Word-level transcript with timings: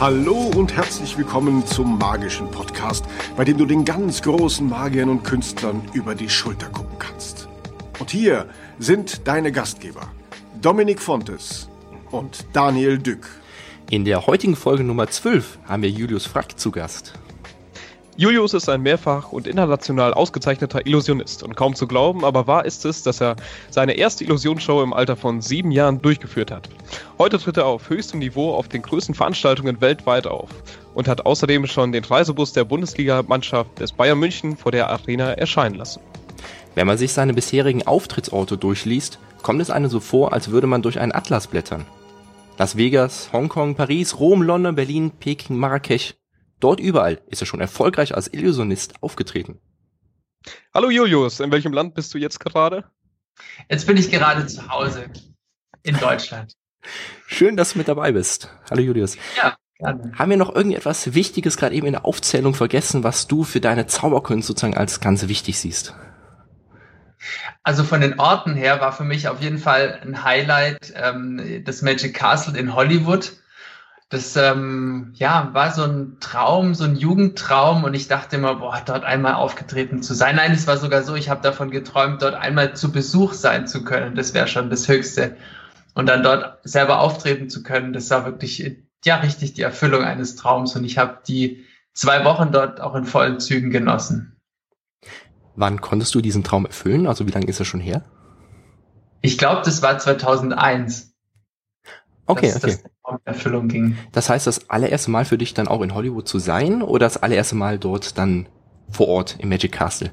Hallo 0.00 0.48
und 0.54 0.76
herzlich 0.76 1.18
willkommen 1.18 1.66
zum 1.66 1.98
magischen 1.98 2.48
Podcast, 2.52 3.04
bei 3.36 3.44
dem 3.44 3.58
du 3.58 3.66
den 3.66 3.84
ganz 3.84 4.22
großen 4.22 4.68
Magiern 4.68 5.08
und 5.08 5.24
Künstlern 5.24 5.82
über 5.92 6.14
die 6.14 6.28
Schulter 6.28 6.68
gucken 6.68 7.00
kannst. 7.00 7.48
Und 7.98 8.12
hier 8.12 8.46
sind 8.78 9.26
deine 9.26 9.50
Gastgeber, 9.50 10.12
Dominik 10.62 11.00
Fontes 11.00 11.68
und 12.12 12.46
Daniel 12.52 12.98
Dück. 12.98 13.26
In 13.90 14.04
der 14.04 14.28
heutigen 14.28 14.54
Folge 14.54 14.84
Nummer 14.84 15.08
12 15.08 15.58
haben 15.64 15.82
wir 15.82 15.90
Julius 15.90 16.26
Frack 16.26 16.60
zu 16.60 16.70
Gast. 16.70 17.14
Julius 18.20 18.52
ist 18.52 18.68
ein 18.68 18.82
mehrfach 18.82 19.30
und 19.30 19.46
international 19.46 20.12
ausgezeichneter 20.12 20.84
Illusionist 20.84 21.44
und 21.44 21.54
kaum 21.54 21.76
zu 21.76 21.86
glauben, 21.86 22.24
aber 22.24 22.48
wahr 22.48 22.64
ist 22.64 22.84
es, 22.84 23.04
dass 23.04 23.20
er 23.20 23.36
seine 23.70 23.92
erste 23.92 24.24
Illusionsshow 24.24 24.82
im 24.82 24.92
Alter 24.92 25.14
von 25.14 25.40
sieben 25.40 25.70
Jahren 25.70 26.02
durchgeführt 26.02 26.50
hat. 26.50 26.68
Heute 27.16 27.38
tritt 27.38 27.58
er 27.58 27.66
auf 27.66 27.88
höchstem 27.88 28.18
Niveau 28.18 28.56
auf 28.56 28.66
den 28.66 28.82
größten 28.82 29.14
Veranstaltungen 29.14 29.80
weltweit 29.80 30.26
auf 30.26 30.50
und 30.94 31.06
hat 31.06 31.26
außerdem 31.26 31.68
schon 31.68 31.92
den 31.92 32.02
Reisebus 32.02 32.52
der 32.52 32.64
Bundesligamannschaft 32.64 33.78
des 33.78 33.92
Bayern 33.92 34.18
München 34.18 34.56
vor 34.56 34.72
der 34.72 34.90
Arena 34.90 35.34
erscheinen 35.34 35.76
lassen. 35.76 36.00
Wenn 36.74 36.88
man 36.88 36.98
sich 36.98 37.12
seine 37.12 37.34
bisherigen 37.34 37.86
Auftrittsorte 37.86 38.56
durchliest, 38.56 39.20
kommt 39.42 39.62
es 39.62 39.70
einem 39.70 39.88
so 39.88 40.00
vor, 40.00 40.32
als 40.32 40.50
würde 40.50 40.66
man 40.66 40.82
durch 40.82 40.98
einen 40.98 41.12
Atlas 41.12 41.46
blättern. 41.46 41.86
Las 42.58 42.76
Vegas, 42.76 43.28
Hongkong, 43.32 43.76
Paris, 43.76 44.18
Rom, 44.18 44.42
London, 44.42 44.74
Berlin, 44.74 45.12
Peking, 45.12 45.56
Marrakesch. 45.56 46.16
Dort 46.60 46.80
überall 46.80 47.20
ist 47.28 47.42
er 47.42 47.46
schon 47.46 47.60
erfolgreich 47.60 48.14
als 48.14 48.32
Illusionist 48.32 48.94
aufgetreten. 49.02 49.60
Hallo 50.74 50.90
Julius, 50.90 51.40
in 51.40 51.52
welchem 51.52 51.72
Land 51.72 51.94
bist 51.94 52.12
du 52.14 52.18
jetzt 52.18 52.40
gerade? 52.40 52.84
Jetzt 53.68 53.86
bin 53.86 53.96
ich 53.96 54.10
gerade 54.10 54.46
zu 54.46 54.68
Hause 54.68 55.06
in 55.82 55.96
Deutschland. 55.98 56.54
Schön, 57.26 57.56
dass 57.56 57.72
du 57.72 57.78
mit 57.78 57.88
dabei 57.88 58.12
bist. 58.12 58.50
Hallo 58.70 58.82
Julius. 58.82 59.16
Ja, 59.36 59.56
gerne. 59.78 60.12
Haben 60.16 60.30
wir 60.30 60.36
noch 60.36 60.54
irgendetwas 60.54 61.14
Wichtiges 61.14 61.56
gerade 61.56 61.74
eben 61.74 61.86
in 61.86 61.92
der 61.92 62.04
Aufzählung 62.04 62.54
vergessen, 62.54 63.04
was 63.04 63.26
du 63.26 63.44
für 63.44 63.60
deine 63.60 63.86
Zauberkunst 63.86 64.48
sozusagen 64.48 64.76
als 64.76 65.00
ganz 65.00 65.28
wichtig 65.28 65.58
siehst? 65.58 65.94
Also 67.62 67.84
von 67.84 68.00
den 68.00 68.18
Orten 68.18 68.54
her 68.54 68.80
war 68.80 68.92
für 68.92 69.04
mich 69.04 69.28
auf 69.28 69.40
jeden 69.40 69.58
Fall 69.58 70.00
ein 70.02 70.24
Highlight 70.24 70.92
ähm, 70.96 71.62
das 71.64 71.82
Magic 71.82 72.14
Castle 72.14 72.58
in 72.58 72.74
Hollywood 72.74 73.32
das 74.10 74.36
ähm, 74.36 75.12
ja 75.16 75.50
war 75.52 75.70
so 75.72 75.82
ein 75.82 76.16
Traum, 76.20 76.74
so 76.74 76.84
ein 76.84 76.96
Jugendtraum 76.96 77.84
und 77.84 77.92
ich 77.94 78.08
dachte 78.08 78.36
immer, 78.36 78.56
boah, 78.56 78.80
dort 78.84 79.04
einmal 79.04 79.34
aufgetreten 79.34 80.02
zu 80.02 80.14
sein. 80.14 80.36
Nein, 80.36 80.52
es 80.52 80.66
war 80.66 80.78
sogar 80.78 81.02
so, 81.02 81.14
ich 81.14 81.28
habe 81.28 81.42
davon 81.42 81.70
geträumt, 81.70 82.22
dort 82.22 82.34
einmal 82.34 82.74
zu 82.74 82.90
Besuch 82.90 83.34
sein 83.34 83.66
zu 83.66 83.84
können. 83.84 84.14
Das 84.14 84.32
wäre 84.32 84.48
schon 84.48 84.70
das 84.70 84.88
Höchste. 84.88 85.36
Und 85.94 86.06
dann 86.06 86.22
dort 86.22 86.58
selber 86.64 87.00
auftreten 87.00 87.50
zu 87.50 87.62
können, 87.62 87.92
das 87.92 88.08
war 88.10 88.24
wirklich 88.24 88.78
ja 89.04 89.16
richtig 89.16 89.54
die 89.54 89.62
Erfüllung 89.62 90.02
eines 90.02 90.36
Traums 90.36 90.74
und 90.74 90.84
ich 90.84 90.96
habe 90.96 91.18
die 91.26 91.64
zwei 91.92 92.24
Wochen 92.24 92.50
dort 92.50 92.80
auch 92.80 92.94
in 92.94 93.04
vollen 93.04 93.40
Zügen 93.40 93.70
genossen. 93.70 94.40
Wann 95.54 95.80
konntest 95.80 96.14
du 96.14 96.20
diesen 96.20 96.44
Traum 96.44 96.66
erfüllen? 96.66 97.06
Also 97.06 97.26
wie 97.26 97.32
lange 97.32 97.46
ist 97.46 97.58
er 97.58 97.64
schon 97.64 97.80
her? 97.80 98.04
Ich 99.20 99.36
glaube, 99.36 99.62
das 99.64 99.82
war 99.82 99.98
2001. 99.98 101.12
Okay, 102.26 102.52
okay. 102.54 102.60
Das 102.60 102.84
Erfüllung 103.24 103.68
ging. 103.68 103.96
Das 104.12 104.28
heißt, 104.28 104.46
das 104.46 104.70
allererste 104.70 105.10
Mal 105.10 105.24
für 105.24 105.38
dich 105.38 105.54
dann 105.54 105.68
auch 105.68 105.82
in 105.82 105.94
Hollywood 105.94 106.28
zu 106.28 106.38
sein 106.38 106.82
oder 106.82 107.06
das 107.06 107.16
allererste 107.16 107.56
Mal 107.56 107.78
dort 107.78 108.18
dann 108.18 108.48
vor 108.90 109.08
Ort 109.08 109.36
im 109.38 109.48
Magic 109.48 109.72
Castle? 109.72 110.12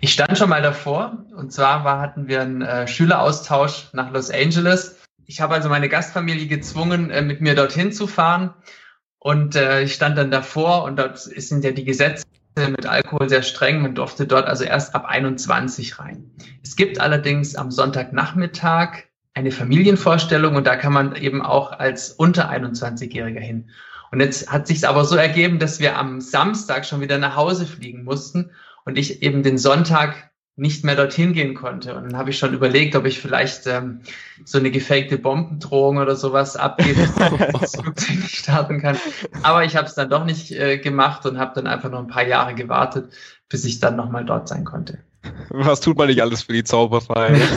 Ich 0.00 0.12
stand 0.12 0.36
schon 0.36 0.50
mal 0.50 0.62
davor 0.62 1.24
und 1.36 1.52
zwar 1.52 1.84
war, 1.84 2.00
hatten 2.00 2.28
wir 2.28 2.42
einen 2.42 2.62
äh, 2.62 2.86
Schüleraustausch 2.86 3.88
nach 3.92 4.12
Los 4.12 4.30
Angeles. 4.30 5.00
Ich 5.26 5.40
habe 5.40 5.54
also 5.54 5.68
meine 5.68 5.88
Gastfamilie 5.88 6.46
gezwungen, 6.46 7.10
äh, 7.10 7.22
mit 7.22 7.40
mir 7.40 7.54
dorthin 7.54 7.92
zu 7.92 8.06
fahren 8.06 8.52
und 9.18 9.56
äh, 9.56 9.82
ich 9.82 9.94
stand 9.94 10.18
dann 10.18 10.30
davor 10.30 10.84
und 10.84 10.98
dort 10.98 11.18
sind 11.18 11.64
ja 11.64 11.70
die 11.70 11.84
Gesetze 11.84 12.24
mit 12.56 12.86
Alkohol 12.86 13.28
sehr 13.28 13.42
streng. 13.42 13.82
Man 13.82 13.94
durfte 13.94 14.26
dort 14.26 14.46
also 14.46 14.64
erst 14.64 14.94
ab 14.94 15.06
21 15.06 15.98
rein. 15.98 16.30
Es 16.62 16.76
gibt 16.76 17.00
allerdings 17.00 17.56
am 17.56 17.70
Sonntagnachmittag 17.70 19.04
eine 19.34 19.50
Familienvorstellung 19.50 20.54
und 20.54 20.66
da 20.66 20.76
kann 20.76 20.92
man 20.92 21.16
eben 21.16 21.42
auch 21.42 21.72
als 21.72 22.10
unter 22.10 22.50
21-Jähriger 22.50 23.40
hin. 23.40 23.70
Und 24.12 24.20
jetzt 24.20 24.50
hat 24.50 24.68
sich 24.68 24.86
aber 24.86 25.04
so 25.04 25.16
ergeben, 25.16 25.58
dass 25.58 25.80
wir 25.80 25.98
am 25.98 26.20
Samstag 26.20 26.86
schon 26.86 27.00
wieder 27.00 27.18
nach 27.18 27.34
Hause 27.34 27.66
fliegen 27.66 28.04
mussten 28.04 28.52
und 28.84 28.96
ich 28.96 29.22
eben 29.22 29.42
den 29.42 29.58
Sonntag 29.58 30.30
nicht 30.56 30.84
mehr 30.84 30.94
dorthin 30.94 31.32
gehen 31.32 31.54
konnte. 31.54 31.96
Und 31.96 32.04
dann 32.04 32.16
habe 32.16 32.30
ich 32.30 32.38
schon 32.38 32.54
überlegt, 32.54 32.94
ob 32.94 33.06
ich 33.06 33.18
vielleicht 33.18 33.66
ähm, 33.66 34.02
so 34.44 34.58
eine 34.58 34.70
gefakte 34.70 35.18
Bombendrohung 35.18 35.96
oder 35.96 36.14
sowas 36.14 36.56
abgebe, 36.56 37.08
das 37.60 37.74
Flugzeug 37.74 38.16
nicht 38.20 38.36
starten 38.36 38.80
kann. 38.80 38.96
Aber 39.42 39.64
ich 39.64 39.74
habe 39.74 39.88
es 39.88 39.94
dann 39.94 40.10
doch 40.10 40.24
nicht 40.24 40.52
äh, 40.52 40.78
gemacht 40.78 41.26
und 41.26 41.38
habe 41.38 41.52
dann 41.56 41.66
einfach 41.66 41.90
noch 41.90 41.98
ein 41.98 42.06
paar 42.06 42.26
Jahre 42.26 42.54
gewartet, 42.54 43.12
bis 43.48 43.64
ich 43.64 43.80
dann 43.80 43.96
nochmal 43.96 44.24
dort 44.24 44.46
sein 44.46 44.64
konnte. 44.64 44.98
Was 45.48 45.80
tut 45.80 45.98
man 45.98 46.06
nicht 46.06 46.22
alles 46.22 46.42
für 46.42 46.52
die 46.52 46.62
Zauberei? 46.62 47.40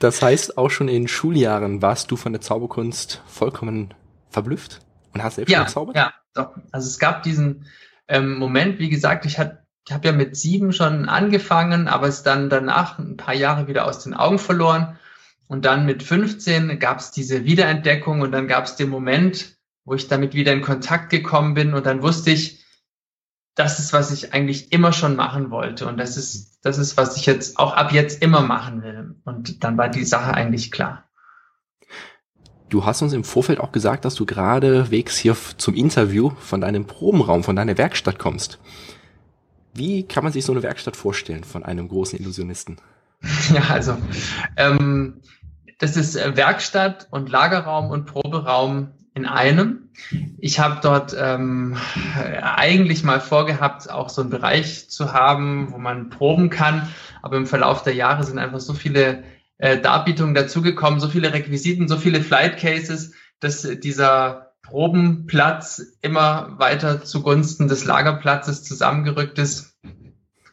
Das 0.00 0.22
heißt, 0.22 0.58
auch 0.58 0.70
schon 0.70 0.88
in 0.88 1.06
Schuljahren 1.06 1.82
warst 1.82 2.10
du 2.10 2.16
von 2.16 2.32
der 2.32 2.40
Zauberkunst 2.40 3.22
vollkommen 3.26 3.94
verblüfft 4.30 4.80
und 5.12 5.22
hast 5.22 5.36
selbst 5.36 5.52
ja, 5.52 5.62
gezaubert? 5.62 5.94
Ja, 5.94 6.12
doch. 6.34 6.56
Also 6.72 6.88
es 6.88 6.98
gab 6.98 7.22
diesen 7.22 7.66
ähm, 8.08 8.38
Moment, 8.38 8.80
wie 8.80 8.88
gesagt, 8.88 9.26
ich 9.26 9.38
hatte 9.38 9.60
ich 9.86 9.94
habe 9.94 10.06
ja 10.06 10.12
mit 10.12 10.36
sieben 10.36 10.72
schon 10.72 11.08
angefangen, 11.08 11.88
aber 11.88 12.06
es 12.06 12.22
dann 12.22 12.48
danach 12.48 12.98
ein 12.98 13.16
paar 13.16 13.34
Jahre 13.34 13.66
wieder 13.66 13.86
aus 13.86 14.04
den 14.04 14.14
Augen 14.14 14.38
verloren. 14.38 14.98
Und 15.48 15.64
dann 15.64 15.84
mit 15.84 16.02
15 16.02 16.78
gab 16.78 17.00
es 17.00 17.10
diese 17.10 17.44
Wiederentdeckung 17.44 18.20
und 18.20 18.30
dann 18.30 18.46
gab 18.46 18.66
es 18.66 18.76
den 18.76 18.88
Moment, 18.88 19.56
wo 19.84 19.94
ich 19.94 20.06
damit 20.06 20.32
wieder 20.34 20.52
in 20.52 20.60
Kontakt 20.60 21.10
gekommen 21.10 21.54
bin 21.54 21.74
und 21.74 21.86
dann 21.86 22.02
wusste 22.02 22.30
ich, 22.30 22.59
das 23.60 23.78
ist, 23.78 23.92
was 23.92 24.10
ich 24.10 24.32
eigentlich 24.32 24.72
immer 24.72 24.90
schon 24.90 25.16
machen 25.16 25.50
wollte. 25.50 25.86
Und 25.86 25.98
das 25.98 26.16
ist, 26.16 26.64
das 26.64 26.78
ist, 26.78 26.96
was 26.96 27.18
ich 27.18 27.26
jetzt 27.26 27.58
auch 27.58 27.74
ab 27.74 27.92
jetzt 27.92 28.22
immer 28.22 28.40
machen 28.40 28.82
will. 28.82 29.16
Und 29.24 29.62
dann 29.62 29.76
war 29.76 29.90
die 29.90 30.04
Sache 30.04 30.32
eigentlich 30.32 30.70
klar. 30.70 31.04
Du 32.70 32.86
hast 32.86 33.02
uns 33.02 33.12
im 33.12 33.22
Vorfeld 33.22 33.60
auch 33.60 33.70
gesagt, 33.70 34.06
dass 34.06 34.14
du 34.14 34.24
gerade 34.24 34.90
wegs 34.90 35.18
hier 35.18 35.36
zum 35.58 35.74
Interview 35.74 36.30
von 36.38 36.62
deinem 36.62 36.86
Probenraum, 36.86 37.44
von 37.44 37.54
deiner 37.54 37.76
Werkstatt 37.76 38.18
kommst. 38.18 38.58
Wie 39.74 40.04
kann 40.04 40.24
man 40.24 40.32
sich 40.32 40.46
so 40.46 40.52
eine 40.52 40.62
Werkstatt 40.62 40.96
vorstellen 40.96 41.44
von 41.44 41.62
einem 41.62 41.88
großen 41.88 42.18
Illusionisten? 42.18 42.80
Ja, 43.52 43.64
also 43.68 43.98
ähm, 44.56 45.20
das 45.78 45.98
ist 45.98 46.14
Werkstatt 46.14 47.08
und 47.10 47.28
Lagerraum 47.28 47.90
und 47.90 48.06
Proberaum 48.06 48.92
in 49.20 49.26
einem. 49.26 49.90
Ich 50.38 50.58
habe 50.58 50.80
dort 50.82 51.14
ähm, 51.18 51.76
eigentlich 52.42 53.04
mal 53.04 53.20
vorgehabt, 53.20 53.90
auch 53.90 54.08
so 54.08 54.22
einen 54.22 54.30
Bereich 54.30 54.88
zu 54.88 55.12
haben, 55.12 55.72
wo 55.72 55.78
man 55.78 56.08
proben 56.08 56.48
kann. 56.48 56.88
Aber 57.22 57.36
im 57.36 57.46
Verlauf 57.46 57.82
der 57.82 57.94
Jahre 57.94 58.24
sind 58.24 58.38
einfach 58.38 58.60
so 58.60 58.72
viele 58.72 59.22
äh, 59.58 59.78
Darbietungen 59.78 60.34
dazugekommen, 60.34 61.00
so 61.00 61.08
viele 61.08 61.32
Requisiten, 61.32 61.86
so 61.86 61.98
viele 61.98 62.22
Flight 62.22 62.58
Cases, 62.58 63.12
dass 63.40 63.62
dieser 63.62 64.52
Probenplatz 64.62 65.82
immer 66.00 66.58
weiter 66.58 67.04
zugunsten 67.04 67.68
des 67.68 67.84
Lagerplatzes 67.84 68.64
zusammengerückt 68.64 69.38
ist. 69.38 69.78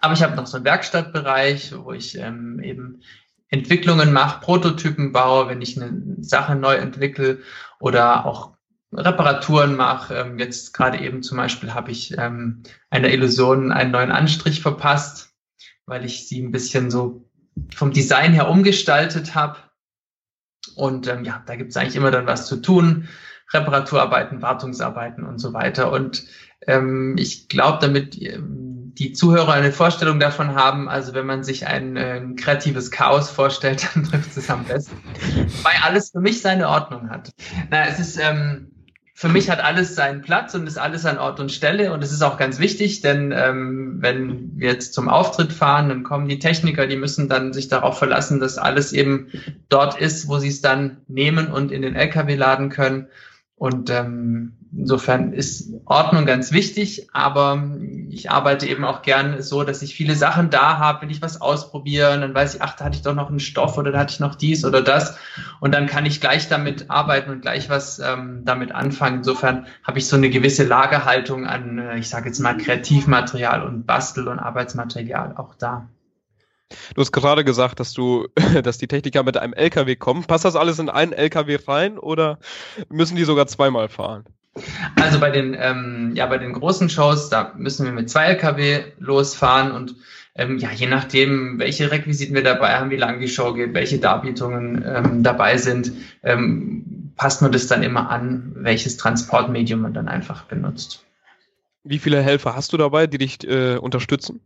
Aber 0.02 0.14
ich 0.14 0.24
habe 0.24 0.36
noch 0.36 0.48
so 0.48 0.58
einen 0.58 0.66
Werkstattbereich, 0.66 1.74
wo 1.84 1.94
ich 1.94 2.18
ähm, 2.18 2.60
eben 2.62 3.02
Entwicklungen 3.50 4.12
mache, 4.12 4.42
Prototypen 4.42 5.14
baue, 5.14 5.48
wenn 5.48 5.62
ich 5.62 5.82
eine 5.82 6.18
Sache 6.20 6.56
neu 6.56 6.76
entwickle 6.76 7.40
oder 7.80 8.26
auch 8.26 8.57
Reparaturen 8.94 9.76
mache. 9.76 10.16
Ähm, 10.16 10.40
jetzt 10.40 10.74
gerade 10.74 11.00
eben 11.00 11.24
zum 11.24 11.38
Beispiel 11.38 11.74
habe 11.74 11.92
ich 11.92 12.18
ähm, 12.18 12.64
einer 12.90 13.10
Illusion 13.10 13.72
einen 13.72 13.92
neuen 13.92 14.12
Anstrich 14.12 14.62
verpasst, 14.62 15.34
weil 15.86 16.06
ich 16.06 16.28
sie 16.28 16.42
ein 16.42 16.52
bisschen 16.52 16.90
so 16.90 17.30
vom 17.74 17.92
Design 17.92 18.34
her 18.34 18.50
umgestaltet 18.50 19.36
habe. 19.36 19.58
Und 20.76 21.08
ähm, 21.08 21.24
ja, 21.24 21.44
da 21.46 21.56
gibt 21.56 21.72
es 21.72 21.78
eigentlich 21.78 21.96
immer 21.96 22.12
dann 22.12 22.28
was 22.28 22.48
zu 22.48 22.58
tun. 22.58 23.08
Reparaturarbeiten, 23.54 24.42
Wartungsarbeiten 24.42 25.24
und 25.24 25.40
so 25.40 25.54
weiter. 25.54 25.92
Und 25.92 26.26
ähm, 26.66 27.16
ich 27.18 27.48
glaube, 27.48 27.80
damit 27.82 28.22
ähm, 28.22 28.94
die 28.98 29.14
Zuhörer 29.14 29.54
eine 29.54 29.72
Vorstellung 29.72 30.20
davon 30.20 30.56
haben, 30.56 30.90
also 30.90 31.14
wenn 31.14 31.26
man 31.26 31.44
sich 31.44 31.68
ein 31.68 31.96
äh, 31.96 32.22
kreatives 32.36 32.92
Chaos 32.92 33.30
vorstellt, 33.30 33.88
dann 33.94 34.04
trifft 34.04 34.36
es 34.36 34.50
am 34.50 34.66
besten. 34.66 34.98
Weil 35.64 35.76
alles 35.84 36.12
für 36.12 36.20
mich 36.20 36.42
seine 36.42 36.68
Ordnung 36.68 37.10
hat. 37.10 37.32
Na, 37.70 37.86
es 37.86 38.00
ist, 38.00 38.18
ähm, 38.18 38.72
für 39.20 39.30
mich 39.30 39.50
hat 39.50 39.64
alles 39.64 39.96
seinen 39.96 40.22
Platz 40.22 40.54
und 40.54 40.68
ist 40.68 40.78
alles 40.78 41.04
an 41.08 41.18
Ort 41.18 41.40
und 41.40 41.52
Stelle 41.52 41.92
und 41.92 42.04
es 42.04 42.12
ist 42.12 42.22
auch 42.22 42.38
ganz 42.38 42.60
wichtig, 42.60 43.02
denn 43.02 43.34
ähm, 43.36 43.98
wenn 44.00 44.52
wir 44.60 44.70
jetzt 44.70 44.94
zum 44.94 45.10
Auftritt 45.10 45.52
fahren, 45.52 45.90
dann 45.90 46.04
kommen 46.04 46.28
die 46.28 46.38
Techniker, 46.38 46.86
die 46.86 46.98
müssen 46.98 47.28
dann 47.28 47.52
sich 47.52 47.68
darauf 47.68 47.98
verlassen, 47.98 48.40
dass 48.40 48.60
alles 48.60 48.94
eben 48.94 49.32
dort 49.70 50.00
ist, 50.00 50.28
wo 50.28 50.38
sie 50.38 50.50
es 50.50 50.62
dann 50.62 50.98
nehmen 51.08 51.48
und 51.48 51.72
in 51.72 51.82
den 51.82 51.96
LKW 51.96 52.36
laden 52.36 52.70
können. 52.70 53.08
Und 53.56 53.90
ähm, 53.90 54.57
insofern 54.78 55.34
ist 55.34 55.74
Ordnung 55.86 56.26
ganz 56.26 56.52
wichtig, 56.52 57.08
aber 57.12 57.68
ich 58.10 58.32
arbeite 58.32 58.68
eben 58.68 58.86
auch 58.86 59.02
gern 59.02 59.42
so, 59.42 59.64
dass 59.64 59.82
ich 59.82 59.96
viele 59.96 60.16
Sachen 60.16 60.50
da 60.50 60.78
habe, 60.78 61.02
wenn 61.02 61.10
ich 61.10 61.22
was 61.22 61.42
ausprobiere, 61.42 62.20
dann 62.20 62.34
weiß 62.34 62.56
ich, 62.56 62.62
ach, 62.62 62.76
da 62.76 62.86
hatte 62.86 62.96
ich 62.96 63.02
doch 63.02 63.16
noch 63.16 63.30
einen 63.30 63.40
Stoff 63.40 63.78
oder 63.78 63.92
da 63.92 64.00
hatte 64.00 64.14
ich 64.14 64.20
noch 64.20 64.36
dies 64.36 64.64
oder 64.64 64.82
das 64.82 65.18
und 65.60 65.74
dann 65.74 65.88
kann 65.88 66.06
ich 66.06 66.22
gleich 66.22 66.48
damit 66.48 66.90
arbeiten 66.90 67.32
und 67.32 67.42
gleich 67.42 67.70
was 67.70 68.00
ähm, 68.00 68.44
damit 68.46 68.72
anfangen. 68.72 69.18
Insofern 69.18 69.68
habe 69.84 69.98
ich 69.98 70.08
so 70.08 70.16
eine 70.16 70.30
gewisse 70.30 70.64
Lagerhaltung 70.64 71.46
an, 71.46 71.80
äh, 71.80 71.98
ich 71.98 72.10
sage 72.10 72.28
jetzt 72.28 72.40
mal, 72.40 72.58
Kreativmaterial 72.58 73.64
und 73.64 73.86
Bastel- 73.86 74.28
und 74.28 74.40
Arbeitsmaterial 74.40 75.36
auch 75.38 75.56
da. 75.56 75.90
Du 76.96 77.02
hast 77.02 77.12
gerade 77.12 77.44
gesagt, 77.44 77.80
dass 77.80 77.94
du, 77.94 78.28
dass 78.64 78.78
die 78.78 78.88
Techniker 78.88 79.24
mit 79.24 79.38
einem 79.38 79.54
LKW 79.54 79.96
kommen. 79.96 80.26
Passt 80.26 80.46
das 80.46 80.56
alles 80.56 80.80
in 80.80 80.90
einen 80.90 81.14
LKW 81.14 81.58
rein 81.68 81.98
oder 81.98 82.40
müssen 82.90 83.16
die 83.16 83.24
sogar 83.24 83.48
zweimal 83.48 83.90
fahren? 83.90 84.26
Also 84.96 85.20
bei 85.20 85.30
den, 85.30 85.56
ähm, 85.60 86.12
ja, 86.16 86.26
bei 86.26 86.38
den 86.38 86.54
großen 86.54 86.90
Shows, 86.90 87.30
da 87.30 87.54
müssen 87.58 87.86
wir 87.86 87.92
mit 87.92 88.10
zwei 88.10 88.26
LKW 88.26 88.84
losfahren 89.00 89.72
und 89.72 89.96
ähm, 90.36 90.60
ja, 90.60 90.72
je 90.72 90.88
nachdem, 90.88 91.58
welche 91.58 91.92
Requisiten 91.92 92.36
wir 92.36 92.44
dabei 92.44 92.76
haben, 92.76 92.92
wie 92.92 92.98
lang 92.98 93.20
die 93.20 93.28
Show 93.28 93.54
geht, 93.54 93.74
welche 93.74 93.98
Darbietungen 93.98 94.84
ähm, 94.88 95.24
dabei 95.24 95.58
sind, 95.58 95.92
ähm, 96.24 97.12
passt 97.16 97.42
man 97.42 97.52
das 97.52 97.68
dann 97.68 97.82
immer 97.82 98.10
an, 98.10 98.54
welches 98.56 98.98
Transportmedium 98.98 99.82
man 99.82 99.94
dann 99.94 100.08
einfach 100.08 100.44
benutzt. 100.44 101.04
Wie 101.84 101.98
viele 102.00 102.22
Helfer 102.22 102.56
hast 102.56 102.72
du 102.74 102.78
dabei, 102.78 103.08
die 103.08 103.18
dich 103.18 103.48
äh, 103.48 103.78
unterstützen? 103.78 104.42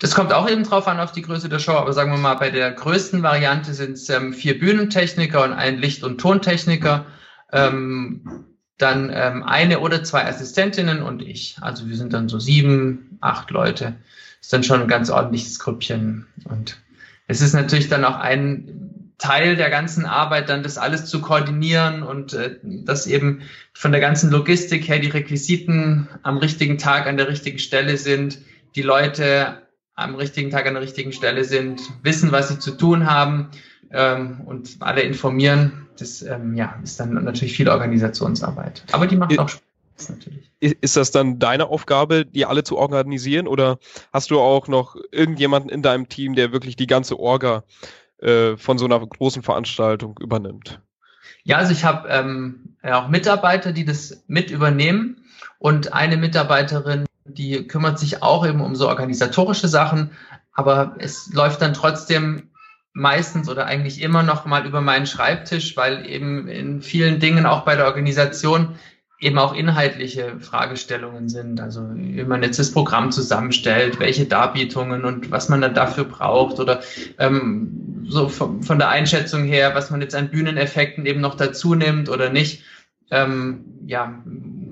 Das 0.00 0.14
kommt 0.14 0.32
auch 0.32 0.50
eben 0.50 0.64
drauf 0.64 0.88
an 0.88 1.00
auf 1.00 1.12
die 1.12 1.22
Größe 1.22 1.48
der 1.48 1.60
Show, 1.60 1.72
aber 1.72 1.92
sagen 1.92 2.10
wir 2.10 2.18
mal, 2.18 2.34
bei 2.34 2.50
der 2.50 2.72
größten 2.72 3.22
Variante 3.22 3.72
sind 3.72 3.92
es 3.92 4.08
ähm, 4.10 4.34
vier 4.34 4.58
Bühnentechniker 4.58 5.44
und 5.44 5.52
ein 5.52 5.78
Licht- 5.78 6.02
und 6.02 6.20
Tontechniker. 6.20 7.06
Ähm, 7.52 8.44
dann 8.78 9.10
ähm, 9.12 9.42
eine 9.42 9.80
oder 9.80 10.02
zwei 10.02 10.26
Assistentinnen 10.26 11.02
und 11.02 11.22
ich. 11.22 11.56
Also 11.60 11.88
wir 11.88 11.96
sind 11.96 12.12
dann 12.12 12.28
so 12.28 12.38
sieben, 12.38 13.18
acht 13.20 13.50
Leute. 13.50 13.94
Ist 14.40 14.52
dann 14.52 14.64
schon 14.64 14.82
ein 14.82 14.88
ganz 14.88 15.10
ordentliches 15.10 15.58
Grüppchen. 15.58 16.26
Und 16.44 16.78
es 17.28 17.40
ist 17.40 17.54
natürlich 17.54 17.88
dann 17.88 18.04
auch 18.04 18.18
ein 18.18 19.14
Teil 19.18 19.56
der 19.56 19.70
ganzen 19.70 20.06
Arbeit, 20.06 20.48
dann 20.48 20.64
das 20.64 20.76
alles 20.76 21.06
zu 21.06 21.20
koordinieren 21.20 22.02
und 22.02 22.34
äh, 22.34 22.56
dass 22.62 23.06
eben 23.06 23.42
von 23.72 23.92
der 23.92 24.00
ganzen 24.00 24.30
Logistik 24.30 24.88
her 24.88 24.98
die 24.98 25.08
Requisiten 25.08 26.08
am 26.22 26.38
richtigen 26.38 26.78
Tag 26.78 27.06
an 27.06 27.16
der 27.16 27.28
richtigen 27.28 27.60
Stelle 27.60 27.96
sind, 27.96 28.38
die 28.74 28.82
Leute 28.82 29.62
am 29.94 30.16
richtigen 30.16 30.50
Tag 30.50 30.66
an 30.66 30.74
der 30.74 30.82
richtigen 30.82 31.12
Stelle 31.12 31.44
sind, 31.44 31.80
wissen, 32.02 32.32
was 32.32 32.48
sie 32.48 32.58
zu 32.58 32.72
tun 32.72 33.08
haben 33.08 33.50
ähm, 33.94 34.40
und 34.44 34.76
alle 34.80 35.02
informieren. 35.02 35.86
Das 35.98 36.22
ähm, 36.22 36.54
ja, 36.54 36.78
ist 36.82 36.98
dann 36.98 37.14
natürlich 37.14 37.56
viel 37.56 37.68
Organisationsarbeit. 37.68 38.84
Aber 38.92 39.06
die 39.06 39.16
macht 39.16 39.38
auch 39.38 39.48
Spaß 39.48 40.08
natürlich. 40.08 40.50
Ist 40.60 40.96
das 40.96 41.10
dann 41.12 41.38
deine 41.38 41.66
Aufgabe, 41.66 42.26
die 42.26 42.46
alle 42.46 42.64
zu 42.64 42.76
organisieren 42.76 43.46
oder 43.46 43.78
hast 44.12 44.30
du 44.30 44.40
auch 44.40 44.66
noch 44.66 44.96
irgendjemanden 45.12 45.70
in 45.70 45.82
deinem 45.82 46.08
Team, 46.08 46.34
der 46.34 46.52
wirklich 46.52 46.74
die 46.74 46.86
ganze 46.86 47.18
Orga 47.18 47.62
äh, 48.18 48.56
von 48.56 48.78
so 48.78 48.86
einer 48.86 48.98
großen 49.06 49.42
Veranstaltung 49.42 50.18
übernimmt? 50.20 50.80
Ja, 51.44 51.58
also 51.58 51.72
ich 51.72 51.84
habe 51.84 52.08
ähm, 52.08 52.76
auch 52.82 53.08
Mitarbeiter, 53.08 53.72
die 53.72 53.84
das 53.84 54.24
mit 54.26 54.50
übernehmen 54.50 55.24
und 55.58 55.92
eine 55.92 56.16
Mitarbeiterin, 56.16 57.04
die 57.24 57.66
kümmert 57.68 57.98
sich 57.98 58.22
auch 58.22 58.46
eben 58.46 58.60
um 58.60 58.74
so 58.74 58.88
organisatorische 58.88 59.68
Sachen, 59.68 60.10
aber 60.52 60.96
es 60.98 61.32
läuft 61.32 61.62
dann 61.62 61.74
trotzdem 61.74 62.50
meistens 62.94 63.48
oder 63.48 63.66
eigentlich 63.66 64.00
immer 64.00 64.22
noch 64.22 64.46
mal 64.46 64.66
über 64.66 64.80
meinen 64.80 65.06
Schreibtisch, 65.06 65.76
weil 65.76 66.06
eben 66.08 66.48
in 66.48 66.80
vielen 66.80 67.18
Dingen 67.18 67.44
auch 67.44 67.64
bei 67.64 67.74
der 67.74 67.86
Organisation 67.86 68.76
eben 69.20 69.38
auch 69.38 69.54
inhaltliche 69.54 70.38
Fragestellungen 70.38 71.28
sind. 71.28 71.60
Also 71.60 71.82
wie 71.94 72.24
man 72.24 72.42
jetzt 72.42 72.58
das 72.58 72.72
Programm 72.72 73.10
zusammenstellt, 73.10 73.98
welche 73.98 74.26
Darbietungen 74.26 75.04
und 75.04 75.30
was 75.30 75.48
man 75.48 75.60
dann 75.60 75.74
dafür 75.74 76.04
braucht 76.04 76.60
oder 76.60 76.82
ähm, 77.18 78.04
so 78.08 78.28
von, 78.28 78.62
von 78.62 78.78
der 78.78 78.90
Einschätzung 78.90 79.44
her, 79.44 79.74
was 79.74 79.90
man 79.90 80.00
jetzt 80.00 80.14
an 80.14 80.30
Bühneneffekten 80.30 81.06
eben 81.06 81.20
noch 81.20 81.34
dazu 81.34 81.74
nimmt 81.74 82.08
oder 82.08 82.30
nicht. 82.30 82.62
Ähm, 83.14 83.64
ja, 83.86 84.22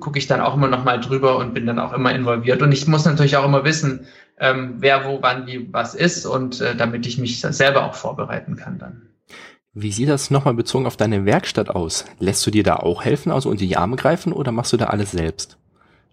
gucke 0.01 0.19
ich 0.19 0.27
dann 0.27 0.41
auch 0.41 0.55
immer 0.55 0.69
noch 0.69 0.85
mal 0.85 1.01
drüber 1.01 1.37
und 1.39 1.55
bin 1.55 1.67
dann 1.67 1.79
auch 1.79 1.93
immer 1.93 2.13
involviert. 2.13 2.61
Und 2.61 2.73
ich 2.73 2.89
muss 2.89 3.05
natürlich 3.05 3.37
auch 3.37 3.45
immer 3.45 3.65
wissen, 3.65 4.07
ähm, 4.39 4.77
wer 4.79 5.05
wo 5.05 5.23
wann 5.23 5.47
wie 5.47 5.73
was 5.73 5.95
ist 5.95 6.27
und 6.27 6.61
äh, 6.61 6.75
damit 6.75 7.07
ich 7.07 7.19
mich 7.19 7.41
selber 7.41 7.85
auch 7.85 7.95
vorbereiten 7.95 8.57
kann 8.57 8.79
dann. 8.79 9.03
Wie 9.75 9.93
sieht 9.93 10.09
das 10.09 10.31
nochmal 10.31 10.55
bezogen 10.55 10.87
auf 10.87 10.97
deine 10.97 11.25
Werkstatt 11.25 11.71
aus? 11.71 12.05
Lässt 12.19 12.47
du 12.47 12.51
dir 12.51 12.65
da 12.65 12.77
auch 12.77 13.05
helfen, 13.05 13.31
also 13.33 13.49
unter 13.49 13.65
die 13.65 13.77
Arme 13.77 13.97
greifen 13.97 14.33
oder 14.33 14.53
machst 14.53 14.73
du 14.73 14.77
da 14.77 14.87
alles 14.87 15.13
selbst? 15.13 15.59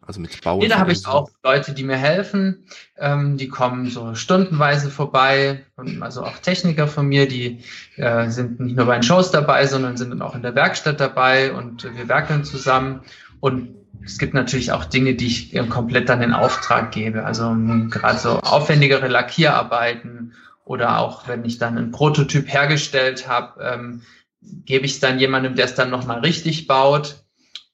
Also 0.10 0.22
mit 0.22 0.42
Bau. 0.42 0.58
Nee, 0.58 0.70
da 0.70 0.80
habe 0.80 0.92
ich 0.92 1.06
auch 1.06 1.30
Leute, 1.44 1.72
die 1.72 1.84
mir 1.84 1.96
helfen. 1.96 2.66
Ähm, 2.98 3.38
die 3.38 3.48
kommen 3.48 3.92
so 3.92 4.16
stundenweise 4.16 4.90
vorbei. 4.90 5.64
Und 5.76 6.02
also 6.02 6.24
auch 6.24 6.40
Techniker 6.40 6.88
von 6.88 7.06
mir, 7.06 7.28
die 7.28 7.60
äh, 7.96 8.28
sind 8.32 8.60
nicht 8.60 8.76
nur 8.76 8.88
bei 8.88 8.96
den 8.96 9.04
Shows 9.04 9.30
dabei, 9.30 9.68
sondern 9.68 9.98
sind 9.98 10.10
dann 10.10 10.24
auch 10.24 10.34
in 10.34 10.42
der 10.42 10.56
Werkstatt 10.56 11.00
dabei 11.00 11.54
und 11.54 11.86
äh, 11.86 11.96
wir 11.96 12.08
werkeln 12.08 12.44
zusammen. 12.44 13.02
Und 13.40 13.76
es 14.04 14.18
gibt 14.18 14.34
natürlich 14.34 14.72
auch 14.72 14.86
Dinge, 14.86 15.14
die 15.14 15.28
ich 15.28 15.70
komplett 15.70 16.10
dann 16.10 16.24
in 16.24 16.34
Auftrag 16.34 16.92
gebe. 16.92 17.24
Also 17.24 17.56
gerade 17.92 18.18
so 18.18 18.40
aufwendigere 18.40 19.10
Lackierarbeiten 19.10 20.34
oder 20.66 20.98
auch 20.98 21.28
wenn 21.28 21.46
ich 21.46 21.60
dann 21.60 21.78
einen 21.78 21.92
Prototyp 21.92 22.52
hergestellt 22.52 23.28
habe, 23.28 23.62
ähm, 23.62 24.02
gebe 24.42 24.88
ich 24.88 24.94
es 24.94 25.00
dann 25.02 25.20
jemandem, 25.20 25.54
der 25.54 25.66
es 25.66 25.76
dann 25.76 25.92
nochmal 25.92 26.22
richtig 26.22 26.66
baut. 26.66 27.18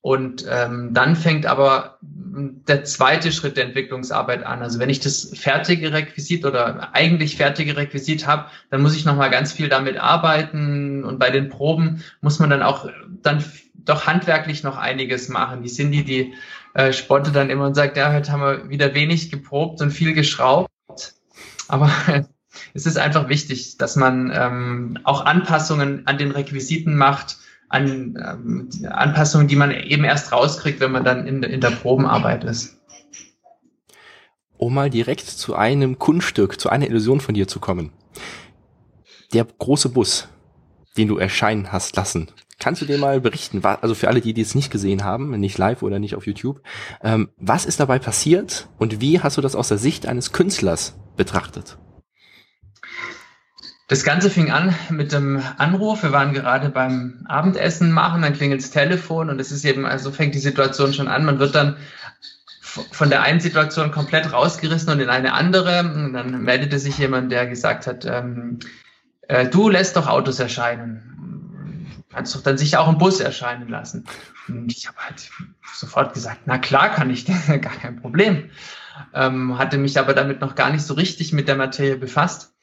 Und 0.06 0.46
ähm, 0.48 0.94
dann 0.94 1.16
fängt 1.16 1.48
aber 1.48 1.98
der 2.36 2.84
zweite 2.84 3.32
Schritt 3.32 3.58
der 3.58 3.66
Entwicklungsarbeit 3.66 4.46
an. 4.46 4.62
Also 4.62 4.80
wenn 4.80 4.90
ich 4.90 5.00
das 5.00 5.32
fertige 5.36 5.94
Requisit 5.94 6.46
oder 6.46 6.94
eigentlich 6.94 7.38
fertige 7.38 7.78
Requisit 7.78 8.28
habe, 8.28 8.46
dann 8.70 8.82
muss 8.82 8.96
ich 8.96 9.06
nochmal 9.06 9.30
ganz 9.30 9.54
viel 9.54 9.70
damit 9.70 9.98
arbeiten. 9.98 11.04
Und 11.04 11.18
bei 11.18 11.30
den 11.30 11.50
Proben 11.50 12.04
muss 12.22 12.40
man 12.40 12.50
dann 12.50 12.62
auch 12.62 12.90
dann 13.22 13.44
doch 13.76 14.06
handwerklich 14.08 14.64
noch 14.64 14.78
einiges 14.78 15.30
machen. 15.30 15.64
Die 15.64 15.70
Cindy, 15.70 16.04
die 16.04 16.34
äh, 16.74 16.92
spottet 16.92 17.36
dann 17.36 17.50
immer 17.50 17.68
und 17.68 17.76
sagt, 17.76 17.96
ja, 17.96 18.12
heute 18.12 18.32
haben 18.32 18.42
wir 18.42 18.70
wieder 18.70 18.94
wenig 18.94 19.32
geprobt 19.32 19.82
und 19.82 19.92
viel 19.92 20.14
geschraubt. 20.14 20.70
Aber 21.68 21.90
es 22.74 22.86
ist 22.86 22.98
einfach 22.98 23.30
wichtig, 23.30 23.78
dass 23.78 23.96
man 23.96 24.32
ähm, 24.36 25.00
auch 25.04 25.26
Anpassungen 25.26 26.06
an 26.06 26.18
den 26.18 26.32
Requisiten 26.32 26.96
macht, 26.96 27.38
an 27.70 28.18
ähm, 28.24 28.70
Anpassungen, 28.90 29.48
die 29.48 29.56
man 29.56 29.72
eben 29.72 30.04
erst 30.04 30.32
rauskriegt, 30.32 30.80
wenn 30.80 30.92
man 30.92 31.04
dann 31.04 31.28
in, 31.28 31.44
in 31.44 31.62
der 31.62 31.72
Probenarbeit 31.72 32.44
ist. 32.44 32.78
Um 34.58 34.74
mal 34.74 34.90
direkt 34.90 35.26
zu 35.26 35.56
einem 35.56 36.00
Kunststück, 36.00 36.60
zu 36.60 36.70
einer 36.70 36.88
Illusion 36.88 37.20
von 37.20 37.36
dir 37.36 37.48
zu 37.48 37.60
kommen. 37.60 37.92
Der 39.34 39.46
große 39.46 39.90
Bus, 39.90 40.30
den 40.98 41.08
du 41.08 41.18
erscheinen 41.18 41.72
hast 41.72 41.96
lassen, 41.96 42.30
Kannst 42.58 42.82
du 42.82 42.86
dir 42.86 42.98
mal 42.98 43.20
berichten, 43.20 43.64
also 43.64 43.96
für 43.96 44.08
alle, 44.08 44.22
die, 44.22 44.40
es 44.40 44.56
nicht 44.56 44.72
gesehen 44.72 45.04
haben, 45.04 45.38
nicht 45.40 45.58
live 45.58 45.84
oder 45.84 46.00
nicht 46.00 46.16
auf 46.16 46.26
YouTube, 46.26 46.62
ähm, 47.04 47.30
was 47.38 47.66
ist 47.66 47.82
dabei 47.82 48.00
passiert 48.00 48.70
und 48.78 49.02
wie 49.02 49.20
hast 49.20 49.38
du 49.38 49.42
das 49.42 49.56
aus 49.56 49.68
der 49.68 49.78
Sicht 49.78 50.08
eines 50.08 50.32
Künstlers 50.32 50.98
betrachtet? 51.18 51.78
Das 53.88 54.04
Ganze 54.04 54.30
fing 54.30 54.52
an 54.52 54.74
mit 54.90 55.12
dem 55.12 55.42
Anruf. 55.58 56.02
Wir 56.02 56.12
waren 56.12 56.34
gerade 56.34 56.70
beim 56.70 57.26
Abendessen 57.26 57.92
machen, 57.92 58.24
dann 58.24 58.34
klingelt 58.34 58.62
das 58.62 58.72
Telefon 58.72 59.30
und 59.30 59.40
es 59.40 59.52
ist 59.52 59.64
eben, 59.64 59.86
also 59.86 60.12
fängt 60.12 60.34
die 60.34 60.40
Situation 60.40 60.94
schon 60.94 61.08
an. 61.08 61.26
Man 61.26 61.38
wird 61.38 61.54
dann 61.54 61.78
von 62.62 63.10
der 63.10 63.22
einen 63.22 63.40
Situation 63.40 63.92
komplett 63.92 64.34
rausgerissen 64.34 64.92
und 64.92 65.00
in 65.00 65.10
eine 65.10 65.34
andere. 65.34 65.80
Und 65.82 66.14
dann 66.14 66.42
meldete 66.42 66.80
sich 66.80 66.98
jemand, 66.98 67.32
der 67.32 67.46
gesagt 67.46 67.86
hat, 67.86 68.06
ähm, 68.06 68.60
äh, 69.28 69.48
du 69.48 69.70
lässt 69.70 69.96
doch 69.96 70.08
Autos 70.08 70.40
erscheinen 70.40 71.16
kannst 72.16 72.34
doch 72.34 72.42
dann 72.42 72.58
sicher 72.58 72.80
auch 72.80 72.88
im 72.88 72.98
Bus 72.98 73.20
erscheinen 73.20 73.68
lassen. 73.68 74.06
Und 74.48 74.72
ich 74.72 74.88
habe 74.88 74.98
halt 75.00 75.30
sofort 75.74 76.14
gesagt, 76.14 76.42
na 76.46 76.58
klar 76.58 76.90
kann 76.90 77.10
ich, 77.10 77.26
gar 77.48 77.60
kein 77.60 77.98
Problem. 77.98 78.50
Ähm, 79.14 79.58
hatte 79.58 79.78
mich 79.78 80.00
aber 80.00 80.14
damit 80.14 80.40
noch 80.40 80.56
gar 80.56 80.72
nicht 80.72 80.86
so 80.86 80.94
richtig 80.94 81.34
mit 81.34 81.50
der 81.50 81.58
Materie 81.58 81.98
befasst 81.98 82.55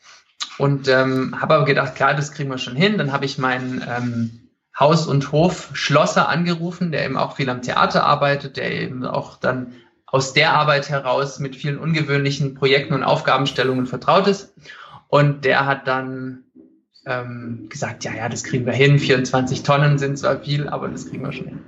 und 0.58 0.88
ähm, 0.88 1.40
habe 1.40 1.54
aber 1.54 1.64
gedacht, 1.64 1.94
klar, 1.94 2.14
das 2.14 2.32
kriegen 2.32 2.50
wir 2.50 2.58
schon 2.58 2.76
hin. 2.76 2.98
Dann 2.98 3.12
habe 3.12 3.24
ich 3.24 3.38
meinen 3.38 3.84
ähm, 3.88 4.50
Haus- 4.78 5.06
und 5.06 5.32
Hof-Schlosser 5.32 6.28
angerufen, 6.28 6.92
der 6.92 7.04
eben 7.04 7.16
auch 7.16 7.36
viel 7.36 7.50
am 7.50 7.62
Theater 7.62 8.04
arbeitet, 8.04 8.56
der 8.56 8.70
eben 8.72 9.04
auch 9.04 9.38
dann 9.38 9.74
aus 10.06 10.34
der 10.34 10.52
Arbeit 10.52 10.90
heraus 10.90 11.38
mit 11.38 11.56
vielen 11.56 11.78
ungewöhnlichen 11.78 12.54
Projekten 12.54 12.94
und 12.94 13.02
Aufgabenstellungen 13.02 13.86
vertraut 13.86 14.26
ist. 14.26 14.54
Und 15.08 15.44
der 15.44 15.66
hat 15.66 15.88
dann 15.88 16.44
ähm, 17.06 17.66
gesagt, 17.68 18.04
ja, 18.04 18.14
ja, 18.14 18.28
das 18.28 18.44
kriegen 18.44 18.66
wir 18.66 18.72
hin. 18.72 18.98
24 18.98 19.62
Tonnen 19.62 19.98
sind 19.98 20.18
zwar 20.18 20.40
viel, 20.40 20.68
aber 20.68 20.88
das 20.88 21.08
kriegen 21.08 21.24
wir 21.24 21.32
schon 21.32 21.48
hin. 21.48 21.60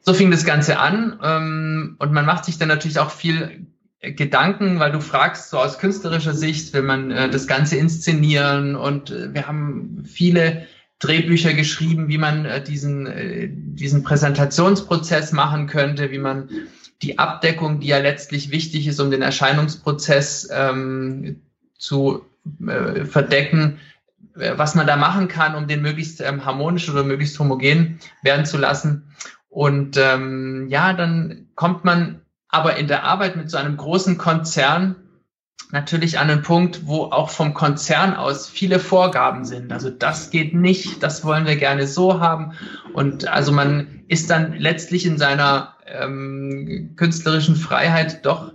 So 0.00 0.14
fing 0.14 0.30
das 0.30 0.44
Ganze 0.44 0.78
an 0.78 1.18
ähm, 1.22 1.96
und 1.98 2.12
man 2.12 2.26
macht 2.26 2.44
sich 2.44 2.58
dann 2.58 2.68
natürlich 2.68 2.98
auch 2.98 3.10
viel 3.10 3.66
Gedanken, 4.02 4.80
weil 4.80 4.90
du 4.90 5.00
fragst, 5.00 5.50
so 5.50 5.58
aus 5.58 5.78
künstlerischer 5.78 6.34
Sicht, 6.34 6.72
will 6.74 6.82
man 6.82 7.12
äh, 7.12 7.30
das 7.30 7.46
Ganze 7.46 7.76
inszenieren 7.76 8.74
und 8.74 9.10
äh, 9.10 9.32
wir 9.32 9.46
haben 9.46 10.04
viele 10.04 10.66
Drehbücher 10.98 11.54
geschrieben, 11.54 12.08
wie 12.08 12.18
man 12.18 12.44
äh, 12.44 12.62
diesen, 12.62 13.06
äh, 13.06 13.48
diesen 13.50 14.02
Präsentationsprozess 14.02 15.30
machen 15.30 15.68
könnte, 15.68 16.10
wie 16.10 16.18
man 16.18 16.48
die 17.02 17.18
Abdeckung, 17.18 17.80
die 17.80 17.88
ja 17.88 17.98
letztlich 17.98 18.50
wichtig 18.50 18.88
ist, 18.88 19.00
um 19.00 19.10
den 19.10 19.22
Erscheinungsprozess 19.22 20.48
ähm, 20.52 21.40
zu 21.78 22.24
äh, 22.66 23.04
verdecken, 23.04 23.78
äh, 24.36 24.52
was 24.56 24.74
man 24.74 24.86
da 24.88 24.96
machen 24.96 25.28
kann, 25.28 25.54
um 25.54 25.68
den 25.68 25.82
möglichst 25.82 26.20
ähm, 26.20 26.44
harmonisch 26.44 26.88
oder 26.88 27.04
möglichst 27.04 27.38
homogen 27.38 28.00
werden 28.22 28.46
zu 28.46 28.58
lassen. 28.58 29.12
Und 29.48 29.96
ähm, 29.96 30.66
ja, 30.68 30.92
dann 30.92 31.48
kommt 31.54 31.84
man 31.84 32.22
aber 32.52 32.76
in 32.76 32.86
der 32.86 33.02
Arbeit 33.02 33.34
mit 33.34 33.50
so 33.50 33.56
einem 33.56 33.76
großen 33.76 34.18
Konzern 34.18 34.94
natürlich 35.72 36.18
an 36.18 36.30
einen 36.30 36.42
Punkt, 36.42 36.86
wo 36.86 37.04
auch 37.04 37.30
vom 37.30 37.54
Konzern 37.54 38.14
aus 38.14 38.48
viele 38.48 38.78
Vorgaben 38.78 39.46
sind. 39.46 39.72
Also 39.72 39.88
das 39.88 40.30
geht 40.30 40.54
nicht, 40.54 41.02
das 41.02 41.24
wollen 41.24 41.46
wir 41.46 41.56
gerne 41.56 41.86
so 41.86 42.20
haben. 42.20 42.52
Und 42.92 43.26
also 43.26 43.52
man 43.52 44.04
ist 44.06 44.28
dann 44.28 44.52
letztlich 44.52 45.06
in 45.06 45.16
seiner 45.16 45.76
ähm, 45.86 46.92
künstlerischen 46.96 47.56
Freiheit 47.56 48.24
doch 48.26 48.52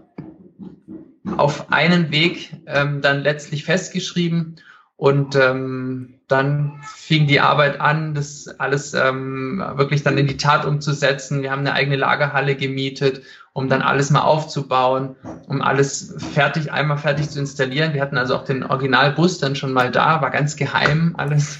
auf 1.36 1.72
einen 1.72 2.12
Weg 2.12 2.56
ähm, 2.68 3.02
dann 3.02 3.24
letztlich 3.24 3.66
festgeschrieben. 3.66 4.58
Und 4.98 5.36
ähm, 5.36 6.16
dann 6.28 6.82
fing 6.82 7.28
die 7.28 7.40
Arbeit 7.40 7.80
an, 7.80 8.16
das 8.16 8.48
alles 8.60 8.96
ähm, 8.96 9.64
wirklich 9.76 10.02
dann 10.02 10.18
in 10.18 10.26
die 10.26 10.38
Tat 10.38 10.66
umzusetzen. 10.66 11.44
Wir 11.44 11.52
haben 11.52 11.60
eine 11.60 11.74
eigene 11.74 11.98
Lagerhalle 11.98 12.56
gemietet, 12.56 13.22
um 13.54 13.70
dann 13.70 13.84
alles 13.84 14.10
mal 14.10 14.22
aufzubauen, 14.22 15.16
um 15.48 15.62
alles 15.62 16.16
fertig, 16.34 16.72
einmal 16.72 16.98
fertig 16.98 17.30
zu 17.30 17.40
installieren. 17.40 17.94
Wir 17.94 18.02
hatten 18.02 18.18
also 18.18 18.36
auch 18.36 18.44
den 18.44 18.64
Originalbus 18.64 19.38
dann 19.38 19.56
schon 19.56 19.72
mal 19.72 19.92
da, 19.92 20.20
war 20.22 20.32
ganz 20.32 20.56
geheim 20.56 21.14
alles. 21.16 21.60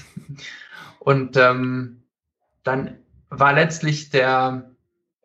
Und 0.98 1.36
ähm, 1.36 2.02
dann 2.64 2.98
war 3.30 3.52
letztlich 3.52 4.10
der 4.10 4.70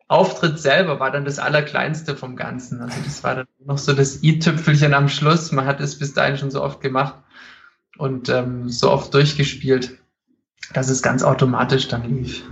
Auftritt 0.06 0.60
selber 0.60 1.00
war 1.00 1.10
dann 1.10 1.24
das 1.24 1.40
Allerkleinste 1.40 2.14
vom 2.14 2.36
Ganzen. 2.36 2.80
Also 2.80 2.96
das 3.04 3.24
war 3.24 3.34
dann 3.34 3.46
noch 3.64 3.78
so 3.78 3.92
das 3.92 4.22
i-Tüpfelchen 4.22 4.94
am 4.94 5.08
Schluss. 5.08 5.50
Man 5.50 5.66
hat 5.66 5.80
es 5.80 5.98
bis 5.98 6.14
dahin 6.14 6.36
schon 6.36 6.52
so 6.52 6.62
oft 6.62 6.80
gemacht 6.80 7.23
und 7.98 8.28
ähm, 8.28 8.68
so 8.68 8.90
oft 8.90 9.12
durchgespielt, 9.14 9.98
dass 10.72 10.88
es 10.88 11.02
ganz 11.02 11.22
automatisch 11.22 11.88
dann 11.88 12.08
lief. 12.08 12.42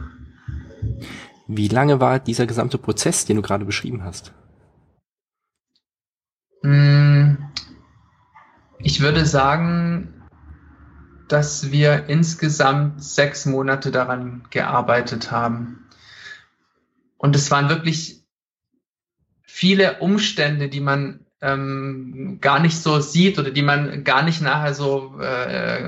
Wie 1.49 1.69
lange 1.69 2.01
war 2.01 2.19
dieser 2.19 2.47
gesamte 2.47 2.79
Prozess, 2.79 3.25
den 3.25 3.37
du 3.37 3.43
gerade 3.43 3.65
beschrieben 3.65 4.05
hast? 4.05 4.33
Hm, 6.63 7.39
ich 8.79 9.01
würde 9.01 9.27
sagen, 9.27 10.23
dass 11.29 11.71
wir 11.73 12.09
insgesamt 12.09 13.03
sechs 13.03 13.47
Monate 13.47 13.91
daran 13.91 14.45
gearbeitet 14.51 15.31
haben. 15.31 15.89
Und 17.17 17.35
es 17.37 17.51
waren 17.51 17.69
wirklich 17.69 18.25
viele 19.43 20.01
Umstände, 20.01 20.69
die 20.69 20.81
man 20.81 21.27
ähm, 21.43 22.39
gar 22.41 22.61
nicht 22.61 22.81
so 22.81 23.01
sieht 23.01 23.39
oder 23.39 23.51
die 23.51 23.63
man 23.63 24.05
gar 24.05 24.23
nicht 24.23 24.41
nachher 24.41 24.75
so 24.75 25.19
äh, 25.21 25.85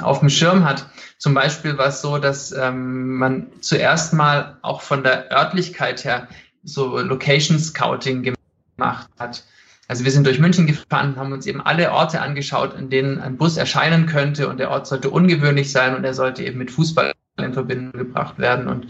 auf 0.00 0.20
dem 0.20 0.30
Schirm 0.30 0.64
hat. 0.64 0.86
Zum 1.18 1.34
Beispiel 1.34 1.76
war 1.76 1.88
es 1.88 2.00
so, 2.00 2.18
dass 2.18 2.52
ähm, 2.52 3.16
man 3.16 3.48
zuerst 3.60 4.14
mal 4.14 4.58
auch 4.62 4.80
von 4.80 5.02
der 5.02 5.30
Örtlichkeit 5.32 6.04
her 6.04 6.28
so 6.62 6.98
Location 6.98 7.58
Scouting 7.58 8.34
gemacht 8.76 9.08
hat. 9.18 9.44
Also 9.88 10.04
wir 10.04 10.12
sind 10.12 10.24
durch 10.24 10.38
München 10.38 10.68
gefahren, 10.68 11.16
haben 11.16 11.32
uns 11.32 11.46
eben 11.46 11.60
alle 11.60 11.90
Orte 11.90 12.20
angeschaut, 12.20 12.74
in 12.74 12.90
denen 12.90 13.20
ein 13.20 13.36
Bus 13.36 13.56
erscheinen 13.56 14.06
könnte 14.06 14.48
und 14.48 14.60
der 14.60 14.70
Ort 14.70 14.86
sollte 14.86 15.10
ungewöhnlich 15.10 15.72
sein 15.72 15.96
und 15.96 16.04
er 16.04 16.14
sollte 16.14 16.44
eben 16.44 16.58
mit 16.58 16.70
Fußball 16.70 17.12
in 17.38 17.54
Verbindung 17.54 17.92
gebracht 17.92 18.38
werden. 18.38 18.68
Und 18.68 18.86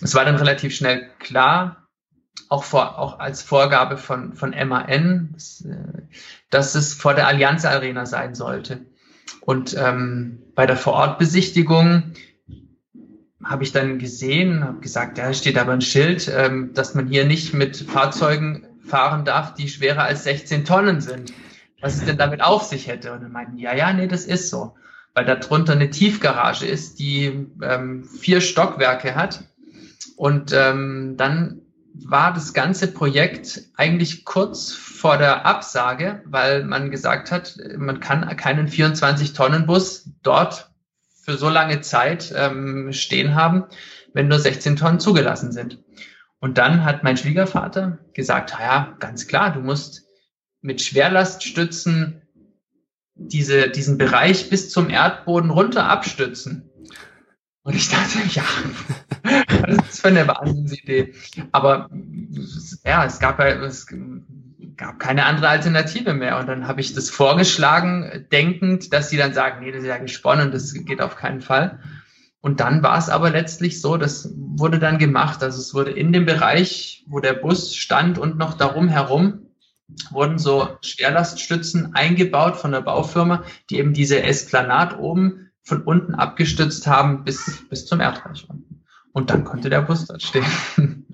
es 0.00 0.14
war 0.14 0.24
dann 0.24 0.36
relativ 0.36 0.72
schnell 0.72 1.10
klar, 1.18 1.85
auch, 2.48 2.64
vor, 2.64 2.98
auch 2.98 3.18
als 3.18 3.42
Vorgabe 3.42 3.96
von, 3.96 4.34
von 4.34 4.50
MAN, 4.50 5.30
dass, 5.32 5.62
äh, 5.62 6.02
dass 6.50 6.74
es 6.74 6.94
vor 6.94 7.14
der 7.14 7.26
Allianz 7.26 7.64
Arena 7.64 8.06
sein 8.06 8.34
sollte. 8.34 8.86
Und 9.40 9.76
ähm, 9.78 10.42
bei 10.54 10.66
der 10.66 10.76
Vorortbesichtigung 10.76 12.14
habe 13.44 13.62
ich 13.62 13.72
dann 13.72 13.98
gesehen, 13.98 14.64
habe 14.64 14.80
gesagt, 14.80 15.18
ja, 15.18 15.32
steht 15.32 15.58
aber 15.58 15.72
ein 15.72 15.80
Schild, 15.80 16.30
ähm, 16.34 16.72
dass 16.74 16.94
man 16.94 17.06
hier 17.06 17.24
nicht 17.24 17.54
mit 17.54 17.76
Fahrzeugen 17.76 18.66
fahren 18.84 19.24
darf, 19.24 19.54
die 19.54 19.68
schwerer 19.68 20.04
als 20.04 20.24
16 20.24 20.64
Tonnen 20.64 21.00
sind. 21.00 21.32
Was 21.80 21.96
es 21.96 22.04
denn 22.04 22.16
damit 22.16 22.42
auf 22.42 22.62
sich 22.62 22.88
hätte. 22.88 23.12
Und 23.12 23.22
dann 23.22 23.32
meinten, 23.32 23.58
ja, 23.58 23.74
ja, 23.74 23.92
nee, 23.92 24.06
das 24.06 24.24
ist 24.24 24.48
so. 24.48 24.74
Weil 25.14 25.26
da 25.26 25.34
drunter 25.36 25.74
eine 25.74 25.90
Tiefgarage 25.90 26.66
ist, 26.66 26.98
die 26.98 27.46
ähm, 27.62 28.04
vier 28.04 28.40
Stockwerke 28.40 29.14
hat. 29.14 29.44
Und 30.16 30.52
ähm, 30.54 31.14
dann 31.16 31.60
war 32.04 32.32
das 32.32 32.52
ganze 32.52 32.92
Projekt 32.92 33.62
eigentlich 33.76 34.24
kurz 34.24 34.72
vor 34.72 35.18
der 35.18 35.46
Absage, 35.46 36.22
weil 36.26 36.64
man 36.64 36.90
gesagt 36.90 37.30
hat, 37.30 37.56
man 37.76 38.00
kann 38.00 38.36
keinen 38.36 38.68
24-Tonnen-Bus 38.68 40.10
dort 40.22 40.70
für 41.22 41.36
so 41.36 41.48
lange 41.48 41.80
Zeit 41.80 42.32
ähm, 42.36 42.92
stehen 42.92 43.34
haben, 43.34 43.64
wenn 44.12 44.28
nur 44.28 44.38
16 44.38 44.76
Tonnen 44.76 45.00
zugelassen 45.00 45.52
sind. 45.52 45.82
Und 46.38 46.58
dann 46.58 46.84
hat 46.84 47.02
mein 47.02 47.16
Schwiegervater 47.16 47.98
gesagt, 48.12 48.50
ja, 48.50 48.96
ganz 49.00 49.26
klar, 49.26 49.52
du 49.52 49.60
musst 49.60 50.04
mit 50.60 50.82
Schwerlaststützen 50.82 52.22
diese, 53.14 53.70
diesen 53.70 53.98
Bereich 53.98 54.50
bis 54.50 54.70
zum 54.70 54.90
Erdboden 54.90 55.50
runter 55.50 55.88
abstützen. 55.88 56.70
Und 57.62 57.74
ich 57.74 57.88
dachte, 57.88 58.18
ja, 58.30 58.44
was 59.96 60.00
für 60.00 60.08
eine 60.08 60.28
Wahnsinnsidee. 60.28 61.14
Aber 61.52 61.88
ja, 62.84 63.04
es 63.04 63.18
gab 63.18 63.38
ja, 63.38 63.48
es 63.64 63.86
gab 64.76 64.98
keine 64.98 65.24
andere 65.24 65.48
Alternative 65.48 66.14
mehr. 66.14 66.38
Und 66.38 66.46
dann 66.46 66.68
habe 66.68 66.80
ich 66.80 66.94
das 66.94 67.10
vorgeschlagen, 67.10 68.26
denkend, 68.30 68.92
dass 68.92 69.10
sie 69.10 69.16
dann 69.16 69.34
sagen, 69.34 69.64
nee, 69.64 69.72
das 69.72 69.82
ist 69.82 69.88
ja 69.88 69.98
gesponnen, 69.98 70.52
das 70.52 70.72
geht 70.72 71.00
auf 71.00 71.16
keinen 71.16 71.40
Fall. 71.40 71.80
Und 72.40 72.60
dann 72.60 72.82
war 72.82 72.98
es 72.98 73.08
aber 73.08 73.30
letztlich 73.30 73.80
so, 73.80 73.96
das 73.96 74.32
wurde 74.36 74.78
dann 74.78 74.98
gemacht. 74.98 75.42
Also 75.42 75.60
es 75.60 75.74
wurde 75.74 75.90
in 75.90 76.12
dem 76.12 76.26
Bereich, 76.26 77.04
wo 77.08 77.18
der 77.20 77.32
Bus 77.32 77.74
stand 77.74 78.18
und 78.18 78.38
noch 78.38 78.54
darum 78.54 78.88
herum, 78.88 79.46
wurden 80.10 80.38
so 80.38 80.68
Schwerlaststützen 80.82 81.94
eingebaut 81.94 82.56
von 82.56 82.72
der 82.72 82.82
Baufirma, 82.82 83.44
die 83.70 83.78
eben 83.78 83.94
diese 83.94 84.22
Esplanade 84.22 84.98
oben 84.98 85.50
von 85.62 85.82
unten 85.82 86.14
abgestützt 86.14 86.86
haben 86.86 87.24
bis, 87.24 87.64
bis 87.68 87.86
zum 87.86 88.00
Erdreich 88.00 88.46
unten. 88.48 88.84
Und 89.16 89.30
dann 89.30 89.44
konnte 89.44 89.70
der 89.70 89.80
Bus 89.80 90.04
dort 90.04 90.22
stehen. 90.22 90.44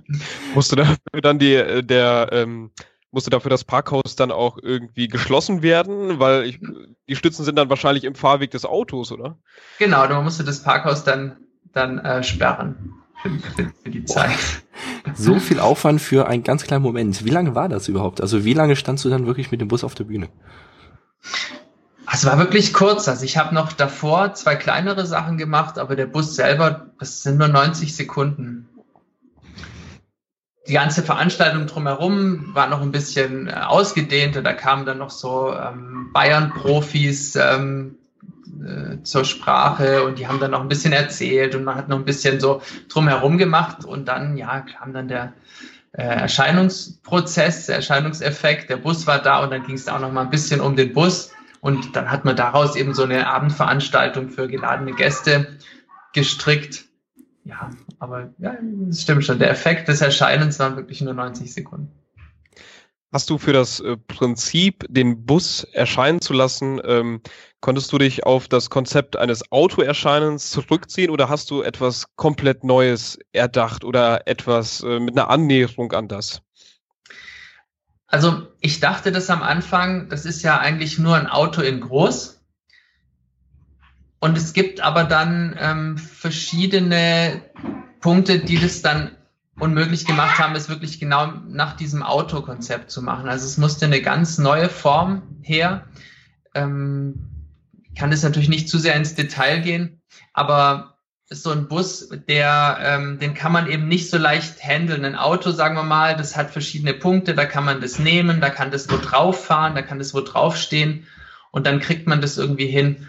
musste 0.57 0.75
dafür 0.75 1.21
dann 1.23 1.39
die, 1.39 1.55
äh, 1.55 1.85
der, 1.85 2.31
ähm, 2.33 2.73
musste 3.13 3.31
dafür 3.31 3.49
das 3.49 3.63
Parkhaus 3.63 4.17
dann 4.17 4.33
auch 4.33 4.59
irgendwie 4.61 5.07
geschlossen 5.07 5.63
werden, 5.63 6.19
weil 6.19 6.47
ich, 6.47 6.59
die 7.09 7.15
Stützen 7.15 7.45
sind 7.45 7.55
dann 7.55 7.71
wahrscheinlich 7.71 8.03
im 8.03 8.17
Fahrweg 8.17 8.51
des 8.51 8.65
Autos, 8.65 9.13
oder? 9.13 9.39
Genau, 9.79 10.09
man 10.09 10.25
musste 10.25 10.43
das 10.43 10.65
Parkhaus 10.65 11.05
dann, 11.05 11.37
dann 11.73 12.01
äh, 12.01 12.25
sperren 12.25 12.93
für, 13.23 13.31
für, 13.39 13.73
für 13.85 13.91
die 13.91 14.05
Zeit. 14.05 14.65
So 15.15 15.39
viel 15.39 15.61
Aufwand 15.61 16.01
für 16.01 16.27
einen 16.27 16.43
ganz 16.43 16.65
kleinen 16.65 16.83
Moment. 16.83 17.25
Wie 17.25 17.31
lange 17.31 17.55
war 17.55 17.69
das 17.69 17.87
überhaupt? 17.87 18.21
Also 18.21 18.45
wie 18.45 18.55
lange 18.55 18.75
standst 18.75 19.05
du 19.05 19.11
dann 19.11 19.27
wirklich 19.27 19.53
mit 19.53 19.61
dem 19.61 19.69
Bus 19.69 19.85
auf 19.85 19.95
der 19.95 20.05
Bühne? 20.05 20.29
Es 22.13 22.27
war 22.27 22.39
wirklich 22.39 22.75
kurz. 22.75 23.09
Also 23.09 23.25
ich 23.25 23.39
habe 23.39 23.55
noch 23.55 23.73
davor 23.73 24.35
zwei 24.35 24.55
kleinere 24.55 25.07
Sachen 25.07 25.39
gemacht, 25.39 25.79
aber 25.79 25.97
der 25.97 26.05
Bus 26.05 26.37
selber, 26.37 26.91
das 26.99 27.23
sind 27.23 27.39
nur 27.39 27.49
90 27.49 27.97
Sekunden. 27.97 28.69
Die 30.69 30.75
ganze 30.75 31.03
Veranstaltung 31.03 31.67
drumherum 31.67 32.55
war 32.55 32.69
noch 32.69 32.83
ein 32.83 32.93
bisschen 32.93 33.49
äh, 33.49 33.53
ausgedehnt 33.53 34.37
und 34.37 34.45
da 34.45 34.53
kamen 34.53 34.85
dann 34.85 34.99
noch 34.99 35.11
so 35.11 35.55
ähm, 35.55 36.11
Bayern-Profis 36.13 37.35
ähm, 37.37 37.97
äh, 38.63 39.03
zur 39.03 39.25
Sprache 39.25 40.05
und 40.05 40.19
die 40.19 40.29
haben 40.29 40.39
dann 40.39 40.51
noch 40.51 40.61
ein 40.61 40.69
bisschen 40.69 40.93
erzählt 40.93 41.55
und 41.55 41.65
man 41.65 41.77
hat 41.77 41.89
noch 41.89 41.99
ein 41.99 42.05
bisschen 42.05 42.39
so 42.39 42.61
drumherum 42.89 43.39
gemacht 43.39 43.87
und 43.87 44.07
dann, 44.07 44.37
ja, 44.37 44.61
kam 44.61 44.93
dann 44.93 45.09
der 45.09 45.33
äh, 45.93 46.03
Erscheinungsprozess, 46.03 47.67
der 47.67 47.77
Erscheinungseffekt, 47.77 48.69
der 48.69 48.77
Bus 48.77 49.07
war 49.07 49.19
da 49.19 49.43
und 49.43 49.51
dann 49.51 49.65
ging 49.67 49.77
es 49.77 49.89
auch 49.89 49.99
noch 49.99 50.13
mal 50.13 50.21
ein 50.21 50.31
bisschen 50.31 50.61
um 50.61 50.77
den 50.77 50.93
Bus 50.93 51.33
und 51.63 51.95
dann 51.95 52.11
hat 52.11 52.25
man 52.25 52.35
daraus 52.35 52.75
eben 52.75 52.93
so 52.93 53.05
eine 53.05 53.29
Abendveranstaltung 53.29 54.31
für 54.31 54.49
geladene 54.49 54.93
Gäste 54.93 55.59
gestrickt. 56.13 56.87
Ja, 57.45 57.71
aber 58.01 58.35
ja, 58.39 58.57
das 58.61 59.03
stimmt 59.03 59.25
schon. 59.25 59.39
Der 59.39 59.51
Effekt 59.51 59.87
des 59.87 60.01
Erscheinens 60.01 60.59
waren 60.59 60.77
wirklich 60.77 61.01
nur 61.01 61.15
90 61.15 61.55
Sekunden. 61.55 61.93
Hast 63.13 63.31
du 63.31 63.39
für 63.39 63.53
das 63.53 63.79
äh, 63.79 63.97
Prinzip, 63.97 64.87
den 64.89 65.25
Bus 65.25 65.63
erscheinen 65.63 66.21
zu 66.21 66.33
lassen, 66.33 66.81
ähm, 66.85 67.21
konntest 67.61 67.93
du 67.93 67.99
dich 67.99 68.25
auf 68.25 68.49
das 68.49 68.69
Konzept 68.69 69.17
eines 69.17 69.53
Autoerscheinens 69.53 70.51
zurückziehen 70.51 71.11
oder 71.11 71.29
hast 71.29 71.51
du 71.53 71.63
etwas 71.63 72.07
komplett 72.17 72.65
Neues 72.65 73.19
erdacht 73.33 73.85
oder 73.85 74.27
etwas 74.27 74.83
äh, 74.83 74.99
mit 74.99 75.17
einer 75.17 75.31
Annäherung 75.31 75.93
an 75.93 76.09
das? 76.09 76.43
Also 78.13 78.47
ich 78.61 78.79
dachte 78.79 79.11
das 79.11 79.31
am 79.31 79.43
Anfang, 79.43 80.11
das 80.11 80.27
ist 80.27 80.43
ja 80.43 80.59
eigentlich 80.59 80.99
nur 80.99 81.17
ein 81.17 81.27
Auto 81.27 81.63
in 81.63 81.81
groß. 81.81 82.45
und 84.21 84.37
es 84.37 84.53
gibt 84.53 84.83
aber 84.83 85.05
dann 85.05 85.57
ähm, 85.59 85.97
verschiedene 85.97 87.43
Punkte, 88.01 88.39
die 88.39 88.59
das 88.61 88.83
dann 88.83 89.17
unmöglich 89.59 90.05
gemacht 90.05 90.39
haben, 90.39 90.55
es 90.55 90.69
wirklich 90.69 91.01
genau 91.01 91.33
nach 91.49 91.75
diesem 91.75 92.03
Autokonzept 92.03 92.91
zu 92.91 93.01
machen. 93.01 93.31
Also 93.31 93.47
es 93.47 93.57
musste 93.57 93.87
eine 93.87 94.03
ganz 94.03 94.37
neue 94.37 94.69
Form 94.69 95.23
her. 95.41 95.87
Ähm, 96.55 97.31
kann 97.97 98.13
es 98.13 98.23
natürlich 98.23 98.51
nicht 98.51 98.69
zu 98.69 98.79
sehr 98.79 98.95
ins 98.95 99.15
Detail 99.15 99.61
gehen, 99.61 100.03
aber 100.35 100.92
ist 101.33 101.43
so 101.43 101.51
ein 101.51 101.67
Bus, 101.67 102.09
der, 102.29 102.79
ähm, 102.81 103.19
den 103.19 103.35
kann 103.35 103.53
man 103.53 103.69
eben 103.69 103.89
nicht 103.89 104.11
so 104.11 104.19
leicht 104.19 104.63
handeln. 104.63 105.05
Ein 105.05 105.17
Auto, 105.17 105.51
sagen 105.51 105.75
wir 105.75 105.83
mal, 105.83 106.17
das 106.17 106.37
hat 106.37 106.51
verschiedene 106.51 106.95
Punkte, 106.95 107.35
da 107.35 107.45
kann 107.47 107.65
man 107.65 107.81
das 107.81 107.99
nehmen, 107.99 108.41
da 108.41 108.51
kann 108.51 108.71
das 108.71 108.91
wo 108.91 108.97
drauf 108.99 109.47
fahren, 109.47 109.75
da 109.75 109.83
kann 109.83 109.99
das 109.99 110.15
wo 110.15 110.21
draufstehen 110.21 111.07
und 111.51 111.67
dann 111.67 111.81
kriegt 111.81 112.07
man 112.07 112.21
das 112.21 112.39
irgendwie 112.39 112.67
hin. 112.67 113.09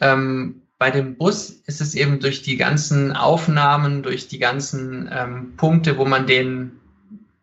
Ähm, 0.00 0.62
bei 0.78 0.90
dem 0.90 1.16
Bus 1.16 1.50
ist 1.50 1.80
es 1.80 1.94
eben 1.94 2.20
durch 2.20 2.42
die 2.42 2.56
ganzen 2.56 3.12
Aufnahmen, 3.12 4.02
durch 4.02 4.28
die 4.28 4.38
ganzen 4.38 5.08
ähm, 5.12 5.56
Punkte, 5.56 5.98
wo 5.98 6.04
man 6.04 6.26
den 6.26 6.72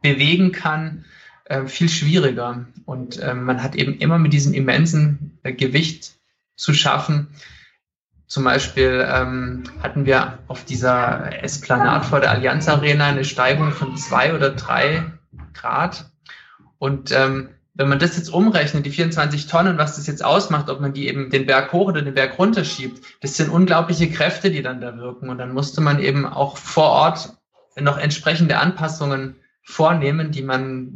bewegen 0.02 0.52
kann, 0.52 1.06
äh, 1.46 1.66
viel 1.66 1.90
schwieriger. 1.90 2.66
Und 2.86 3.20
ähm, 3.22 3.44
man 3.44 3.64
hat 3.64 3.76
eben 3.76 3.98
immer 3.98 4.18
mit 4.18 4.34
diesem 4.34 4.54
immensen 4.54 5.38
äh, 5.44 5.54
Gewicht 5.54 6.14
zu 6.56 6.74
schaffen. 6.74 7.28
Zum 8.32 8.46
Beispiel 8.46 9.06
ähm, 9.12 9.64
hatten 9.84 10.06
wir 10.06 10.40
auf 10.48 10.64
dieser 10.64 11.44
Esplanade 11.44 12.06
vor 12.06 12.22
der 12.22 12.32
Allianz 12.32 12.70
Arena 12.70 13.08
eine 13.08 13.26
Steigung 13.26 13.74
von 13.74 13.98
zwei 13.98 14.34
oder 14.34 14.52
drei 14.52 15.04
Grad. 15.54 16.10
Und 16.80 17.12
ähm, 17.12 17.50
wenn 17.74 17.90
man 17.90 18.00
das 18.00 18.16
jetzt 18.16 18.30
umrechnet, 18.30 18.86
die 18.86 18.90
24 18.90 19.48
Tonnen, 19.48 19.78
was 19.78 19.98
das 19.98 20.08
jetzt 20.08 20.24
ausmacht, 20.24 20.70
ob 20.70 20.80
man 20.80 20.94
die 20.94 21.10
eben 21.10 21.30
den 21.30 21.46
Berg 21.46 21.74
hoch 21.74 21.88
oder 21.90 22.02
den 22.02 22.14
Berg 22.14 22.40
runter 22.40 22.64
schiebt, 22.64 23.06
das 23.20 23.36
sind 23.36 23.50
unglaubliche 23.50 24.10
Kräfte, 24.10 24.50
die 24.50 24.62
dann 24.62 24.80
da 24.80 24.96
wirken. 24.96 25.28
Und 25.28 25.38
dann 25.38 25.52
musste 25.52 25.82
man 25.82 26.00
eben 26.00 26.26
auch 26.26 26.56
vor 26.56 26.88
Ort 26.88 27.34
noch 27.78 27.98
entsprechende 27.98 28.60
Anpassungen 28.60 29.36
vornehmen, 29.64 30.32
die 30.32 30.42
man, 30.42 30.90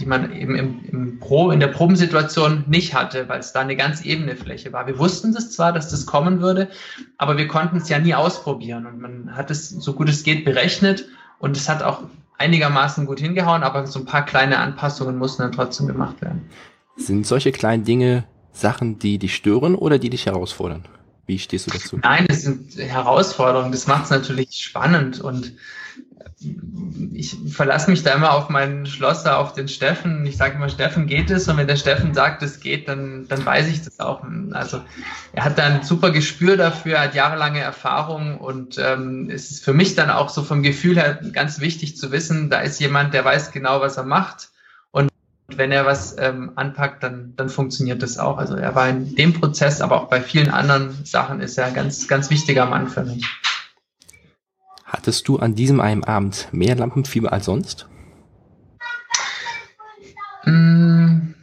die 0.00 0.06
man 0.06 0.32
eben 0.32 0.56
im, 0.56 0.84
im 0.84 1.20
Pro, 1.20 1.50
in 1.50 1.60
der 1.60 1.68
Probensituation 1.68 2.64
nicht 2.66 2.94
hatte, 2.94 3.28
weil 3.28 3.40
es 3.40 3.52
da 3.52 3.60
eine 3.60 3.76
ganz 3.76 4.04
ebene 4.04 4.34
Fläche 4.34 4.72
war. 4.72 4.86
Wir 4.86 4.98
wussten 4.98 5.34
das 5.34 5.50
zwar, 5.50 5.72
dass 5.72 5.90
das 5.90 6.06
kommen 6.06 6.40
würde, 6.40 6.68
aber 7.18 7.36
wir 7.36 7.48
konnten 7.48 7.76
es 7.76 7.88
ja 7.88 7.98
nie 7.98 8.14
ausprobieren. 8.14 8.86
Und 8.86 9.00
man 9.00 9.36
hat 9.36 9.50
es 9.50 9.68
so 9.68 9.92
gut 9.92 10.08
es 10.08 10.22
geht 10.22 10.44
berechnet 10.44 11.06
und 11.38 11.56
es 11.56 11.68
hat 11.68 11.82
auch 11.82 12.02
einigermaßen 12.38 13.06
gut 13.06 13.20
hingehauen, 13.20 13.62
aber 13.62 13.86
so 13.86 14.00
ein 14.00 14.06
paar 14.06 14.24
kleine 14.24 14.58
Anpassungen 14.58 15.16
mussten 15.16 15.42
dann 15.42 15.52
trotzdem 15.52 15.86
gemacht 15.86 16.20
werden. 16.22 16.48
Sind 16.96 17.26
solche 17.26 17.52
kleinen 17.52 17.84
Dinge 17.84 18.24
Sachen, 18.52 18.98
die 18.98 19.18
dich 19.18 19.34
stören 19.34 19.74
oder 19.74 19.98
die 19.98 20.10
dich 20.10 20.26
herausfordern? 20.26 20.84
Wie 21.26 21.38
stehst 21.38 21.66
du 21.66 21.70
dazu? 21.70 21.98
Nein, 22.02 22.26
das 22.28 22.42
sind 22.42 22.76
Herausforderungen. 22.76 23.70
Das 23.70 23.86
macht 23.86 24.04
es 24.04 24.10
natürlich 24.10 24.50
spannend 24.52 25.20
und 25.20 25.52
ich 27.12 27.36
verlasse 27.50 27.90
mich 27.90 28.02
da 28.02 28.14
immer 28.14 28.32
auf 28.32 28.48
meinen 28.48 28.86
Schlosser, 28.86 29.38
auf 29.38 29.52
den 29.52 29.68
Steffen. 29.68 30.26
Ich 30.26 30.36
sage 30.36 30.56
immer, 30.56 30.68
Steffen 30.68 31.06
geht 31.06 31.30
es 31.30 31.48
und 31.48 31.56
wenn 31.56 31.66
der 31.66 31.76
Steffen 31.76 32.14
sagt, 32.14 32.42
es 32.42 32.60
geht, 32.60 32.88
dann, 32.88 33.26
dann 33.28 33.44
weiß 33.44 33.68
ich 33.68 33.82
das 33.82 34.00
auch. 34.00 34.22
Also 34.52 34.80
er 35.32 35.44
hat 35.44 35.58
da 35.58 35.64
ein 35.64 35.82
super 35.82 36.10
Gespür 36.10 36.56
dafür, 36.56 37.00
hat 37.00 37.14
jahrelange 37.14 37.60
Erfahrung 37.60 38.38
und 38.38 38.78
ähm, 38.78 39.30
es 39.30 39.50
ist 39.50 39.64
für 39.64 39.72
mich 39.72 39.94
dann 39.94 40.10
auch 40.10 40.28
so 40.28 40.42
vom 40.42 40.62
Gefühl 40.62 40.96
her 40.96 41.20
ganz 41.32 41.60
wichtig 41.60 41.96
zu 41.96 42.12
wissen, 42.12 42.50
da 42.50 42.60
ist 42.60 42.80
jemand, 42.80 43.14
der 43.14 43.24
weiß 43.24 43.52
genau, 43.52 43.80
was 43.80 43.96
er 43.96 44.04
macht 44.04 44.50
und 44.90 45.10
wenn 45.56 45.72
er 45.72 45.86
was 45.86 46.16
ähm, 46.18 46.52
anpackt, 46.56 47.02
dann, 47.02 47.34
dann 47.36 47.48
funktioniert 47.48 48.02
das 48.02 48.18
auch. 48.18 48.38
Also 48.38 48.56
er 48.56 48.74
war 48.74 48.88
in 48.88 49.14
dem 49.14 49.34
Prozess, 49.34 49.80
aber 49.80 50.02
auch 50.02 50.08
bei 50.08 50.20
vielen 50.20 50.50
anderen 50.50 51.04
Sachen 51.04 51.40
ist 51.40 51.58
er 51.58 51.66
ein 51.66 51.74
ganz, 51.74 52.08
ganz 52.08 52.30
wichtiger 52.30 52.66
Mann 52.66 52.88
für 52.88 53.04
mich. 53.04 53.24
Hattest 55.02 55.26
du 55.26 55.40
an 55.40 55.56
diesem 55.56 55.80
einen 55.80 56.04
Abend 56.04 56.46
mehr 56.52 56.76
Lampenfieber 56.76 57.32
als 57.32 57.46
sonst? 57.46 57.88
Mm, 60.44 61.34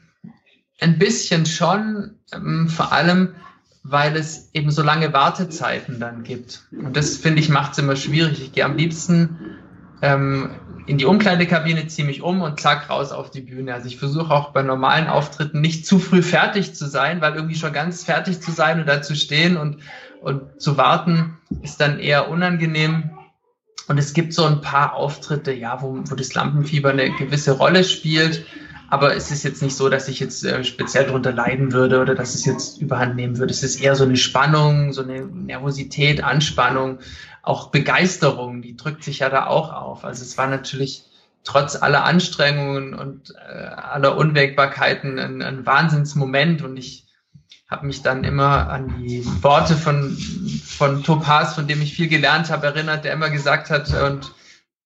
ein 0.79 0.97
bisschen 0.97 1.45
schon, 1.45 2.11
ähm, 2.33 2.69
vor 2.69 2.93
allem, 2.93 3.35
weil 3.83 4.15
es 4.15 4.49
eben 4.53 4.71
so 4.71 4.81
lange 4.81 5.11
Wartezeiten 5.11 5.99
dann 5.99 6.23
gibt. 6.23 6.63
Und 6.71 6.95
das 6.95 7.17
finde 7.17 7.41
ich 7.41 7.49
macht 7.49 7.73
es 7.73 7.79
immer 7.79 7.97
schwierig. 7.97 8.41
Ich 8.41 8.53
gehe 8.53 8.63
am 8.63 8.77
liebsten 8.77 9.57
ähm, 10.01 10.51
in 10.85 10.97
die 10.97 11.03
Umkleidekabine, 11.03 11.85
ziehe 11.87 12.07
mich 12.07 12.21
um 12.21 12.41
und 12.41 12.61
zack 12.61 12.89
raus 12.89 13.11
auf 13.11 13.29
die 13.29 13.41
Bühne. 13.41 13.73
Also 13.73 13.87
ich 13.87 13.97
versuche 13.97 14.33
auch 14.33 14.53
bei 14.53 14.61
normalen 14.61 15.07
Auftritten 15.07 15.59
nicht 15.59 15.85
zu 15.85 15.99
früh 15.99 16.21
fertig 16.21 16.75
zu 16.75 16.87
sein, 16.87 17.19
weil 17.19 17.35
irgendwie 17.35 17.55
schon 17.55 17.73
ganz 17.73 18.05
fertig 18.05 18.39
zu 18.39 18.51
sein 18.51 18.79
und 18.79 18.87
da 18.87 19.01
zu 19.01 19.15
stehen 19.17 19.57
und, 19.57 19.81
und 20.21 20.61
zu 20.61 20.77
warten 20.77 21.37
ist 21.61 21.81
dann 21.81 21.99
eher 21.99 22.29
unangenehm. 22.29 23.18
Und 23.87 23.97
es 23.97 24.13
gibt 24.13 24.33
so 24.33 24.45
ein 24.45 24.61
paar 24.61 24.93
Auftritte, 24.93 25.51
ja, 25.51 25.81
wo, 25.81 25.97
wo 26.05 26.15
das 26.15 26.33
Lampenfieber 26.33 26.89
eine 26.89 27.11
gewisse 27.11 27.53
Rolle 27.53 27.83
spielt. 27.83 28.45
Aber 28.91 29.15
es 29.15 29.29
ist 29.29 29.43
jetzt 29.43 29.61
nicht 29.61 29.75
so, 29.75 29.89
dass 29.89 30.07
ich 30.07 30.19
jetzt 30.19 30.43
äh, 30.43 30.63
speziell 30.63 31.05
darunter 31.05 31.31
leiden 31.31 31.71
würde 31.71 32.01
oder 32.01 32.15
dass 32.15 32.33
es 32.33 32.45
jetzt 32.45 32.81
überhand 32.81 33.15
nehmen 33.15 33.37
würde. 33.37 33.51
Es 33.51 33.63
ist 33.63 33.81
eher 33.81 33.95
so 33.95 34.03
eine 34.03 34.17
Spannung, 34.17 34.93
so 34.93 35.03
eine 35.03 35.21
Nervosität, 35.25 36.23
Anspannung, 36.23 36.99
auch 37.43 37.69
Begeisterung, 37.69 38.61
die 38.61 38.75
drückt 38.75 39.03
sich 39.03 39.19
ja 39.19 39.29
da 39.29 39.45
auch 39.45 39.71
auf. 39.71 40.05
Also 40.05 40.23
es 40.23 40.37
war 40.37 40.47
natürlich 40.47 41.03
trotz 41.43 41.75
aller 41.75 42.03
Anstrengungen 42.03 42.93
und 42.93 43.33
äh, 43.35 43.53
aller 43.53 44.17
Unwägbarkeiten 44.17 45.19
ein, 45.19 45.41
ein 45.41 45.65
Wahnsinnsmoment 45.65 46.63
und 46.63 46.77
ich 46.77 47.05
habe 47.69 47.85
mich 47.85 48.01
dann 48.01 48.23
immer 48.23 48.69
an 48.69 48.95
die 48.99 49.23
Worte 49.43 49.75
von, 49.75 50.17
von 50.65 51.03
Topaz, 51.03 51.53
von 51.53 51.67
dem 51.67 51.81
ich 51.81 51.93
viel 51.93 52.07
gelernt 52.07 52.49
habe, 52.49 52.65
erinnert, 52.65 53.05
der 53.05 53.13
immer 53.13 53.29
gesagt 53.29 53.69
hat, 53.69 53.93
und 54.01 54.33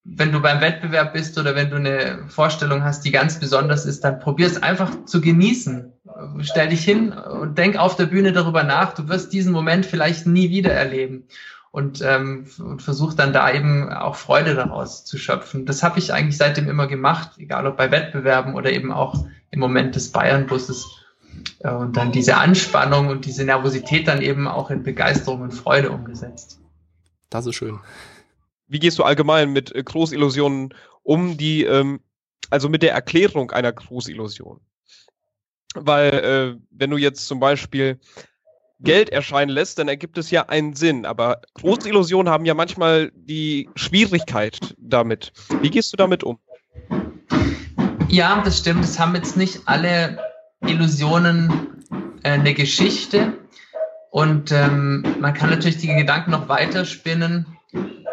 wenn 0.03 0.33
du 0.33 0.41
beim 0.41 0.59
Wettbewerb 0.59 1.13
bist 1.13 1.39
oder 1.39 1.55
wenn 1.55 1.69
du 1.69 1.77
eine 1.77 2.25
Vorstellung 2.27 2.83
hast, 2.83 3.05
die 3.05 3.11
ganz 3.11 3.39
besonders 3.39 3.85
ist, 3.85 4.03
dann 4.03 4.19
probier 4.19 4.47
es 4.47 4.61
einfach 4.61 5.05
zu 5.05 5.21
genießen. 5.21 5.93
Stell 6.41 6.69
dich 6.69 6.83
hin 6.83 7.13
und 7.13 7.57
denk 7.57 7.77
auf 7.77 7.95
der 7.95 8.07
Bühne 8.07 8.33
darüber 8.33 8.63
nach. 8.63 8.93
Du 8.93 9.07
wirst 9.07 9.31
diesen 9.31 9.53
Moment 9.53 9.85
vielleicht 9.85 10.27
nie 10.27 10.49
wieder 10.49 10.73
erleben. 10.73 11.23
Und, 11.71 12.03
ähm, 12.03 12.45
und 12.59 12.83
versuch 12.83 13.15
dann 13.15 13.33
da 13.33 13.51
eben 13.51 13.91
auch 13.91 14.15
Freude 14.15 14.53
daraus 14.53 15.05
zu 15.05 15.17
schöpfen. 15.17 15.65
Das 15.65 15.81
habe 15.81 15.97
ich 15.97 16.13
eigentlich 16.13 16.37
seitdem 16.37 16.69
immer 16.69 16.85
gemacht, 16.85 17.31
egal 17.37 17.65
ob 17.65 17.77
bei 17.77 17.89
Wettbewerben 17.89 18.53
oder 18.53 18.71
eben 18.71 18.91
auch 18.91 19.25
im 19.49 19.59
Moment 19.59 19.95
des 19.95 20.11
Bayern-Busses 20.11 21.02
und 21.63 21.95
dann 21.95 22.11
diese 22.11 22.37
Anspannung 22.37 23.07
und 23.07 23.25
diese 23.25 23.45
Nervosität 23.45 24.07
dann 24.07 24.21
eben 24.21 24.47
auch 24.47 24.69
in 24.69 24.83
Begeisterung 24.83 25.41
und 25.41 25.51
Freude 25.51 25.91
umgesetzt. 25.91 26.59
Das 27.29 27.45
ist 27.45 27.55
schön. 27.55 27.79
Wie 28.67 28.79
gehst 28.79 28.99
du 28.99 29.03
allgemein 29.03 29.51
mit 29.51 29.73
äh, 29.73 29.83
Großillusionen 29.83 30.73
um, 31.03 31.37
die, 31.37 31.63
ähm, 31.63 32.01
also 32.49 32.69
mit 32.69 32.83
der 32.83 32.93
Erklärung 32.93 33.51
einer 33.51 33.71
Großillusion? 33.71 34.59
Weil, 35.75 36.13
äh, 36.13 36.61
wenn 36.69 36.89
du 36.89 36.97
jetzt 36.97 37.27
zum 37.27 37.39
Beispiel 37.39 37.99
Geld 38.79 39.09
erscheinen 39.09 39.49
lässt, 39.49 39.79
dann 39.79 39.87
ergibt 39.87 40.17
es 40.17 40.29
ja 40.29 40.49
einen 40.49 40.75
Sinn. 40.75 41.05
Aber 41.05 41.41
Großillusionen 41.53 42.31
haben 42.31 42.45
ja 42.45 42.53
manchmal 42.53 43.11
die 43.15 43.69
Schwierigkeit 43.75 44.75
damit. 44.77 45.31
Wie 45.61 45.69
gehst 45.69 45.93
du 45.93 45.97
damit 45.97 46.23
um? 46.23 46.37
Ja, 48.09 48.41
das 48.43 48.59
stimmt. 48.59 48.83
Das 48.83 48.99
haben 48.99 49.15
jetzt 49.15 49.37
nicht 49.37 49.61
alle 49.65 50.19
Illusionen 50.67 51.51
äh, 52.23 52.31
eine 52.31 52.53
Geschichte. 52.53 53.33
Und 54.11 54.51
ähm, 54.51 55.03
man 55.19 55.33
kann 55.33 55.49
natürlich 55.49 55.77
die 55.77 55.87
Gedanken 55.87 56.31
noch 56.31 56.47
weiterspinnen 56.47 57.45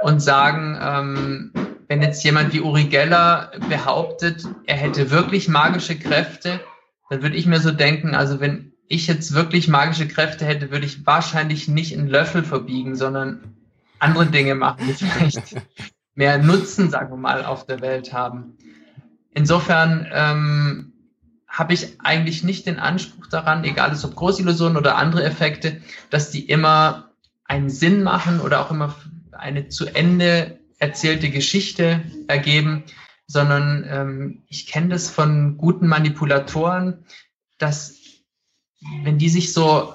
und 0.03 0.21
sagen, 0.21 0.79
ähm, 0.81 1.53
wenn 1.89 2.03
jetzt 2.03 2.23
jemand 2.25 2.53
wie 2.53 2.61
Uri 2.61 2.85
Geller 2.85 3.53
behauptet, 3.69 4.47
er 4.67 4.77
hätte 4.77 5.11
wirklich 5.11 5.49
magische 5.49 5.99
Kräfte, 5.99 6.61
dann 7.11 7.23
würde 7.23 7.37
ich 7.37 7.47
mir 7.47 7.61
so 7.61 7.73
denken, 7.73 8.15
also 8.15 8.41
wenn 8.41 8.73
ich 8.87 9.07
jetzt 9.07 9.35
wirklich 9.35 9.69
magische 9.69 10.09
Kräfte 10.09 10.45
hätte, 10.47 10.71
würde 10.71 10.87
ich 10.87 11.07
wahrscheinlich 11.07 11.69
nicht 11.69 11.97
einen 11.97 12.09
Löffel 12.09 12.43
verbiegen, 12.45 12.97
sondern 12.97 13.57
andere 13.99 14.27
Dinge 14.27 14.55
machen, 14.55 14.87
die 14.87 14.95
vielleicht 14.95 15.57
mehr 16.15 16.39
Nutzen, 16.39 16.91
sagen 16.91 17.11
wir 17.11 17.17
mal, 17.17 17.45
auf 17.45 17.67
der 17.67 17.81
Welt 17.81 18.13
haben. 18.13 18.57
Insofern 19.33 20.09
ähm, 20.13 20.90
habe 21.51 21.75
ich 21.75 22.01
eigentlich 22.01 22.45
nicht 22.45 22.65
den 22.67 22.79
Anspruch 22.79 23.27
daran, 23.27 23.65
egal 23.65 23.93
ob 24.03 24.15
Großillusionen 24.15 24.77
oder 24.77 24.97
andere 24.97 25.25
Effekte, 25.25 25.83
dass 26.09 26.31
die 26.31 26.49
immer 26.49 27.11
einen 27.45 27.69
Sinn 27.69 28.05
machen 28.05 28.41
oder 28.41 28.61
auch 28.61 28.71
immer 28.71 28.95
eine 29.33 29.69
zu 29.69 29.87
Ende 29.87 30.61
erzählte 30.79 31.29
Geschichte 31.29 32.03
ergeben, 32.29 32.85
sondern 33.27 33.85
ähm, 33.89 34.43
ich 34.49 34.67
kenne 34.67 34.89
das 34.91 35.11
von 35.11 35.59
guten 35.59 35.89
Manipulatoren, 35.89 37.05
dass 37.59 37.97
wenn 39.03 39.19
die 39.19 39.29
sich 39.29 39.53
so 39.53 39.95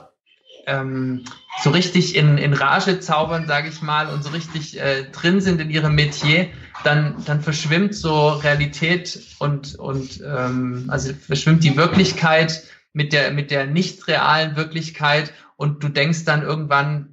ähm, 0.67 1.25
so 1.61 1.69
richtig 1.69 2.15
in, 2.15 2.37
in 2.37 2.53
Rage 2.53 2.99
zaubern, 2.99 3.47
sage 3.47 3.69
ich 3.69 3.81
mal, 3.81 4.07
und 4.07 4.23
so 4.23 4.29
richtig 4.29 4.79
äh, 4.79 5.03
drin 5.11 5.41
sind 5.41 5.61
in 5.61 5.69
ihrem 5.69 5.95
Metier, 5.95 6.49
dann, 6.83 7.15
dann 7.25 7.41
verschwimmt 7.41 7.95
so 7.95 8.29
Realität 8.29 9.19
und, 9.39 9.75
und 9.75 10.21
ähm, 10.25 10.85
also 10.89 11.13
verschwimmt 11.13 11.63
die 11.63 11.77
Wirklichkeit 11.77 12.63
mit 12.93 13.13
der, 13.13 13.31
mit 13.31 13.51
der 13.51 13.65
nicht 13.65 14.07
realen 14.07 14.55
Wirklichkeit 14.55 15.33
und 15.55 15.83
du 15.83 15.89
denkst 15.89 16.25
dann 16.25 16.41
irgendwann, 16.41 17.09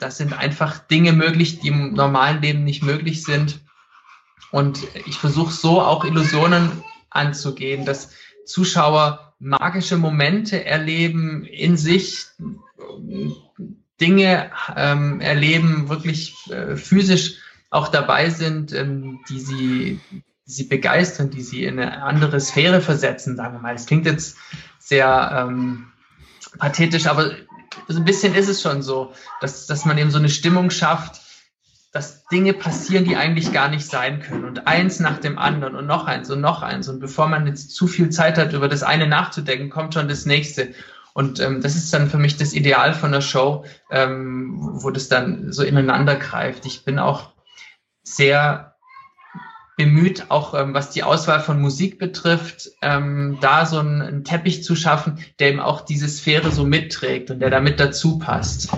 das 0.00 0.16
sind 0.16 0.32
einfach 0.32 0.78
Dinge 0.78 1.12
möglich, 1.12 1.60
die 1.60 1.68
im 1.68 1.94
normalen 1.94 2.40
Leben 2.40 2.64
nicht 2.64 2.82
möglich 2.82 3.22
sind. 3.22 3.60
Und 4.50 4.80
ich 5.06 5.16
versuche 5.16 5.52
so 5.52 5.80
auch 5.80 6.04
Illusionen 6.04 6.70
anzugehen, 7.12 7.84
dass 7.84 8.10
Zuschauer 8.44 9.34
magische 9.38 9.96
Momente 9.96 10.64
erleben, 10.64 11.44
in 11.44 11.76
sich 11.76 12.26
Dinge 14.00 14.50
ähm, 14.76 15.20
erleben, 15.20 15.88
wirklich 15.88 16.34
äh, 16.50 16.76
physisch 16.76 17.36
auch 17.70 17.88
dabei 17.88 18.30
sind, 18.30 18.72
ähm, 18.72 19.20
die 19.28 19.40
sie, 19.40 20.00
sie 20.44 20.64
begeistern, 20.64 21.30
die 21.30 21.42
sie 21.42 21.64
in 21.64 21.78
eine 21.78 22.02
andere 22.02 22.40
Sphäre 22.40 22.80
versetzen, 22.80 23.36
sagen 23.36 23.54
wir 23.54 23.60
mal. 23.60 23.74
Es 23.74 23.86
klingt 23.86 24.06
jetzt 24.06 24.36
sehr 24.78 25.46
ähm, 25.48 25.92
pathetisch, 26.58 27.06
aber 27.06 27.32
so 27.88 27.98
ein 27.98 28.04
bisschen 28.04 28.34
ist 28.34 28.48
es 28.48 28.60
schon 28.60 28.82
so, 28.82 29.12
dass, 29.40 29.66
dass 29.66 29.84
man 29.84 29.96
eben 29.98 30.10
so 30.10 30.18
eine 30.18 30.28
Stimmung 30.28 30.70
schafft, 30.70 31.21
dass 31.92 32.24
Dinge 32.24 32.54
passieren, 32.54 33.04
die 33.04 33.16
eigentlich 33.16 33.52
gar 33.52 33.68
nicht 33.68 33.86
sein 33.86 34.20
können. 34.20 34.44
Und 34.44 34.66
eins 34.66 34.98
nach 34.98 35.18
dem 35.18 35.38
anderen 35.38 35.76
und 35.76 35.86
noch 35.86 36.06
eins 36.06 36.30
und 36.30 36.40
noch 36.40 36.62
eins. 36.62 36.88
Und 36.88 37.00
bevor 37.00 37.28
man 37.28 37.46
jetzt 37.46 37.74
zu 37.74 37.86
viel 37.86 38.08
Zeit 38.08 38.38
hat, 38.38 38.54
über 38.54 38.68
das 38.68 38.82
eine 38.82 39.06
nachzudenken, 39.06 39.68
kommt 39.68 39.92
schon 39.92 40.08
das 40.08 40.24
nächste. 40.24 40.72
Und 41.12 41.38
ähm, 41.40 41.60
das 41.60 41.76
ist 41.76 41.92
dann 41.92 42.08
für 42.08 42.16
mich 42.16 42.38
das 42.38 42.54
Ideal 42.54 42.94
von 42.94 43.12
der 43.12 43.20
Show, 43.20 43.66
ähm, 43.90 44.56
wo 44.58 44.90
das 44.90 45.08
dann 45.08 45.52
so 45.52 45.62
ineinander 45.62 46.16
greift. 46.16 46.64
Ich 46.64 46.84
bin 46.84 46.98
auch 46.98 47.34
sehr 48.02 48.74
bemüht, 49.76 50.30
auch 50.30 50.54
ähm, 50.54 50.72
was 50.72 50.90
die 50.90 51.02
Auswahl 51.02 51.40
von 51.40 51.60
Musik 51.60 51.98
betrifft, 51.98 52.70
ähm, 52.80 53.38
da 53.42 53.66
so 53.66 53.78
einen, 53.78 54.00
einen 54.00 54.24
Teppich 54.24 54.64
zu 54.64 54.76
schaffen, 54.76 55.18
der 55.38 55.50
eben 55.50 55.60
auch 55.60 55.82
diese 55.82 56.08
Sphäre 56.08 56.50
so 56.50 56.64
mitträgt 56.64 57.30
und 57.30 57.40
der 57.40 57.50
damit 57.50 57.80
dazu 57.80 58.18
passt. 58.18 58.70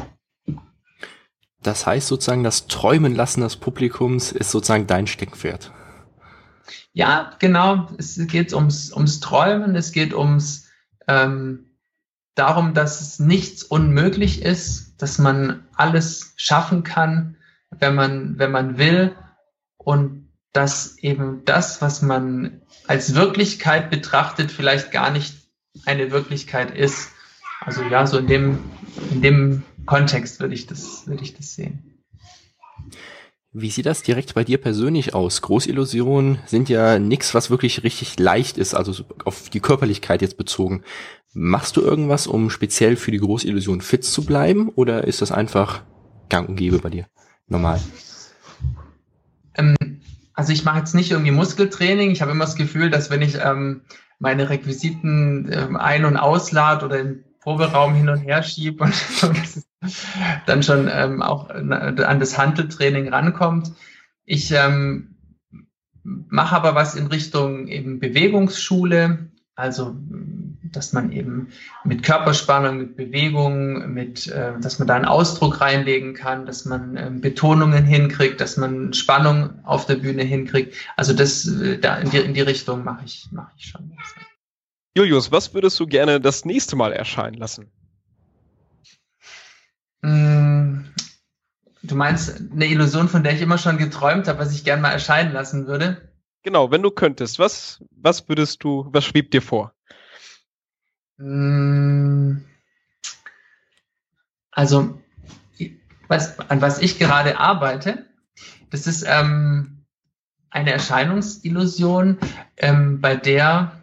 Das 1.64 1.87
heißt 1.87 2.09
sozusagen, 2.09 2.44
das 2.44 2.66
Träumen 2.66 3.14
lassen 3.14 3.40
des 3.40 3.57
Publikums 3.57 4.33
ist 4.33 4.50
sozusagen 4.50 4.87
dein 4.87 5.07
Steckenpferd. 5.07 5.72
Ja, 6.92 7.33
genau. 7.38 7.88
Es 7.98 8.20
geht 8.29 8.53
ums, 8.53 8.92
ums 8.92 9.20
Träumen, 9.20 9.74
es 9.74 9.90
geht 9.90 10.14
ums 10.14 10.68
ähm, 11.09 11.70
darum, 12.35 12.74
dass 12.74 13.00
es 13.00 13.18
nichts 13.18 13.62
unmöglich 13.62 14.42
ist, 14.42 14.94
dass 14.98 15.18
man 15.18 15.66
alles 15.74 16.35
schaffen 16.37 16.85
kann, 16.85 17.37
wenn 17.70 17.94
man, 17.94 18.38
wenn 18.38 18.53
man 18.53 18.79
will 18.79 19.16
und 19.79 20.29
dass 20.53 20.98
eben 20.98 21.44
das, 21.44 21.83
was 21.83 22.03
man 22.03 22.62
als 22.87 23.14
Wirklichkeit 23.14 23.90
betrachtet, 23.90 24.53
vielleicht 24.53 24.92
gar 24.92 25.11
nicht 25.11 25.35
eine 25.87 26.11
Wirklichkeit 26.11 26.70
ist. 26.77 27.09
Also 27.61 27.83
ja, 27.83 28.07
so 28.07 28.18
in 28.18 28.27
dem, 28.27 28.59
in 29.11 29.22
dem 29.22 29.62
Kontext 29.87 30.40
würde 30.40 30.55
ich 30.55 30.66
das, 30.66 31.07
würde 31.07 31.23
ich 31.23 31.35
das 31.35 31.55
sehen. 31.55 31.94
Wie 33.57 33.70
sieht 33.70 33.87
das 33.87 34.03
direkt 34.03 34.35
bei 34.35 34.42
dir 34.42 34.59
persönlich 34.59 35.14
aus? 35.14 35.40
Großillusionen 35.40 36.38
sind 36.47 36.68
ja 36.68 36.99
nichts, 36.99 37.35
was 37.35 37.51
wirklich 37.51 37.85
richtig 37.85 38.18
leicht 38.18 38.59
ist, 38.59 38.75
also 38.75 39.05
auf 39.25 39.49
die 39.49 39.61
Körperlichkeit 39.61 40.23
jetzt 40.23 40.37
bezogen. 40.37 40.83
Machst 41.33 41.77
du 41.77 41.81
irgendwas, 41.81 42.27
um 42.27 42.51
speziell 42.51 42.97
für 42.97 43.12
die 43.12 43.18
Großillusion 43.18 43.81
fit 43.81 44.05
zu 44.05 44.25
bleiben 44.25 44.70
oder 44.70 45.05
ist 45.05 45.23
das 45.23 45.31
einfach 45.31 45.83
gang 46.29 46.49
und 46.49 46.57
gäbe 46.57 46.79
bei 46.79 46.90
dir? 46.90 47.07
Normal. 47.47 47.81
Ähm, 49.55 49.77
also 50.33 50.53
ich 50.53 50.64
mache 50.64 50.79
jetzt 50.79 50.97
nicht 50.97 51.12
irgendwie 51.12 51.31
Muskeltraining. 51.31 52.11
Ich 52.11 52.23
habe 52.23 52.33
immer 52.33 52.47
das 52.47 52.57
Gefühl, 52.57 52.90
dass 52.90 53.09
wenn 53.09 53.23
ich 53.23 53.37
ähm, 53.37 53.83
meine 54.18 54.51
Requisiten 54.51 55.49
ähm, 55.53 55.77
ein- 55.77 56.05
und 56.05 56.16
auslade 56.16 56.85
oder 56.85 56.99
im 56.99 57.25
Proberaum 57.40 57.94
hin 57.94 58.09
und 58.09 58.18
her 58.18 58.42
schiebe 58.42 58.83
und, 58.83 58.94
und 59.23 59.37
dann 60.47 60.62
schon 60.62 60.88
ähm, 60.92 61.23
auch 61.23 61.51
an 61.51 62.20
das 62.20 62.38
Handeltraining 62.38 63.09
rankommt. 63.09 63.73
Ich 64.25 64.51
ähm, 64.53 65.16
mache 66.03 66.57
aber 66.57 66.75
was 66.75 66.94
in 66.94 67.07
Richtung 67.07 67.68
eben 67.68 67.99
Bewegungsschule, 67.99 69.31
also 69.55 69.97
dass 70.73 70.92
man 70.92 71.12
eben 71.12 71.49
mit 71.85 72.03
Körperspannung, 72.03 72.79
mit 72.79 72.97
Bewegung, 72.97 73.92
mit, 73.92 74.27
äh, 74.27 74.59
dass 74.61 74.79
man 74.79 74.88
da 74.88 74.94
einen 74.97 75.05
Ausdruck 75.05 75.61
reinlegen 75.61 76.14
kann, 76.14 76.47
dass 76.47 76.64
man 76.64 76.97
äh, 76.97 77.11
Betonungen 77.12 77.85
hinkriegt, 77.85 78.40
dass 78.40 78.57
man 78.57 78.92
Spannung 78.92 79.64
auf 79.64 79.87
der 79.87 79.97
Bühne 79.97 80.25
hinkriegt. 80.25 80.75
Also 80.97 81.12
das 81.12 81.47
äh, 81.47 81.79
da 81.79 81.97
in 81.97 82.11
die, 82.11 82.18
in 82.18 82.35
die 82.35 82.40
Richtung 82.40 82.85
mache 82.85 83.05
ich, 83.05 83.29
mache 83.31 83.53
ich 83.57 83.66
schon. 83.66 83.92
Julius, 84.97 85.31
was 85.33 85.55
würdest 85.55 85.79
du 85.81 85.87
gerne 85.87 86.20
das 86.20 86.44
nächste 86.44 86.77
Mal 86.77 86.92
erscheinen 86.92 87.35
lassen? 87.35 87.70
Mm, 90.05 90.85
du 91.83 91.95
meinst 91.95 92.38
eine 92.53 92.67
Illusion, 92.67 93.09
von 93.09 93.23
der 93.23 93.33
ich 93.33 93.40
immer 93.40 93.57
schon 93.57 93.79
geträumt 93.79 94.29
habe, 94.29 94.38
was 94.38 94.53
ich 94.53 94.62
gerne 94.62 94.83
mal 94.83 94.93
erscheinen 94.93 95.33
lassen 95.33 95.67
würde? 95.67 96.12
Genau, 96.43 96.71
wenn 96.71 96.83
du 96.83 96.90
könntest, 96.90 97.38
was, 97.38 97.83
was 97.90 98.29
würdest 98.29 98.62
du, 98.62 98.87
was 98.93 99.07
schwebt 99.07 99.33
dir 99.33 99.40
vor? 99.40 99.73
Mm, 101.17 102.37
also, 104.51 105.01
was, 106.09 106.38
an 106.51 106.61
was 106.61 106.83
ich 106.83 106.99
gerade 106.99 107.38
arbeite, 107.40 108.05
das 108.69 108.87
ist 108.87 109.07
ähm, 109.09 109.87
eine 110.51 110.73
Erscheinungsillusion, 110.73 112.19
ähm, 112.59 113.01
bei 113.01 113.17
der 113.17 113.81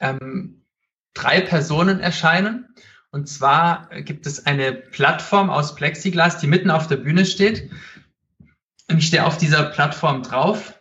ähm, 0.00 0.64
drei 1.12 1.42
Personen 1.42 2.00
erscheinen. 2.00 2.74
Und 3.10 3.28
zwar 3.28 3.88
gibt 4.02 4.26
es 4.26 4.46
eine 4.46 4.72
Plattform 4.72 5.50
aus 5.50 5.74
Plexiglas, 5.74 6.38
die 6.38 6.46
mitten 6.46 6.70
auf 6.70 6.88
der 6.88 6.96
Bühne 6.96 7.24
steht. 7.24 7.70
Und 8.90 8.98
ich 8.98 9.06
stehe 9.06 9.24
auf 9.24 9.38
dieser 9.38 9.64
Plattform 9.64 10.22
drauf 10.22 10.74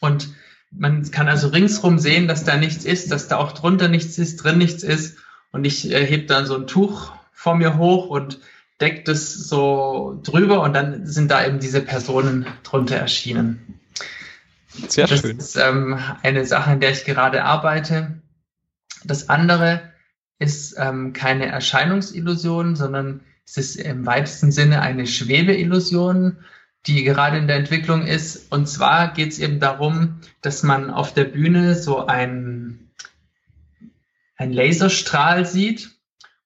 und 0.00 0.34
man 0.70 1.08
kann 1.10 1.28
also 1.28 1.48
ringsrum 1.48 1.98
sehen, 1.98 2.28
dass 2.28 2.44
da 2.44 2.56
nichts 2.56 2.84
ist, 2.84 3.12
dass 3.12 3.28
da 3.28 3.36
auch 3.36 3.52
drunter 3.52 3.88
nichts 3.88 4.18
ist, 4.18 4.36
drin 4.36 4.58
nichts 4.58 4.82
ist. 4.82 5.18
Und 5.50 5.64
ich 5.64 5.90
äh, 5.90 6.06
heb 6.06 6.28
dann 6.28 6.46
so 6.46 6.56
ein 6.56 6.66
Tuch 6.66 7.12
vor 7.32 7.54
mir 7.56 7.76
hoch 7.76 8.08
und 8.08 8.40
deckt 8.80 9.08
es 9.08 9.34
so 9.34 10.18
drüber 10.22 10.62
und 10.62 10.72
dann 10.72 11.06
sind 11.06 11.30
da 11.30 11.44
eben 11.44 11.60
diese 11.60 11.82
Personen 11.82 12.46
drunter 12.62 12.96
erschienen. 12.96 13.80
Sehr 14.88 15.06
das 15.06 15.20
schön. 15.20 15.36
Das 15.36 15.48
ist 15.48 15.56
ähm, 15.56 15.98
eine 16.22 16.46
Sache, 16.46 16.70
an 16.70 16.80
der 16.80 16.90
ich 16.92 17.04
gerade 17.04 17.44
arbeite. 17.44 18.22
Das 19.04 19.28
andere 19.28 19.91
ist 20.42 20.74
ähm, 20.78 21.12
keine 21.12 21.46
Erscheinungsillusion, 21.46 22.76
sondern 22.76 23.20
es 23.46 23.56
ist 23.56 23.76
im 23.76 24.06
weitesten 24.06 24.52
Sinne 24.52 24.82
eine 24.82 25.06
Schwebeillusion 25.06 26.38
die 26.86 27.04
gerade 27.04 27.38
in 27.38 27.46
der 27.46 27.56
Entwicklung 27.56 28.06
ist. 28.06 28.50
Und 28.50 28.68
zwar 28.68 29.12
geht 29.12 29.32
es 29.32 29.38
eben 29.38 29.60
darum, 29.60 30.20
dass 30.40 30.62
man 30.62 30.90
auf 30.90 31.14
der 31.14 31.24
Bühne 31.24 31.74
so 31.74 32.06
ein, 32.06 32.90
ein 34.36 34.52
Laserstrahl 34.52 35.46
sieht 35.46 35.90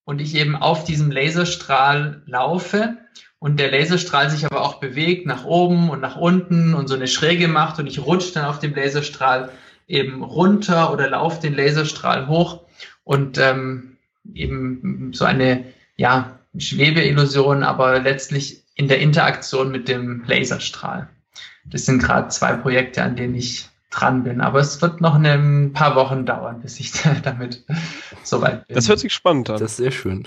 und 0.05 0.21
ich 0.21 0.35
eben 0.35 0.55
auf 0.55 0.85
diesem 0.85 1.11
Laserstrahl 1.11 2.23
laufe 2.27 2.99
und 3.39 3.59
der 3.59 3.71
Laserstrahl 3.71 4.31
sich 4.31 4.45
aber 4.45 4.63
auch 4.63 4.75
bewegt 4.75 5.27
nach 5.27 5.45
oben 5.45 5.89
und 5.89 6.01
nach 6.01 6.17
unten 6.17 6.75
und 6.75 6.89
so 6.89 6.95
eine 6.95 7.09
Schräge 7.09 7.49
macht 7.49 7.79
und 7.79 7.87
ich 7.87 8.01
rutsche 8.01 8.35
dann 8.35 8.45
auf 8.45 8.59
dem 8.59 8.75
Laserstrahl 8.75 9.51
eben 9.89 10.23
runter 10.23 10.93
oder 10.93 11.09
laufe 11.09 11.41
den 11.41 11.55
Laserstrahl 11.55 12.29
hoch 12.29 12.65
und 13.07 13.39
ähm, 13.39 13.97
eben 14.35 15.13
so 15.15 15.25
eine 15.25 15.65
ja 15.97 16.41
Schwebeillusion, 16.59 17.63
aber 17.63 18.01
letztlich 18.01 18.65
in 18.75 18.89
der 18.89 18.99
Interaktion 18.99 19.71
mit 19.71 19.89
dem 19.89 20.25
Laserstrahl. 20.27 21.09
Das 21.65 21.87
sind 21.87 22.03
gerade 22.03 22.29
zwei 22.29 22.55
Projekte, 22.55 23.03
an 23.03 23.15
denen 23.15 23.37
ich 23.37 23.69
dran 23.91 24.25
bin. 24.25 24.41
Aber 24.41 24.59
es 24.59 24.83
wird 24.83 25.01
noch 25.01 25.15
ein 25.15 25.73
paar 25.73 25.95
Wochen 25.95 26.27
dauern, 26.27 26.61
bis 26.61 26.81
ich 26.81 26.93
damit 27.23 27.65
soweit 28.25 28.67
bin. 28.67 28.75
Das 28.75 28.89
hört 28.89 28.99
sich 28.99 29.15
spannend 29.15 29.51
an. 29.51 29.61
Das 29.61 29.73
ist 29.73 29.77
sehr 29.77 29.93
schön. 29.93 30.27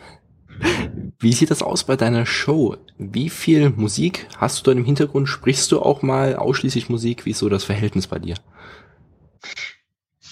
Wie 1.19 1.33
sieht 1.33 1.51
das 1.51 1.61
aus 1.61 1.83
bei 1.83 1.97
deiner 1.97 2.25
Show? 2.25 2.77
Wie 2.97 3.29
viel 3.29 3.71
Musik 3.71 4.27
hast 4.37 4.59
du 4.59 4.63
da 4.63 4.77
im 4.77 4.85
Hintergrund? 4.85 5.27
Sprichst 5.27 5.71
du 5.73 5.81
auch 5.81 6.01
mal 6.01 6.37
ausschließlich 6.37 6.89
Musik? 6.89 7.25
Wie 7.25 7.31
ist 7.31 7.39
so 7.39 7.49
das 7.49 7.65
Verhältnis 7.65 8.07
bei 8.07 8.19
dir? 8.19 8.35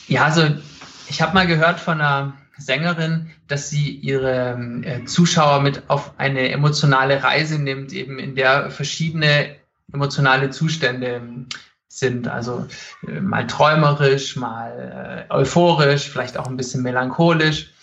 Ja, 0.08 0.26
also 0.26 0.44
ich 1.10 1.22
habe 1.22 1.34
mal 1.34 1.48
gehört 1.48 1.80
von 1.80 2.02
einer 2.02 2.34
Sängerin, 2.58 3.30
dass 3.48 3.70
sie 3.70 3.90
ihre 3.90 4.58
äh, 4.84 5.06
Zuschauer 5.06 5.62
mit 5.62 5.90
auf 5.90 6.14
eine 6.18 6.50
emotionale 6.50 7.24
Reise 7.24 7.60
nimmt, 7.60 7.94
eben 7.94 8.20
in 8.20 8.36
der 8.36 8.72
verschiedene 8.72 9.56
emotionale 9.94 10.50
Zustände 10.50 11.08
ähm, 11.08 11.48
sind. 11.88 12.28
Also 12.28 12.68
äh, 13.08 13.20
mal 13.20 13.48
träumerisch, 13.48 14.36
mal 14.36 15.28
äh, 15.30 15.34
euphorisch, 15.34 16.10
vielleicht 16.10 16.38
auch 16.38 16.48
ein 16.48 16.58
bisschen 16.58 16.84
melancholisch. 16.84 17.74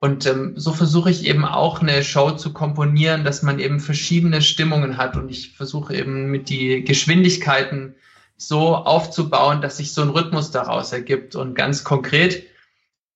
Und 0.00 0.26
ähm, 0.26 0.52
so 0.56 0.72
versuche 0.72 1.10
ich 1.10 1.24
eben 1.26 1.44
auch 1.44 1.80
eine 1.80 2.04
Show 2.04 2.30
zu 2.32 2.52
komponieren, 2.52 3.24
dass 3.24 3.42
man 3.42 3.58
eben 3.58 3.80
verschiedene 3.80 4.42
Stimmungen 4.42 4.96
hat. 4.96 5.16
Und 5.16 5.28
ich 5.28 5.56
versuche 5.56 5.94
eben 5.94 6.30
mit 6.30 6.48
die 6.50 6.84
Geschwindigkeiten 6.84 7.96
so 8.36 8.76
aufzubauen, 8.76 9.60
dass 9.60 9.78
sich 9.78 9.92
so 9.92 10.02
ein 10.02 10.10
Rhythmus 10.10 10.52
daraus 10.52 10.92
ergibt. 10.92 11.34
Und 11.34 11.56
ganz 11.56 11.82
konkret 11.82 12.44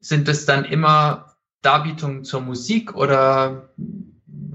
sind 0.02 0.28
es 0.28 0.44
dann 0.44 0.66
immer 0.66 1.36
Darbietungen 1.62 2.24
zur 2.24 2.42
Musik 2.42 2.94
oder 2.94 3.70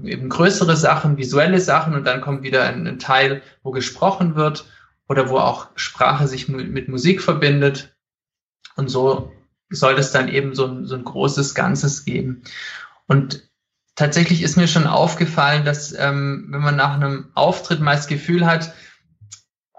eben 0.04 0.28
größere 0.28 0.76
Sachen, 0.76 1.16
visuelle 1.16 1.60
Sachen 1.60 1.94
und 1.94 2.04
dann 2.04 2.20
kommt 2.20 2.42
wieder 2.42 2.64
ein, 2.64 2.86
ein 2.86 2.98
Teil, 2.98 3.42
wo 3.62 3.72
gesprochen 3.72 4.36
wird 4.36 4.66
oder 5.08 5.30
wo 5.30 5.38
auch 5.38 5.68
Sprache 5.74 6.28
sich 6.28 6.48
mit, 6.48 6.88
Musik 6.88 7.22
verbindet. 7.22 7.96
Und 8.76 8.90
so 8.90 9.32
soll 9.70 9.94
es 9.94 10.12
dann 10.12 10.28
eben 10.28 10.54
so 10.54 10.66
ein, 10.66 10.86
so 10.86 10.94
ein 10.94 11.04
großes 11.04 11.54
Ganzes 11.54 12.04
geben. 12.04 12.42
Und 13.06 13.48
tatsächlich 13.96 14.42
ist 14.42 14.56
mir 14.56 14.68
schon 14.68 14.86
aufgefallen, 14.86 15.64
dass 15.64 15.92
ähm, 15.92 16.46
wenn 16.50 16.60
man 16.60 16.76
nach 16.76 16.94
einem 16.94 17.30
Auftritt 17.34 17.80
mal 17.80 17.96
das 17.96 18.06
Gefühl 18.06 18.46
hat, 18.46 18.74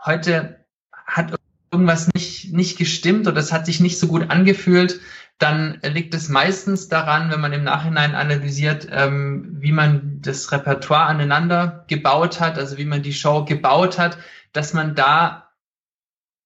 heute 0.04 0.66
hat 1.06 1.36
irgendwas 1.72 2.12
nicht, 2.14 2.52
nicht 2.54 2.78
gestimmt 2.78 3.28
oder 3.28 3.38
es 3.38 3.52
hat 3.52 3.66
sich 3.66 3.80
nicht 3.80 4.00
so 4.00 4.08
gut 4.08 4.30
angefühlt, 4.30 5.00
dann 5.40 5.80
liegt 5.84 6.14
es 6.14 6.28
meistens 6.28 6.90
daran, 6.90 7.32
wenn 7.32 7.40
man 7.40 7.54
im 7.54 7.64
Nachhinein 7.64 8.14
analysiert, 8.14 8.88
ähm, 8.92 9.56
wie 9.60 9.72
man 9.72 10.22
das 10.22 10.52
Repertoire 10.52 11.06
aneinander 11.06 11.86
gebaut 11.88 12.42
hat, 12.42 12.58
also 12.58 12.78
wie 12.78 12.86
man 12.86 13.02
die 13.02 13.14
Show 13.14 13.46
gebaut 13.46 13.98
hat, 13.98 14.18
dass 14.52 14.74
man 14.74 14.96
da 14.96 15.50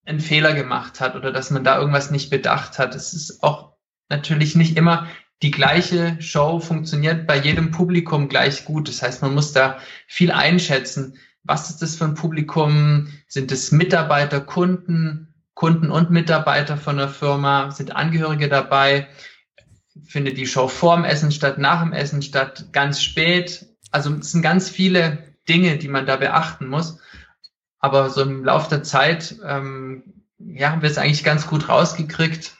einen 0.06 0.20
Fehler 0.20 0.54
gemacht 0.54 1.02
hat 1.02 1.16
oder 1.16 1.32
dass 1.32 1.50
man 1.50 1.64
da 1.64 1.80
irgendwas 1.80 2.12
nicht 2.12 2.30
bedacht 2.30 2.78
hat. 2.78 2.94
Es 2.94 3.14
ist 3.14 3.42
auch 3.42 3.74
natürlich 4.10 4.56
nicht 4.56 4.78
immer 4.78 5.08
die 5.42 5.52
gleiche 5.52 6.22
Show 6.22 6.60
funktioniert 6.60 7.26
bei 7.26 7.38
jedem 7.38 7.72
Publikum 7.72 8.30
gleich 8.30 8.64
gut. 8.64 8.88
Das 8.88 9.02
heißt, 9.02 9.22
man 9.24 9.34
muss 9.34 9.54
da 9.54 9.80
viel 10.08 10.32
einschätzen. 10.32 11.18
Was 11.44 11.70
ist 11.70 11.82
das 11.82 11.96
für 11.96 12.06
ein 12.06 12.14
Publikum? 12.14 13.08
Sind 13.28 13.52
es 13.52 13.72
Mitarbeiter, 13.72 14.40
Kunden? 14.40 15.33
Kunden 15.54 15.92
und 15.92 16.10
Mitarbeiter 16.10 16.78
von 16.78 16.98
der 16.98 17.10
Firma, 17.10 17.72
sind 17.72 17.96
Angehörige 17.96 18.50
dabei, 18.50 19.08
findet 20.06 20.38
die 20.38 20.48
Show 20.48 20.68
vorm 20.68 21.04
Essen 21.04 21.32
statt, 21.32 21.58
nach 21.58 21.82
dem 21.82 21.94
Essen 21.94 22.22
statt, 22.22 22.66
ganz 22.72 23.02
spät. 23.02 23.66
Also 23.92 24.14
es 24.16 24.32
sind 24.32 24.42
ganz 24.42 24.70
viele 24.70 25.36
Dinge, 25.48 25.78
die 25.78 25.88
man 25.88 26.06
da 26.06 26.16
beachten 26.18 26.68
muss. 26.68 27.00
Aber 27.80 28.10
so 28.10 28.22
im 28.22 28.44
Laufe 28.44 28.70
der 28.70 28.84
Zeit 28.84 29.36
ähm, 29.46 30.24
ja, 30.40 30.72
haben 30.72 30.82
wir 30.82 30.90
es 30.90 30.98
eigentlich 30.98 31.24
ganz 31.24 31.48
gut 31.48 31.70
rausgekriegt, 31.70 32.56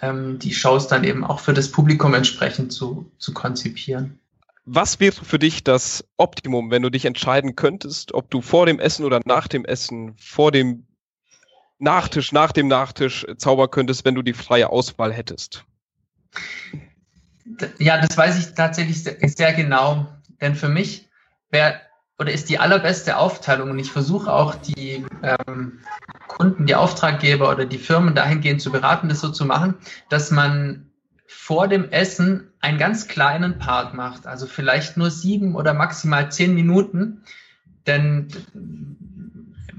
ähm, 0.00 0.38
die 0.38 0.52
Shows 0.52 0.88
dann 0.88 1.04
eben 1.04 1.24
auch 1.24 1.40
für 1.40 1.54
das 1.54 1.70
Publikum 1.70 2.14
entsprechend 2.14 2.72
zu, 2.72 3.12
zu 3.18 3.32
konzipieren. 3.32 4.18
Was 4.64 5.00
wäre 5.00 5.24
für 5.24 5.38
dich 5.38 5.64
das 5.64 6.04
Optimum, 6.16 6.70
wenn 6.70 6.82
du 6.82 6.90
dich 6.90 7.04
entscheiden 7.04 7.56
könntest, 7.56 8.14
ob 8.14 8.30
du 8.30 8.40
vor 8.40 8.66
dem 8.66 8.78
Essen 8.78 9.04
oder 9.04 9.20
nach 9.24 9.48
dem 9.48 9.64
Essen, 9.64 10.14
vor 10.18 10.52
dem 10.52 10.86
Nachtisch, 11.82 12.30
nach 12.30 12.52
dem 12.52 12.68
Nachtisch 12.68 13.26
zaubern 13.38 13.68
könntest, 13.68 14.04
wenn 14.04 14.14
du 14.14 14.22
die 14.22 14.34
freie 14.34 14.70
Auswahl 14.70 15.12
hättest? 15.12 15.64
Ja, 17.78 18.00
das 18.00 18.16
weiß 18.16 18.38
ich 18.38 18.54
tatsächlich 18.54 19.02
sehr 19.02 19.52
genau. 19.52 20.06
Denn 20.40 20.54
für 20.54 20.68
mich 20.68 21.08
wäre 21.50 21.80
oder 22.20 22.30
ist 22.30 22.48
die 22.48 22.60
allerbeste 22.60 23.16
Aufteilung 23.16 23.70
und 23.70 23.80
ich 23.80 23.90
versuche 23.90 24.32
auch 24.32 24.54
die 24.54 25.04
ähm, 25.24 25.80
Kunden, 26.28 26.66
die 26.66 26.76
Auftraggeber 26.76 27.50
oder 27.50 27.64
die 27.64 27.78
Firmen 27.78 28.14
dahingehend 28.14 28.62
zu 28.62 28.70
beraten, 28.70 29.08
das 29.08 29.20
so 29.20 29.30
zu 29.30 29.44
machen, 29.44 29.74
dass 30.08 30.30
man 30.30 30.88
vor 31.26 31.66
dem 31.66 31.90
Essen 31.90 32.52
einen 32.60 32.78
ganz 32.78 33.08
kleinen 33.08 33.58
Part 33.58 33.94
macht, 33.94 34.28
also 34.28 34.46
vielleicht 34.46 34.96
nur 34.96 35.10
sieben 35.10 35.56
oder 35.56 35.74
maximal 35.74 36.30
zehn 36.30 36.54
Minuten, 36.54 37.24
denn 37.88 38.28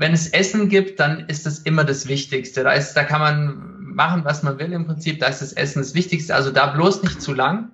wenn 0.04 0.12
es 0.12 0.28
Essen 0.28 0.68
gibt, 0.68 1.00
dann 1.00 1.30
ist 1.30 1.46
das 1.46 1.60
immer 1.60 1.86
das 1.86 2.10
Wichtigste. 2.10 2.62
Da, 2.66 2.74
ist, 2.74 2.94
da 2.94 3.06
kann 3.06 3.22
man 3.22 3.94
machen, 3.96 4.26
was 4.26 4.44
man 4.44 4.60
will 4.60 4.74
im 4.74 4.86
Prinzip. 4.86 5.22
Da 5.22 5.28
ist 5.28 5.42
das 5.42 5.54
Essen 5.54 5.80
das 5.80 5.94
Wichtigste. 5.94 6.36
Also 6.36 6.52
da 6.52 6.68
bloß 6.68 7.04
nicht 7.04 7.22
zu 7.22 7.34
lang. 7.34 7.72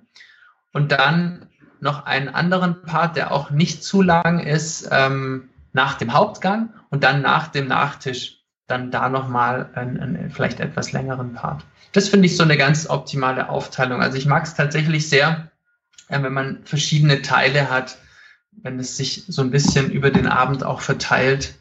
Und 0.72 0.92
dann 0.92 1.48
noch 1.80 2.06
einen 2.06 2.28
anderen 2.28 2.82
Part, 2.82 3.16
der 3.16 3.32
auch 3.32 3.50
nicht 3.50 3.82
zu 3.82 4.00
lang 4.00 4.38
ist, 4.38 4.88
ähm, 4.92 5.48
nach 5.72 5.94
dem 5.94 6.12
Hauptgang 6.12 6.72
und 6.90 7.02
dann 7.02 7.20
nach 7.20 7.48
dem 7.48 7.66
Nachtisch 7.66 8.44
dann 8.68 8.92
da 8.92 9.08
nochmal 9.08 9.68
einen, 9.74 9.98
einen 9.98 10.30
vielleicht 10.30 10.60
etwas 10.60 10.92
längeren 10.92 11.32
Part. 11.32 11.64
Das 11.90 12.10
finde 12.10 12.26
ich 12.26 12.36
so 12.36 12.44
eine 12.44 12.56
ganz 12.56 12.88
optimale 12.88 13.48
Aufteilung. 13.48 14.02
Also 14.02 14.16
ich 14.16 14.26
mag 14.26 14.44
es 14.44 14.54
tatsächlich 14.54 15.08
sehr, 15.08 15.50
äh, 16.06 16.22
wenn 16.22 16.32
man 16.32 16.60
verschiedene 16.62 17.22
Teile 17.22 17.70
hat, 17.70 17.98
wenn 18.52 18.78
es 18.78 18.96
sich 18.96 19.24
so 19.26 19.42
ein 19.42 19.50
bisschen 19.50 19.90
über 19.90 20.12
den 20.12 20.28
Abend 20.28 20.62
auch 20.62 20.80
verteilt. 20.80 21.56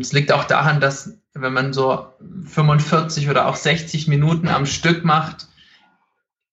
Es 0.00 0.12
liegt 0.12 0.32
auch 0.32 0.44
daran, 0.44 0.80
dass 0.80 1.18
wenn 1.34 1.52
man 1.52 1.72
so 1.72 2.06
45 2.46 3.28
oder 3.28 3.46
auch 3.46 3.56
60 3.56 4.08
Minuten 4.08 4.48
am 4.48 4.66
Stück 4.66 5.04
macht, 5.04 5.48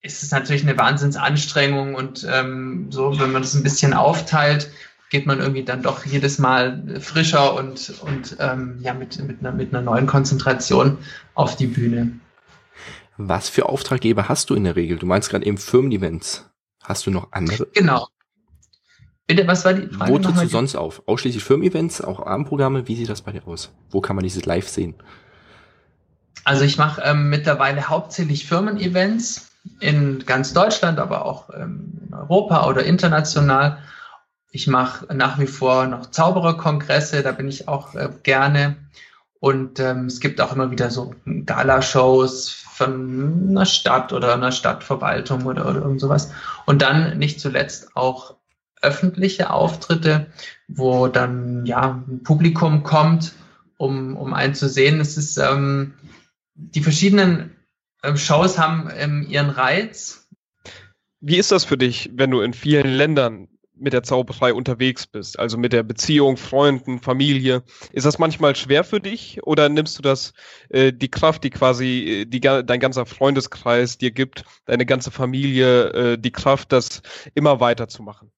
ist 0.01 0.23
es 0.23 0.31
natürlich 0.31 0.63
eine 0.63 0.77
Wahnsinnsanstrengung 0.77 1.95
und 1.95 2.27
ähm, 2.29 2.87
so, 2.91 3.19
wenn 3.19 3.31
man 3.31 3.41
das 3.41 3.53
ein 3.53 3.63
bisschen 3.63 3.93
aufteilt, 3.93 4.69
geht 5.09 5.25
man 5.25 5.39
irgendwie 5.39 5.63
dann 5.63 5.83
doch 5.83 6.05
jedes 6.05 6.39
Mal 6.39 6.99
frischer 6.99 7.53
und, 7.53 7.93
und 8.01 8.35
ähm, 8.39 8.79
ja, 8.81 8.93
mit, 8.93 9.23
mit, 9.23 9.39
einer, 9.39 9.51
mit 9.51 9.73
einer 9.73 9.83
neuen 9.83 10.07
Konzentration 10.07 10.97
auf 11.35 11.55
die 11.55 11.67
Bühne. 11.67 12.19
Was 13.17 13.47
für 13.47 13.69
Auftraggeber 13.69 14.27
hast 14.27 14.49
du 14.49 14.55
in 14.55 14.63
der 14.63 14.75
Regel? 14.75 14.97
Du 14.97 15.05
meinst 15.05 15.29
gerade 15.29 15.45
eben 15.45 15.57
Firmen-Events. 15.57 16.49
Hast 16.81 17.05
du 17.05 17.11
noch 17.11 17.31
andere? 17.31 17.67
Genau. 17.73 18.07
Bitte, 19.27 19.47
was 19.47 19.63
war 19.63 19.73
die 19.73 19.87
Frage? 19.87 20.11
Wo 20.11 20.19
trittst 20.19 20.43
du 20.43 20.47
sonst 20.47 20.75
auf? 20.75 21.01
Ausschließlich 21.05 21.43
Firmen-Events, 21.43 22.01
auch 22.01 22.25
Abendprogramme? 22.25 22.87
Wie 22.87 22.95
sieht 22.95 23.09
das 23.09 23.21
bei 23.21 23.31
dir 23.31 23.47
aus? 23.47 23.71
Wo 23.89 24.01
kann 24.01 24.15
man 24.15 24.23
dieses 24.23 24.45
live 24.45 24.67
sehen? 24.67 24.95
Also 26.43 26.65
ich 26.65 26.77
mache 26.77 27.01
ähm, 27.03 27.29
mittlerweile 27.29 27.87
hauptsächlich 27.89 28.45
Firmen-Events 28.45 29.49
in 29.79 30.25
ganz 30.25 30.53
Deutschland, 30.53 30.99
aber 30.99 31.25
auch 31.25 31.49
ähm, 31.55 31.93
in 32.05 32.13
Europa 32.13 32.67
oder 32.67 32.83
international. 32.83 33.77
Ich 34.51 34.67
mache 34.67 35.13
nach 35.13 35.39
wie 35.39 35.47
vor 35.47 35.87
noch 35.87 36.11
Zaubererkongresse, 36.11 37.23
da 37.23 37.31
bin 37.31 37.47
ich 37.47 37.69
auch 37.69 37.95
äh, 37.95 38.09
gerne. 38.23 38.75
Und 39.39 39.79
ähm, 39.79 40.05
es 40.05 40.19
gibt 40.19 40.41
auch 40.41 40.53
immer 40.53 40.71
wieder 40.71 40.89
so 40.89 41.15
Gala-Shows 41.25 42.49
von 42.49 43.47
einer 43.49 43.65
Stadt 43.65 44.11
oder 44.11 44.33
einer 44.33 44.51
Stadtverwaltung 44.51 45.45
oder, 45.45 45.69
oder 45.69 45.81
irgend 45.81 46.01
sowas. 46.01 46.31
Und 46.65 46.81
dann 46.81 47.17
nicht 47.17 47.39
zuletzt 47.39 47.95
auch 47.95 48.35
öffentliche 48.83 49.49
Auftritte, 49.49 50.27
wo 50.67 51.07
dann 51.07 51.65
ja 51.65 52.03
ein 52.07 52.23
Publikum 52.23 52.83
kommt, 52.83 53.33
um, 53.77 54.15
um 54.17 54.33
einen 54.33 54.53
zu 54.53 54.69
sehen. 54.69 54.99
Es 54.99 55.17
ist 55.17 55.37
ähm, 55.37 55.93
die 56.55 56.81
verschiedenen 56.81 57.55
ähm, 58.03 58.17
Shows 58.17 58.57
haben 58.57 58.89
ähm, 58.95 59.25
ihren 59.27 59.49
Reiz. 59.49 60.27
Wie 61.19 61.37
ist 61.37 61.51
das 61.51 61.63
für 61.63 61.77
dich, 61.77 62.11
wenn 62.13 62.31
du 62.31 62.41
in 62.41 62.53
vielen 62.53 62.87
Ländern 62.87 63.47
mit 63.75 63.93
der 63.93 64.03
Zauberei 64.03 64.53
unterwegs 64.53 65.07
bist, 65.07 65.39
also 65.39 65.57
mit 65.57 65.73
der 65.73 65.83
Beziehung, 65.83 66.37
Freunden, 66.37 66.99
Familie. 66.99 67.63
Ist 67.91 68.05
das 68.05 68.19
manchmal 68.19 68.55
schwer 68.55 68.83
für 68.83 68.99
dich 68.99 69.43
oder 69.43 69.67
nimmst 69.69 69.97
du 69.97 70.01
das, 70.01 70.33
äh, 70.69 70.93
die 70.93 71.09
Kraft, 71.09 71.43
die 71.43 71.49
quasi 71.49 72.21
äh, 72.21 72.25
die, 72.25 72.39
dein 72.39 72.79
ganzer 72.79 73.05
Freundeskreis 73.05 73.97
dir 73.97 74.11
gibt, 74.11 74.45
deine 74.65 74.85
ganze 74.85 75.11
Familie, 75.11 75.89
äh, 75.89 76.17
die 76.17 76.31
Kraft, 76.31 76.71
das 76.71 77.01
immer 77.33 77.59
weiterzumachen? 77.59 78.31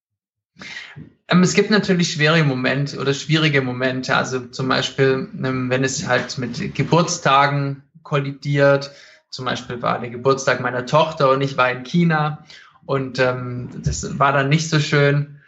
Ähm, 1.27 1.41
es 1.41 1.53
gibt 1.53 1.71
natürlich 1.71 2.13
schwere 2.13 2.43
Momente 2.43 2.99
oder 2.99 3.13
schwierige 3.13 3.61
Momente. 3.61 4.15
Also 4.15 4.39
zum 4.47 4.67
Beispiel, 4.67 5.29
ähm, 5.43 5.69
wenn 5.69 5.83
es 5.83 6.07
halt 6.07 6.37
mit 6.37 6.75
Geburtstagen 6.75 7.83
kollidiert. 8.03 8.91
Zum 9.29 9.43
Beispiel 9.43 9.81
war 9.81 9.99
der 9.99 10.09
Geburtstag 10.09 10.61
meiner 10.61 10.85
Tochter 10.85 11.29
und 11.31 11.41
ich 11.41 11.57
war 11.57 11.69
in 11.69 11.83
China 11.83 12.45
und 12.85 13.19
ähm, 13.19 13.69
das 13.83 14.17
war 14.17 14.31
dann 14.31 14.47
nicht 14.47 14.69
so 14.69 14.79
schön. 14.79 15.41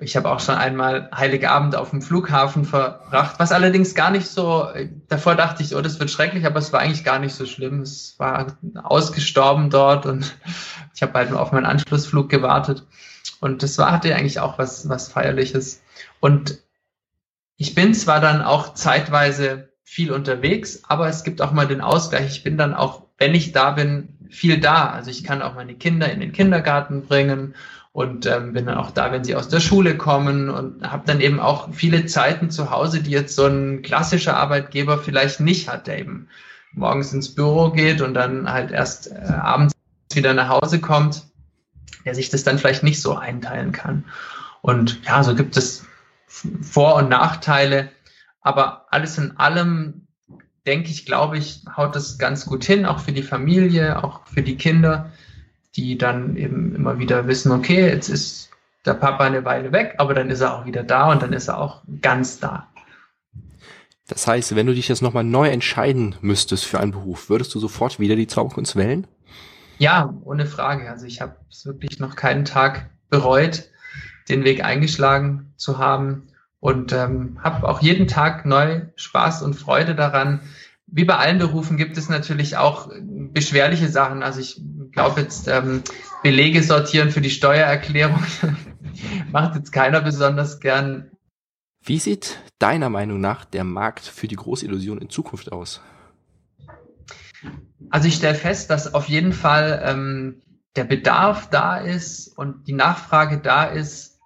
Ich 0.00 0.16
habe 0.16 0.30
auch 0.30 0.40
schon 0.40 0.56
einmal 0.56 1.08
Heilige 1.14 1.50
Abend 1.50 1.76
auf 1.76 1.90
dem 1.90 2.02
Flughafen 2.02 2.64
verbracht, 2.64 3.36
was 3.38 3.52
allerdings 3.52 3.94
gar 3.94 4.10
nicht 4.10 4.26
so, 4.26 4.68
davor 5.08 5.36
dachte 5.36 5.62
ich, 5.62 5.76
oh, 5.76 5.82
das 5.82 6.00
wird 6.00 6.10
schrecklich, 6.10 6.46
aber 6.46 6.58
es 6.58 6.72
war 6.72 6.80
eigentlich 6.80 7.04
gar 7.04 7.20
nicht 7.20 7.34
so 7.34 7.46
schlimm. 7.46 7.80
Es 7.80 8.18
war 8.18 8.56
ausgestorben 8.82 9.70
dort 9.70 10.06
und 10.06 10.36
ich 10.94 11.02
habe 11.02 11.12
halt 11.14 11.32
auf 11.32 11.52
meinen 11.52 11.66
Anschlussflug 11.66 12.28
gewartet. 12.28 12.86
Und 13.44 13.62
das 13.62 13.76
war, 13.76 13.92
hatte 13.92 14.16
eigentlich 14.16 14.40
auch 14.40 14.56
was, 14.56 14.88
was 14.88 15.08
Feierliches. 15.08 15.82
Und 16.18 16.60
ich 17.58 17.74
bin 17.74 17.92
zwar 17.92 18.18
dann 18.18 18.40
auch 18.40 18.72
zeitweise 18.72 19.68
viel 19.82 20.12
unterwegs, 20.12 20.80
aber 20.88 21.08
es 21.08 21.24
gibt 21.24 21.42
auch 21.42 21.52
mal 21.52 21.66
den 21.66 21.82
Ausgleich. 21.82 22.24
Ich 22.24 22.42
bin 22.42 22.56
dann 22.56 22.72
auch, 22.72 23.02
wenn 23.18 23.34
ich 23.34 23.52
da 23.52 23.72
bin, 23.72 24.16
viel 24.30 24.58
da. 24.60 24.88
Also 24.88 25.10
ich 25.10 25.24
kann 25.24 25.42
auch 25.42 25.56
meine 25.56 25.74
Kinder 25.74 26.10
in 26.10 26.20
den 26.20 26.32
Kindergarten 26.32 27.02
bringen 27.02 27.54
und 27.92 28.24
ähm, 28.24 28.54
bin 28.54 28.64
dann 28.64 28.78
auch 28.78 28.92
da, 28.92 29.12
wenn 29.12 29.24
sie 29.24 29.36
aus 29.36 29.48
der 29.50 29.60
Schule 29.60 29.98
kommen 29.98 30.48
und 30.48 30.90
habe 30.90 31.02
dann 31.04 31.20
eben 31.20 31.38
auch 31.38 31.68
viele 31.70 32.06
Zeiten 32.06 32.48
zu 32.48 32.70
Hause, 32.70 33.02
die 33.02 33.10
jetzt 33.10 33.36
so 33.36 33.44
ein 33.44 33.82
klassischer 33.82 34.38
Arbeitgeber 34.38 34.96
vielleicht 34.96 35.40
nicht 35.40 35.68
hat, 35.68 35.86
der 35.86 35.98
eben 35.98 36.28
morgens 36.72 37.12
ins 37.12 37.34
Büro 37.34 37.68
geht 37.72 38.00
und 38.00 38.14
dann 38.14 38.50
halt 38.50 38.70
erst 38.70 39.12
äh, 39.12 39.18
abends 39.18 39.74
wieder 40.14 40.32
nach 40.32 40.48
Hause 40.48 40.80
kommt, 40.80 41.24
der 42.04 42.14
sich 42.14 42.30
das 42.30 42.44
dann 42.44 42.58
vielleicht 42.58 42.82
nicht 42.82 43.00
so 43.00 43.16
einteilen 43.16 43.72
kann. 43.72 44.04
Und 44.62 45.04
ja, 45.04 45.22
so 45.22 45.34
gibt 45.34 45.56
es 45.56 45.84
Vor- 46.62 46.96
und 46.96 47.08
Nachteile, 47.08 47.90
aber 48.40 48.86
alles 48.90 49.18
in 49.18 49.36
allem 49.36 50.06
denke 50.66 50.90
ich, 50.90 51.04
glaube 51.06 51.36
ich, 51.38 51.62
haut 51.76 51.94
das 51.94 52.18
ganz 52.18 52.46
gut 52.46 52.64
hin, 52.64 52.86
auch 52.86 52.98
für 53.00 53.12
die 53.12 53.22
Familie, 53.22 54.02
auch 54.02 54.26
für 54.26 54.42
die 54.42 54.56
Kinder. 54.56 55.12
die 55.76 55.98
dann 55.98 56.36
eben 56.36 56.74
immer 56.74 56.98
wieder 56.98 57.26
wissen, 57.26 57.50
okay, 57.50 57.88
jetzt 57.88 58.08
ist 58.08 58.50
der 58.84 58.94
Papa 58.94 59.24
eine 59.24 59.44
Weile 59.44 59.72
weg, 59.72 59.94
aber 59.98 60.14
dann 60.14 60.30
ist 60.30 60.40
er 60.40 60.54
auch 60.54 60.66
wieder 60.66 60.84
da 60.84 61.10
und 61.10 61.22
dann 61.22 61.32
ist 61.32 61.48
er 61.48 61.58
auch 61.58 61.82
ganz 62.00 62.38
da. 62.38 62.68
Das 64.06 64.26
heißt, 64.26 64.54
wenn 64.54 64.66
du 64.66 64.74
dich 64.74 64.88
jetzt 64.88 65.02
nochmal 65.02 65.24
neu 65.24 65.48
entscheiden 65.48 66.14
müsstest 66.20 66.66
für 66.66 66.78
einen 66.78 66.92
Beruf, 66.92 67.30
würdest 67.30 67.54
du 67.54 67.58
sofort 67.58 67.98
wieder 67.98 68.16
die 68.16 68.26
Zauberkunst 68.26 68.76
wählen? 68.76 69.06
Ja, 69.78 70.14
ohne 70.24 70.46
Frage. 70.46 70.90
Also 70.90 71.06
ich 71.06 71.20
habe 71.20 71.36
es 71.50 71.66
wirklich 71.66 71.98
noch 71.98 72.16
keinen 72.16 72.44
Tag 72.44 72.90
bereut, 73.10 73.64
den 74.28 74.44
Weg 74.44 74.64
eingeschlagen 74.64 75.52
zu 75.56 75.78
haben 75.78 76.28
und 76.60 76.92
ähm, 76.92 77.38
habe 77.42 77.68
auch 77.68 77.82
jeden 77.82 78.06
Tag 78.06 78.46
neu 78.46 78.82
Spaß 78.96 79.42
und 79.42 79.54
Freude 79.54 79.94
daran. 79.94 80.40
Wie 80.86 81.04
bei 81.04 81.16
allen 81.16 81.38
Berufen 81.38 81.76
gibt 81.76 81.96
es 81.98 82.08
natürlich 82.08 82.56
auch 82.56 82.90
beschwerliche 83.00 83.88
Sachen. 83.88 84.22
Also 84.22 84.40
ich 84.40 84.60
glaube 84.92 85.22
jetzt 85.22 85.48
ähm, 85.48 85.82
Belege 86.22 86.62
sortieren 86.62 87.10
für 87.10 87.20
die 87.20 87.30
Steuererklärung 87.30 88.22
macht 89.32 89.56
jetzt 89.56 89.72
keiner 89.72 90.00
besonders 90.00 90.60
gern. 90.60 91.10
Wie 91.82 91.98
sieht 91.98 92.38
deiner 92.58 92.88
Meinung 92.88 93.20
nach 93.20 93.44
der 93.44 93.64
Markt 93.64 94.04
für 94.04 94.28
die 94.28 94.36
Großillusion 94.36 94.98
in 94.98 95.10
Zukunft 95.10 95.52
aus? 95.52 95.80
Also 97.90 98.08
ich 98.08 98.14
stelle 98.14 98.34
fest, 98.34 98.70
dass 98.70 98.94
auf 98.94 99.08
jeden 99.08 99.32
Fall 99.32 99.82
ähm, 99.84 100.42
der 100.76 100.84
Bedarf 100.84 101.48
da 101.50 101.76
ist 101.78 102.36
und 102.36 102.66
die 102.66 102.72
Nachfrage 102.72 103.38
da 103.38 103.64
ist. 103.64 104.18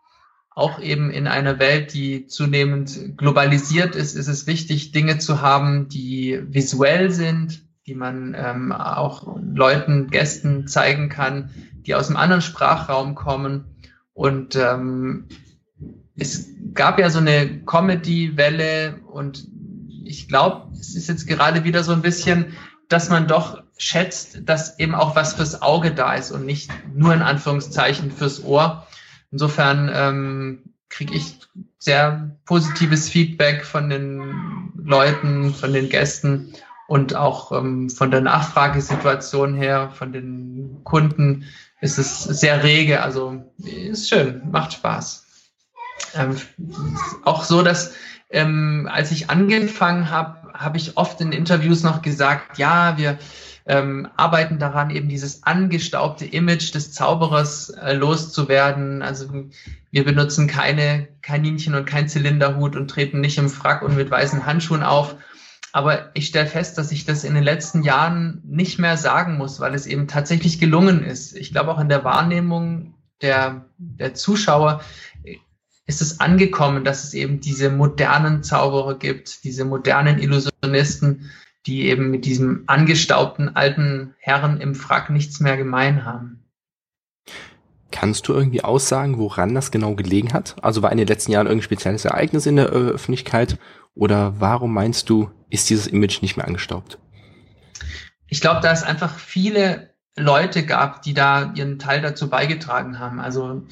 Auch 0.50 0.80
eben 0.80 1.10
in 1.10 1.28
einer 1.28 1.60
Welt, 1.60 1.94
die 1.94 2.26
zunehmend 2.26 3.16
globalisiert 3.16 3.94
ist, 3.94 4.16
ist 4.16 4.26
es 4.26 4.46
wichtig, 4.48 4.90
Dinge 4.90 5.18
zu 5.18 5.40
haben, 5.40 5.88
die 5.88 6.40
visuell 6.48 7.12
sind, 7.12 7.62
die 7.86 7.94
man 7.94 8.34
ähm, 8.36 8.72
auch 8.72 9.38
Leuten, 9.40 10.08
Gästen 10.10 10.66
zeigen 10.66 11.08
kann, 11.08 11.50
die 11.86 11.94
aus 11.94 12.08
einem 12.08 12.16
anderen 12.16 12.42
Sprachraum 12.42 13.14
kommen. 13.14 13.76
Und 14.14 14.56
ähm, 14.56 15.28
es 16.16 16.48
gab 16.74 16.98
ja 16.98 17.08
so 17.08 17.20
eine 17.20 17.60
Comedy-Welle 17.64 19.00
und 19.06 19.46
ich 20.04 20.26
glaube, 20.26 20.72
es 20.72 20.96
ist 20.96 21.08
jetzt 21.08 21.26
gerade 21.26 21.64
wieder 21.64 21.84
so 21.84 21.92
ein 21.92 22.02
bisschen, 22.02 22.46
dass 22.88 23.10
man 23.10 23.28
doch 23.28 23.62
schätzt, 23.76 24.40
dass 24.44 24.78
eben 24.78 24.94
auch 24.94 25.14
was 25.14 25.34
fürs 25.34 25.62
Auge 25.62 25.92
da 25.92 26.14
ist 26.14 26.30
und 26.30 26.44
nicht 26.46 26.70
nur 26.94 27.14
in 27.14 27.22
Anführungszeichen 27.22 28.10
fürs 28.10 28.42
Ohr. 28.42 28.86
Insofern 29.30 29.90
ähm, 29.92 30.62
kriege 30.88 31.14
ich 31.14 31.38
sehr 31.78 32.36
positives 32.44 33.08
Feedback 33.08 33.64
von 33.64 33.88
den 33.88 34.72
Leuten, 34.76 35.54
von 35.54 35.72
den 35.72 35.88
Gästen 35.88 36.54
und 36.86 37.14
auch 37.14 37.52
ähm, 37.52 37.90
von 37.90 38.10
der 38.10 38.22
Nachfragesituation 38.22 39.54
her, 39.54 39.90
von 39.94 40.12
den 40.12 40.80
Kunden 40.84 41.44
ist 41.80 41.98
es 41.98 42.24
sehr 42.24 42.64
rege. 42.64 43.02
Also 43.02 43.44
ist 43.58 44.08
schön, 44.08 44.42
macht 44.50 44.72
Spaß. 44.72 45.26
Ähm, 46.14 46.36
auch 47.24 47.44
so, 47.44 47.62
dass 47.62 47.92
ähm, 48.30 48.88
als 48.90 49.10
ich 49.10 49.30
angefangen 49.30 50.10
habe, 50.10 50.52
habe 50.52 50.76
ich 50.76 50.96
oft 50.96 51.20
in 51.20 51.32
Interviews 51.32 51.82
noch 51.82 52.02
gesagt, 52.02 52.58
ja, 52.58 52.98
wir 52.98 53.18
ähm, 53.66 54.08
arbeiten 54.16 54.58
daran, 54.58 54.90
eben 54.90 55.08
dieses 55.08 55.42
angestaubte 55.44 56.24
Image 56.24 56.74
des 56.74 56.92
Zauberers 56.92 57.70
äh, 57.70 57.92
loszuwerden. 57.92 59.02
Also 59.02 59.28
wir 59.90 60.04
benutzen 60.04 60.46
keine 60.46 61.08
Kaninchen 61.22 61.74
und 61.74 61.84
kein 61.84 62.08
Zylinderhut 62.08 62.76
und 62.76 62.88
treten 62.88 63.20
nicht 63.20 63.38
im 63.38 63.50
Frack 63.50 63.82
und 63.82 63.96
mit 63.96 64.10
weißen 64.10 64.46
Handschuhen 64.46 64.82
auf. 64.82 65.16
Aber 65.72 66.10
ich 66.14 66.28
stelle 66.28 66.46
fest, 66.46 66.78
dass 66.78 66.92
ich 66.92 67.04
das 67.04 67.24
in 67.24 67.34
den 67.34 67.44
letzten 67.44 67.82
Jahren 67.82 68.40
nicht 68.44 68.78
mehr 68.78 68.96
sagen 68.96 69.36
muss, 69.36 69.60
weil 69.60 69.74
es 69.74 69.86
eben 69.86 70.08
tatsächlich 70.08 70.58
gelungen 70.58 71.04
ist. 71.04 71.36
Ich 71.36 71.52
glaube 71.52 71.70
auch 71.70 71.78
in 71.78 71.90
der 71.90 72.04
Wahrnehmung 72.04 72.94
der, 73.20 73.66
der 73.76 74.14
Zuschauer 74.14 74.80
ist 75.88 76.02
es 76.02 76.20
angekommen, 76.20 76.84
dass 76.84 77.02
es 77.02 77.14
eben 77.14 77.40
diese 77.40 77.70
modernen 77.70 78.42
Zauberer 78.42 78.98
gibt, 78.98 79.42
diese 79.42 79.64
modernen 79.64 80.18
Illusionisten, 80.18 81.30
die 81.66 81.86
eben 81.86 82.10
mit 82.10 82.26
diesem 82.26 82.64
angestaubten 82.66 83.56
alten 83.56 84.14
Herren 84.18 84.60
im 84.60 84.74
Frack 84.74 85.08
nichts 85.08 85.40
mehr 85.40 85.56
gemein 85.56 86.04
haben. 86.04 86.44
Kannst 87.90 88.28
du 88.28 88.34
irgendwie 88.34 88.62
aussagen, 88.62 89.16
woran 89.16 89.54
das 89.54 89.70
genau 89.70 89.94
gelegen 89.94 90.34
hat? 90.34 90.56
Also 90.62 90.82
war 90.82 90.92
in 90.92 90.98
den 90.98 91.06
letzten 91.06 91.32
Jahren 91.32 91.46
irgendein 91.46 91.64
spezielles 91.64 92.04
Ereignis 92.04 92.44
in 92.44 92.56
der 92.56 92.66
Öffentlichkeit 92.66 93.58
oder 93.94 94.38
warum 94.40 94.74
meinst 94.74 95.08
du, 95.08 95.30
ist 95.48 95.70
dieses 95.70 95.86
Image 95.86 96.20
nicht 96.20 96.36
mehr 96.36 96.46
angestaubt? 96.46 96.98
Ich 98.28 98.42
glaube, 98.42 98.60
da 98.60 98.70
es 98.72 98.82
einfach 98.82 99.18
viele 99.18 99.94
Leute 100.16 100.66
gab, 100.66 101.00
die 101.00 101.14
da 101.14 101.54
ihren 101.54 101.78
Teil 101.78 102.02
dazu 102.02 102.28
beigetragen 102.28 102.98
haben. 102.98 103.20
Also 103.20 103.62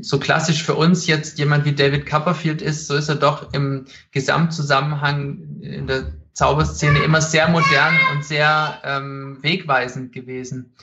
so 0.00 0.18
klassisch 0.18 0.62
für 0.62 0.74
uns 0.74 1.06
jetzt 1.06 1.38
jemand 1.38 1.64
wie 1.64 1.74
David 1.74 2.06
Copperfield 2.06 2.62
ist, 2.62 2.86
so 2.86 2.94
ist 2.94 3.08
er 3.08 3.16
doch 3.16 3.52
im 3.52 3.86
Gesamtzusammenhang 4.10 5.60
in 5.60 5.86
der 5.86 6.12
Zauberszene 6.32 7.00
immer 7.00 7.20
sehr 7.20 7.48
modern 7.48 7.94
und 8.12 8.24
sehr 8.24 8.80
ähm, 8.84 9.38
wegweisend 9.42 10.12
gewesen. 10.12 10.74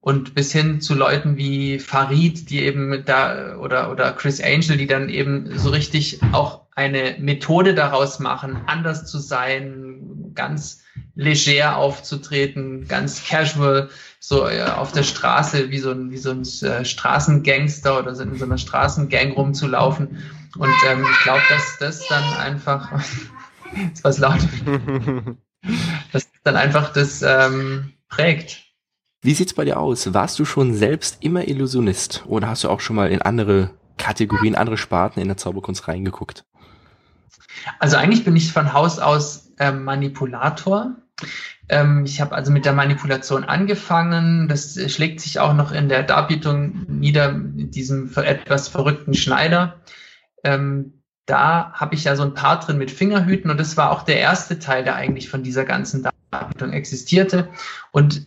Und 0.00 0.34
bis 0.34 0.52
hin 0.52 0.80
zu 0.80 0.94
Leuten 0.94 1.36
wie 1.36 1.78
Farid, 1.78 2.50
die 2.50 2.62
eben 2.62 3.04
da, 3.04 3.56
oder, 3.56 3.90
oder 3.90 4.12
Chris 4.12 4.40
Angel, 4.40 4.76
die 4.76 4.86
dann 4.86 5.08
eben 5.08 5.58
so 5.58 5.70
richtig 5.70 6.20
auch 6.32 6.66
eine 6.72 7.16
Methode 7.18 7.74
daraus 7.74 8.20
machen, 8.20 8.56
anders 8.66 9.06
zu 9.06 9.18
sein, 9.18 10.32
ganz 10.34 10.82
leger 11.14 11.76
aufzutreten, 11.76 12.86
ganz 12.86 13.26
casual, 13.26 13.88
so 14.28 14.48
äh, 14.48 14.64
auf 14.64 14.90
der 14.90 15.04
Straße 15.04 15.70
wie 15.70 15.78
so 15.78 15.92
ein, 15.92 16.10
wie 16.10 16.16
so 16.16 16.32
ein 16.32 16.40
äh, 16.40 16.84
Straßengangster 16.84 17.96
oder 17.96 18.12
so 18.12 18.24
in 18.24 18.36
so 18.36 18.44
einer 18.44 18.58
Straßengang 18.58 19.30
rumzulaufen. 19.30 20.18
Und 20.58 20.74
ähm, 20.88 21.06
ich 21.08 21.22
glaube, 21.22 21.42
dass 21.48 21.78
das 21.78 22.08
dann 22.08 22.24
einfach, 22.34 22.90
ist 23.92 24.02
was 24.02 24.18
laut, 24.18 24.40
dass 26.12 26.28
dann 26.42 26.56
einfach 26.56 26.92
das 26.92 27.22
ähm, 27.22 27.92
prägt. 28.08 28.64
Wie 29.22 29.32
sieht's 29.32 29.54
bei 29.54 29.64
dir 29.64 29.78
aus? 29.78 30.12
Warst 30.12 30.40
du 30.40 30.44
schon 30.44 30.74
selbst 30.74 31.18
immer 31.20 31.46
Illusionist 31.46 32.24
oder 32.26 32.48
hast 32.48 32.64
du 32.64 32.68
auch 32.68 32.80
schon 32.80 32.96
mal 32.96 33.12
in 33.12 33.22
andere 33.22 33.70
Kategorien, 33.96 34.56
andere 34.56 34.76
Sparten 34.76 35.20
in 35.20 35.28
der 35.28 35.36
Zauberkunst 35.36 35.86
reingeguckt? 35.86 36.44
Also 37.78 37.96
eigentlich 37.96 38.24
bin 38.24 38.34
ich 38.34 38.52
von 38.52 38.72
Haus 38.72 38.98
aus 38.98 39.52
äh, 39.58 39.70
Manipulator. 39.70 40.96
Ähm, 41.68 42.04
ich 42.04 42.20
habe 42.20 42.34
also 42.34 42.52
mit 42.52 42.64
der 42.64 42.72
Manipulation 42.72 43.44
angefangen. 43.44 44.48
Das 44.48 44.78
schlägt 44.90 45.20
sich 45.20 45.40
auch 45.40 45.54
noch 45.54 45.72
in 45.72 45.88
der 45.88 46.02
Darbietung 46.02 46.86
nieder 46.88 47.32
mit 47.32 47.74
diesem 47.74 48.10
etwas 48.16 48.68
verrückten 48.68 49.14
Schneider. 49.14 49.80
Ähm, 50.44 50.92
da 51.26 51.72
habe 51.72 51.96
ich 51.96 52.04
ja 52.04 52.14
so 52.14 52.22
ein 52.22 52.34
paar 52.34 52.60
drin 52.60 52.78
mit 52.78 52.92
Fingerhüten 52.92 53.50
und 53.50 53.58
das 53.58 53.76
war 53.76 53.90
auch 53.90 54.04
der 54.04 54.20
erste 54.20 54.60
Teil, 54.60 54.84
der 54.84 54.94
eigentlich 54.94 55.28
von 55.28 55.42
dieser 55.42 55.64
ganzen 55.64 56.06
Darbietung 56.30 56.72
existierte. 56.72 57.48
Und 57.90 58.26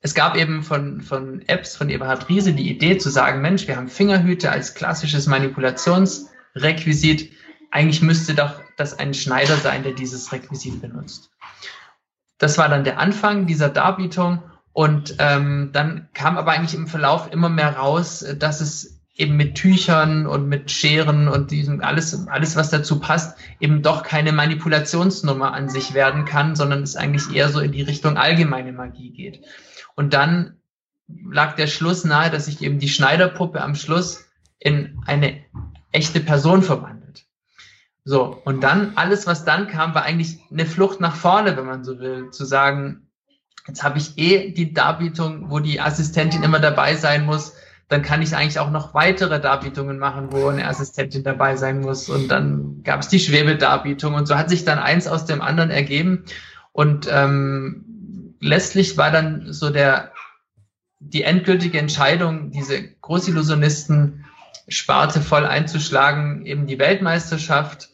es 0.00 0.14
gab 0.14 0.36
eben 0.36 0.62
von, 0.62 1.02
von 1.02 1.42
Apps 1.46 1.76
von 1.76 1.90
Eberhard 1.90 2.28
Riese 2.28 2.54
die 2.54 2.70
Idee 2.70 2.98
zu 2.98 3.10
sagen, 3.10 3.42
Mensch, 3.42 3.68
wir 3.68 3.76
haben 3.76 3.88
Fingerhüte 3.88 4.50
als 4.50 4.74
klassisches 4.74 5.26
Manipulationsrequisit. 5.26 7.30
Eigentlich 7.70 8.02
müsste 8.02 8.34
doch 8.34 8.60
das 8.76 8.98
ein 8.98 9.14
Schneider 9.14 9.56
sein, 9.56 9.82
der 9.82 9.92
dieses 9.92 10.32
Requisit 10.32 10.80
benutzt. 10.80 11.30
Das 12.38 12.58
war 12.58 12.68
dann 12.68 12.84
der 12.84 12.98
Anfang 12.98 13.46
dieser 13.46 13.68
Darbietung. 13.68 14.42
Und 14.72 15.16
ähm, 15.18 15.70
dann 15.72 16.08
kam 16.14 16.38
aber 16.38 16.52
eigentlich 16.52 16.74
im 16.74 16.86
Verlauf 16.86 17.30
immer 17.30 17.50
mehr 17.50 17.76
raus, 17.76 18.24
dass 18.38 18.60
es 18.60 19.02
eben 19.14 19.36
mit 19.36 19.54
Tüchern 19.54 20.26
und 20.26 20.48
mit 20.48 20.70
Scheren 20.70 21.28
und 21.28 21.50
diesem 21.50 21.82
alles, 21.82 22.26
alles, 22.28 22.56
was 22.56 22.70
dazu 22.70 22.98
passt, 22.98 23.38
eben 23.60 23.82
doch 23.82 24.02
keine 24.02 24.32
Manipulationsnummer 24.32 25.52
an 25.52 25.68
sich 25.68 25.92
werden 25.92 26.24
kann, 26.24 26.56
sondern 26.56 26.82
es 26.82 26.96
eigentlich 26.96 27.34
eher 27.34 27.50
so 27.50 27.60
in 27.60 27.72
die 27.72 27.82
Richtung 27.82 28.16
allgemeine 28.16 28.72
Magie 28.72 29.10
geht. 29.10 29.44
Und 29.94 30.14
dann 30.14 30.56
lag 31.30 31.56
der 31.56 31.66
Schluss 31.66 32.04
nahe, 32.04 32.30
dass 32.30 32.46
sich 32.46 32.62
eben 32.62 32.78
die 32.78 32.88
Schneiderpuppe 32.88 33.60
am 33.60 33.74
Schluss 33.74 34.24
in 34.58 35.02
eine 35.06 35.42
echte 35.90 36.20
Person 36.20 36.62
verwandelt. 36.62 37.01
So, 38.04 38.40
und 38.44 38.62
dann, 38.62 38.92
alles, 38.96 39.26
was 39.26 39.44
dann 39.44 39.68
kam, 39.68 39.94
war 39.94 40.02
eigentlich 40.02 40.38
eine 40.50 40.66
Flucht 40.66 41.00
nach 41.00 41.14
vorne, 41.14 41.56
wenn 41.56 41.66
man 41.66 41.84
so 41.84 42.00
will, 42.00 42.30
zu 42.30 42.44
sagen, 42.44 43.08
jetzt 43.68 43.84
habe 43.84 43.98
ich 43.98 44.18
eh 44.18 44.50
die 44.50 44.72
Darbietung, 44.72 45.50
wo 45.50 45.60
die 45.60 45.80
Assistentin 45.80 46.42
immer 46.42 46.58
dabei 46.58 46.96
sein 46.96 47.24
muss, 47.24 47.54
dann 47.88 48.02
kann 48.02 48.22
ich 48.22 48.34
eigentlich 48.34 48.58
auch 48.58 48.70
noch 48.70 48.94
weitere 48.94 49.40
Darbietungen 49.40 49.98
machen, 49.98 50.32
wo 50.32 50.48
eine 50.48 50.66
Assistentin 50.66 51.22
dabei 51.22 51.56
sein 51.56 51.80
muss. 51.80 52.08
Und 52.08 52.28
dann 52.28 52.82
gab 52.82 53.00
es 53.00 53.08
die 53.08 53.20
Schwebedarbietung 53.20 54.14
und 54.14 54.26
so 54.26 54.36
hat 54.36 54.48
sich 54.48 54.64
dann 54.64 54.78
eins 54.78 55.06
aus 55.06 55.26
dem 55.26 55.42
anderen 55.42 55.70
ergeben. 55.70 56.24
Und 56.72 57.06
ähm, 57.10 58.34
letztlich 58.40 58.96
war 58.96 59.10
dann 59.10 59.52
so 59.52 59.70
der 59.70 60.12
die 61.00 61.24
endgültige 61.24 61.78
Entscheidung, 61.78 62.50
diese 62.52 62.82
Großillusionisten 63.00 64.24
Sparte 64.68 65.20
voll 65.20 65.44
einzuschlagen, 65.44 66.46
eben 66.46 66.66
die 66.66 66.78
Weltmeisterschaft 66.78 67.90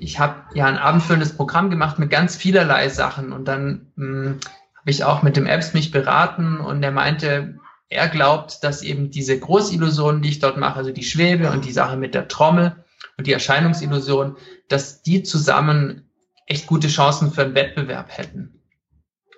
ich 0.00 0.18
habe 0.18 0.42
ja 0.54 0.66
ein 0.66 0.78
abendfüllendes 0.78 1.36
Programm 1.36 1.70
gemacht 1.70 1.98
mit 1.98 2.10
ganz 2.10 2.36
vielerlei 2.36 2.88
Sachen 2.88 3.32
und 3.32 3.46
dann 3.46 3.92
hm, 3.96 4.40
habe 4.76 4.90
ich 4.90 5.04
auch 5.04 5.22
mit 5.22 5.36
dem 5.36 5.46
Apps 5.46 5.74
mich 5.74 5.90
beraten 5.90 6.58
und 6.58 6.82
er 6.82 6.90
meinte, 6.90 7.58
er 7.88 8.08
glaubt, 8.08 8.64
dass 8.64 8.82
eben 8.82 9.10
diese 9.10 9.38
Großillusionen, 9.38 10.22
die 10.22 10.30
ich 10.30 10.38
dort 10.38 10.56
mache, 10.56 10.76
also 10.76 10.90
die 10.90 11.04
Schwebe 11.04 11.50
und 11.50 11.64
die 11.64 11.72
Sache 11.72 11.96
mit 11.96 12.14
der 12.14 12.28
Trommel 12.28 12.76
und 13.16 13.26
die 13.26 13.32
Erscheinungsillusion, 13.32 14.36
dass 14.68 15.02
die 15.02 15.22
zusammen 15.22 16.08
echt 16.46 16.66
gute 16.66 16.88
Chancen 16.88 17.32
für 17.32 17.42
einen 17.42 17.54
Wettbewerb 17.54 18.16
hätten. 18.16 18.62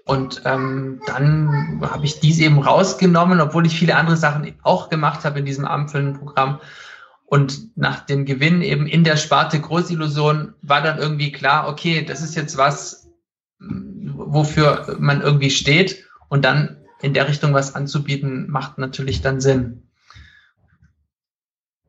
Und 0.07 0.43
ähm, 0.45 1.01
dann 1.07 1.81
habe 1.83 2.05
ich 2.05 2.21
dies 2.21 2.39
eben 2.39 2.59
rausgenommen, 2.59 3.41
obwohl 3.41 3.67
ich 3.67 3.79
viele 3.79 3.97
andere 3.97 4.17
Sachen 4.17 4.55
auch 4.63 4.91
gemacht 4.91 5.25
habe 5.25 5.39
in 5.39 5.47
diesem 5.47 5.65
Ampeln-Programm. 5.65 6.61
Und 7.27 7.77
nach 7.77 8.01
dem 8.01 8.27
Gewinn 8.27 8.63
eben 8.63 8.87
in 8.87 9.03
der 9.03 9.17
Sparte 9.17 9.61
Großillusion 9.61 10.55
war 10.63 10.83
dann 10.83 10.99
irgendwie 10.99 11.33
klar, 11.33 11.69
okay, 11.69 12.05
das 12.05 12.23
ist 12.23 12.35
jetzt 12.35 12.57
was, 12.57 13.09
wofür 13.59 14.97
man 15.01 15.23
irgendwie 15.23 15.51
steht. 15.51 16.05
Und 16.29 16.45
dann 16.45 16.77
in 17.01 17.15
der 17.15 17.29
Richtung 17.29 17.55
was 17.55 17.75
anzubieten, 17.75 18.51
macht 18.51 18.79
natürlich 18.79 19.21
dann 19.23 19.41
Sinn. 19.41 19.85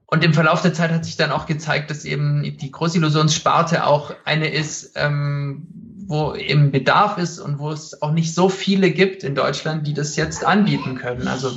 Und 0.08 0.24
im 0.24 0.34
Verlauf 0.34 0.62
der 0.62 0.74
Zeit 0.74 0.92
hat 0.92 1.04
sich 1.04 1.18
dann 1.18 1.32
auch 1.32 1.46
gezeigt, 1.46 1.90
dass 1.90 2.06
eben 2.06 2.44
die 2.58 2.72
Großillusionssparte 2.72 3.86
auch 3.86 4.14
eine 4.24 4.50
ist, 4.50 4.94
ähm, 4.96 5.68
wo 6.08 6.36
eben 6.36 6.72
Bedarf 6.72 7.18
ist 7.18 7.40
und 7.40 7.60
wo 7.60 7.72
es 7.72 8.02
auch 8.02 8.12
nicht 8.12 8.34
so 8.34 8.48
viele 8.48 8.92
gibt 8.92 9.24
in 9.24 9.36
Deutschland, 9.36 9.88
die 9.88 9.94
das 9.94 10.16
jetzt 10.16 10.46
anbieten 10.46 10.96
können. 10.96 11.28
Also 11.28 11.52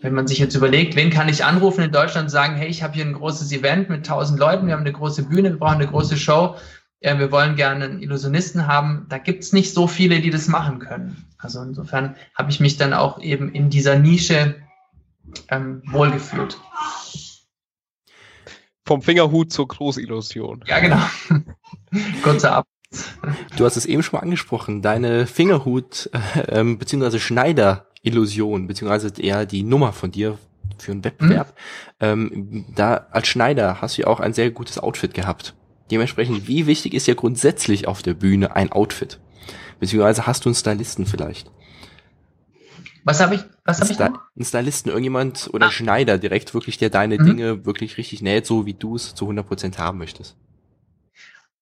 wenn 0.00 0.14
man 0.14 0.26
sich 0.26 0.38
jetzt 0.38 0.54
überlegt, 0.54 0.96
wen 0.96 1.10
kann 1.10 1.28
ich 1.28 1.44
anrufen 1.44 1.82
in 1.82 1.92
Deutschland 1.92 2.26
und 2.26 2.30
sagen, 2.30 2.56
hey, 2.56 2.68
ich 2.68 2.82
habe 2.82 2.94
hier 2.94 3.04
ein 3.04 3.14
großes 3.14 3.52
Event 3.52 3.88
mit 3.88 4.06
tausend 4.06 4.38
Leuten, 4.38 4.66
wir 4.66 4.74
haben 4.74 4.80
eine 4.80 4.92
große 4.92 5.24
Bühne, 5.24 5.50
wir 5.50 5.58
brauchen 5.58 5.76
eine 5.76 5.86
große 5.86 6.16
Show, 6.16 6.56
ja, 7.00 7.18
wir 7.18 7.30
wollen 7.32 7.56
gerne 7.56 7.84
einen 7.84 8.02
Illusionisten 8.02 8.66
haben, 8.66 9.06
da 9.08 9.18
gibt's 9.18 9.52
nicht 9.52 9.74
so 9.74 9.86
viele, 9.86 10.20
die 10.20 10.30
das 10.30 10.48
machen 10.48 10.78
können. 10.78 11.26
Also 11.38 11.60
insofern 11.60 12.16
habe 12.34 12.50
ich 12.50 12.60
mich 12.60 12.76
dann 12.76 12.94
auch 12.94 13.20
eben 13.20 13.52
in 13.52 13.68
dieser 13.68 13.98
Nische 13.98 14.56
ähm, 15.50 15.82
wohlgefühlt. 15.86 16.58
Vom 18.86 19.02
Fingerhut 19.02 19.52
zur 19.52 19.68
Großillusion. 19.68 20.64
Ja, 20.66 20.80
genau. 20.80 21.00
Kurzer 22.22 22.56
Ab. 22.56 22.66
Du 23.56 23.64
hast 23.64 23.76
es 23.76 23.86
eben 23.86 24.02
schon 24.02 24.18
mal 24.18 24.22
angesprochen, 24.22 24.82
deine 24.82 25.26
Fingerhut 25.26 26.10
äh, 26.12 26.60
ähm, 26.60 26.78
bzw. 26.78 27.18
Schneider-Illusion, 28.04 28.66
beziehungsweise 28.66 29.10
eher 29.20 29.46
die 29.46 29.62
Nummer 29.62 29.92
von 29.92 30.10
dir 30.10 30.38
für 30.78 30.92
einen 30.92 31.04
Wettbewerb. 31.04 31.54
Mhm. 32.00 32.06
Ähm, 32.06 32.64
da 32.74 33.06
als 33.10 33.28
Schneider 33.28 33.80
hast 33.80 33.96
du 33.96 34.02
ja 34.02 34.08
auch 34.08 34.20
ein 34.20 34.34
sehr 34.34 34.50
gutes 34.50 34.78
Outfit 34.78 35.14
gehabt. 35.14 35.54
Dementsprechend, 35.90 36.48
wie 36.48 36.66
wichtig 36.66 36.94
ist 36.94 37.06
ja 37.06 37.14
grundsätzlich 37.14 37.86
auf 37.86 38.02
der 38.02 38.14
Bühne 38.14 38.56
ein 38.56 38.72
Outfit? 38.72 39.20
Beziehungsweise 39.80 40.26
hast 40.26 40.44
du 40.44 40.48
einen 40.48 40.54
Stylisten 40.54 41.06
vielleicht? 41.06 41.50
Was 43.04 43.20
habe 43.20 43.34
ich? 43.34 43.44
Was 43.64 43.80
habe 43.80 43.90
ich? 43.90 43.96
Sta 43.96 44.06
einen 44.06 44.44
Stylisten, 44.44 44.90
irgendjemand 44.90 45.50
oder 45.52 45.66
ah. 45.66 45.70
Schneider 45.70 46.16
direkt 46.16 46.54
wirklich, 46.54 46.78
der 46.78 46.88
deine 46.88 47.18
mhm. 47.18 47.26
Dinge 47.26 47.66
wirklich 47.66 47.98
richtig 47.98 48.22
näht, 48.22 48.46
so 48.46 48.64
wie 48.64 48.74
du 48.74 48.96
es 48.96 49.14
zu 49.14 49.28
100% 49.28 49.76
haben 49.76 49.98
möchtest. 49.98 50.36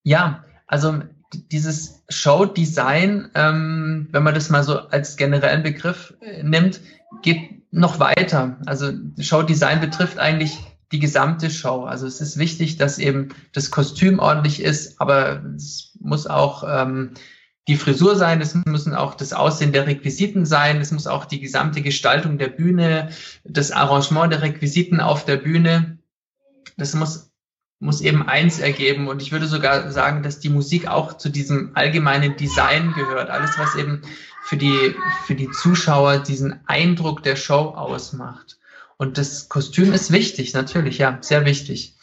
Ja, 0.04 0.44
also 0.66 1.02
dieses 1.50 2.02
Show-Design, 2.08 3.30
ähm, 3.34 4.08
wenn 4.10 4.22
man 4.22 4.34
das 4.34 4.50
mal 4.50 4.64
so 4.64 4.78
als 4.78 5.16
generellen 5.16 5.62
Begriff 5.62 6.14
äh, 6.20 6.42
nimmt, 6.42 6.80
geht 7.22 7.62
noch 7.72 7.98
weiter. 7.98 8.58
Also 8.66 8.92
Show-Design 9.18 9.80
betrifft 9.80 10.18
eigentlich 10.18 10.58
die 10.92 10.98
gesamte 10.98 11.50
Show. 11.50 11.84
Also 11.84 12.06
es 12.06 12.20
ist 12.20 12.38
wichtig, 12.38 12.76
dass 12.76 12.98
eben 12.98 13.30
das 13.52 13.70
Kostüm 13.70 14.18
ordentlich 14.18 14.62
ist, 14.62 15.00
aber 15.00 15.42
es 15.56 15.96
muss 16.00 16.26
auch 16.26 16.64
ähm, 16.68 17.12
die 17.68 17.76
Frisur 17.76 18.16
sein, 18.16 18.40
es 18.40 18.54
müssen 18.54 18.94
auch 18.94 19.14
das 19.14 19.32
Aussehen 19.32 19.72
der 19.72 19.86
Requisiten 19.86 20.44
sein, 20.44 20.80
es 20.80 20.92
muss 20.92 21.06
auch 21.06 21.24
die 21.24 21.40
gesamte 21.40 21.80
Gestaltung 21.80 22.36
der 22.36 22.48
Bühne, 22.48 23.10
das 23.44 23.70
Arrangement 23.70 24.32
der 24.32 24.42
Requisiten 24.42 25.00
auf 25.00 25.24
der 25.24 25.36
Bühne. 25.36 25.98
Das 26.76 26.94
muss 26.94 27.31
muss 27.82 28.00
eben 28.00 28.26
eins 28.26 28.60
ergeben. 28.60 29.08
Und 29.08 29.20
ich 29.20 29.32
würde 29.32 29.46
sogar 29.46 29.90
sagen, 29.90 30.22
dass 30.22 30.38
die 30.38 30.48
Musik 30.48 30.86
auch 30.86 31.16
zu 31.16 31.28
diesem 31.28 31.72
allgemeinen 31.74 32.36
Design 32.36 32.94
gehört. 32.94 33.28
Alles, 33.28 33.58
was 33.58 33.74
eben 33.74 34.02
für 34.44 34.56
die, 34.56 34.94
für 35.26 35.34
die 35.34 35.50
Zuschauer 35.50 36.18
diesen 36.18 36.60
Eindruck 36.66 37.22
der 37.24 37.36
Show 37.36 37.74
ausmacht. 37.74 38.58
Und 38.98 39.18
das 39.18 39.48
Kostüm 39.48 39.92
ist 39.92 40.12
wichtig, 40.12 40.54
natürlich, 40.54 40.98
ja, 40.98 41.18
sehr 41.22 41.44
wichtig. 41.44 41.96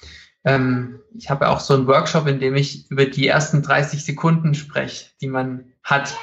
Ähm, 0.43 0.99
ich 1.17 1.29
habe 1.29 1.47
auch 1.47 1.61
so 1.61 1.73
einen 1.73 1.87
Workshop, 1.87 2.27
in 2.27 2.39
dem 2.39 2.55
ich 2.55 2.91
über 2.91 3.05
die 3.05 3.27
ersten 3.27 3.61
30 3.61 4.03
Sekunden 4.03 4.55
spreche, 4.55 5.05
die 5.21 5.27
man 5.27 5.65
hat, 5.81 6.13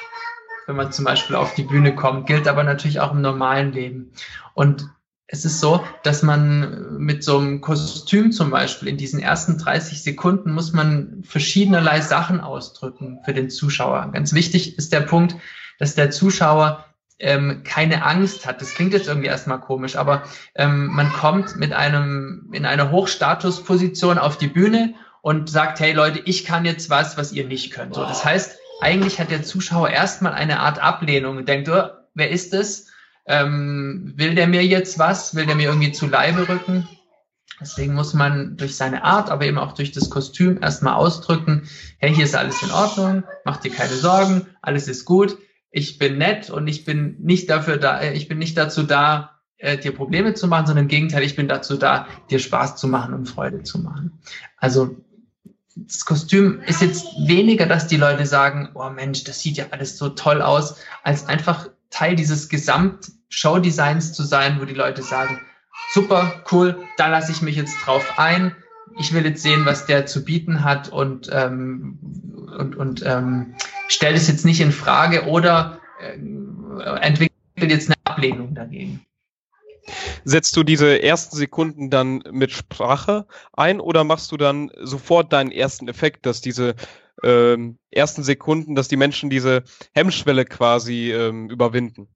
wenn 0.67 0.75
man 0.75 0.91
zum 0.91 1.05
Beispiel 1.05 1.35
auf 1.35 1.55
die 1.55 1.63
Bühne 1.63 1.95
kommt, 1.95 2.27
gilt 2.27 2.47
aber 2.47 2.63
natürlich 2.63 2.99
auch 2.99 3.11
im 3.11 3.21
normalen 3.21 3.71
Leben. 3.71 4.11
Und 4.53 4.87
es 5.27 5.43
ist 5.43 5.59
so, 5.59 5.83
dass 6.03 6.23
man 6.23 6.97
mit 6.97 7.23
so 7.23 7.37
einem 7.37 7.59
Kostüm 7.59 8.31
zum 8.31 8.49
Beispiel 8.49 8.87
in 8.87 8.97
diesen 8.97 9.19
ersten 9.19 9.57
30 9.57 10.01
Sekunden 10.01 10.53
muss 10.53 10.71
man 10.71 11.21
verschiedenerlei 11.23 11.99
Sachen 11.99 12.39
ausdrücken 12.39 13.19
für 13.25 13.33
den 13.33 13.49
Zuschauer. 13.49 14.09
Ganz 14.13 14.33
wichtig 14.33 14.77
ist 14.77 14.93
der 14.93 15.01
Punkt, 15.01 15.35
dass 15.79 15.95
der 15.95 16.11
Zuschauer 16.11 16.85
ähm, 17.19 17.63
keine 17.65 18.05
Angst 18.05 18.45
hat. 18.45 18.61
Das 18.61 18.73
klingt 18.73 18.93
jetzt 18.93 19.07
irgendwie 19.07 19.27
erstmal 19.27 19.59
komisch, 19.59 19.97
aber 19.97 20.23
ähm, 20.55 20.87
man 20.87 21.11
kommt 21.11 21.57
mit 21.57 21.73
einem 21.73 22.49
in 22.53 22.65
einer 22.65 22.91
Hochstatusposition 22.91 24.17
auf 24.17 24.37
die 24.37 24.47
Bühne 24.47 24.93
und 25.21 25.49
sagt, 25.49 25.81
hey 25.81 25.91
Leute, 25.91 26.19
ich 26.23 26.45
kann 26.45 26.63
jetzt 26.63 26.89
was, 26.89 27.17
was 27.17 27.33
ihr 27.33 27.45
nicht 27.45 27.71
könnt. 27.71 27.95
So, 27.95 28.01
das 28.01 28.23
heißt, 28.23 28.57
eigentlich 28.79 29.19
hat 29.19 29.31
der 29.31 29.43
Zuschauer 29.43 29.89
erstmal 29.89 30.33
eine 30.33 30.59
Art 30.59 30.79
Ablehnung 30.79 31.37
und 31.37 31.49
denkt, 31.49 31.67
oh, 31.67 31.89
wer 32.13 32.29
ist 32.29 32.53
das? 32.53 32.86
Ähm, 33.27 34.13
will 34.15 34.35
der 34.35 34.47
mir 34.47 34.65
jetzt 34.65 34.99
was? 34.99 35.35
Will 35.35 35.45
der 35.45 35.55
mir 35.55 35.69
irgendwie 35.69 35.91
zu 35.91 36.07
Leibe 36.07 36.47
rücken? 36.47 36.87
Deswegen 37.59 37.95
muss 37.95 38.13
man 38.13 38.55
durch 38.55 38.75
seine 38.75 39.03
Art, 39.03 39.31
aber 39.31 39.45
eben 39.45 39.57
auch 39.57 39.73
durch 39.73 39.91
das 39.91 40.09
Kostüm 40.09 40.61
erstmal 40.61 40.93
ausdrücken, 40.93 41.67
hey, 41.97 42.13
hier 42.13 42.25
ist 42.25 42.35
alles 42.35 42.61
in 42.61 42.71
Ordnung, 42.71 43.23
mach 43.45 43.57
dir 43.57 43.71
keine 43.71 43.95
Sorgen, 43.95 44.45
alles 44.61 44.87
ist 44.87 45.05
gut, 45.05 45.37
ich 45.71 45.97
bin 45.97 46.19
nett 46.19 46.49
und 46.51 46.67
ich 46.67 46.85
bin 46.85 47.17
nicht 47.19 47.49
dafür 47.49 47.77
da, 47.77 47.99
äh, 47.99 48.13
ich 48.13 48.27
bin 48.27 48.37
nicht 48.37 48.57
dazu 48.57 48.83
da, 48.83 49.39
äh, 49.57 49.77
dir 49.77 49.91
Probleme 49.91 50.35
zu 50.35 50.47
machen, 50.47 50.67
sondern 50.67 50.85
im 50.85 50.89
Gegenteil, 50.89 51.23
ich 51.23 51.35
bin 51.35 51.47
dazu 51.47 51.77
da, 51.77 52.07
dir 52.29 52.39
Spaß 52.39 52.75
zu 52.75 52.87
machen 52.87 53.15
und 53.15 53.27
Freude 53.27 53.63
zu 53.63 53.79
machen. 53.79 54.19
Also 54.57 54.95
das 55.75 56.05
Kostüm 56.05 56.61
ist 56.61 56.81
jetzt 56.81 57.05
weniger, 57.27 57.65
dass 57.65 57.87
die 57.87 57.97
Leute 57.97 58.25
sagen, 58.25 58.69
oh 58.75 58.89
Mensch, 58.89 59.23
das 59.23 59.41
sieht 59.41 59.57
ja 59.57 59.65
alles 59.71 59.97
so 59.97 60.09
toll 60.09 60.41
aus, 60.41 60.77
als 61.03 61.27
einfach 61.27 61.69
Teil 61.89 62.15
dieses 62.15 62.49
Gesamt-Show-Designs 62.49 64.13
zu 64.13 64.23
sein, 64.23 64.59
wo 64.59 64.65
die 64.65 64.73
Leute 64.73 65.03
sagen, 65.03 65.39
super, 65.93 66.43
cool, 66.51 66.77
da 66.97 67.07
lasse 67.07 67.31
ich 67.31 67.41
mich 67.41 67.55
jetzt 67.55 67.75
drauf 67.85 68.17
ein. 68.17 68.55
Ich 68.99 69.13
will 69.13 69.25
jetzt 69.25 69.43
sehen, 69.43 69.65
was 69.65 69.85
der 69.85 70.05
zu 70.05 70.23
bieten 70.23 70.63
hat 70.63 70.89
und, 70.89 71.29
ähm, 71.31 71.99
und, 72.57 72.75
und 72.75 73.03
ähm, 73.05 73.55
stelle 73.87 74.15
es 74.15 74.27
jetzt 74.27 74.45
nicht 74.45 74.61
in 74.61 74.71
Frage 74.71 75.27
oder 75.27 75.79
äh, 76.01 76.17
entwickelt 76.99 77.31
jetzt 77.57 77.89
eine 77.89 77.95
Ablehnung 78.05 78.55
dagegen. 78.55 79.05
Setzt 80.25 80.55
du 80.57 80.63
diese 80.63 81.01
ersten 81.01 81.37
Sekunden 81.37 81.89
dann 81.89 82.23
mit 82.31 82.51
Sprache 82.51 83.25
ein 83.53 83.79
oder 83.79 84.03
machst 84.03 84.31
du 84.31 84.37
dann 84.37 84.71
sofort 84.81 85.31
deinen 85.31 85.51
ersten 85.51 85.87
Effekt, 85.87 86.25
dass 86.25 86.41
diese 86.41 86.75
ähm, 87.23 87.77
ersten 87.91 88.23
Sekunden, 88.23 88.75
dass 88.75 88.87
die 88.87 88.97
Menschen 88.97 89.29
diese 89.29 89.63
Hemmschwelle 89.93 90.45
quasi 90.45 91.11
ähm, 91.11 91.49
überwinden? 91.49 92.07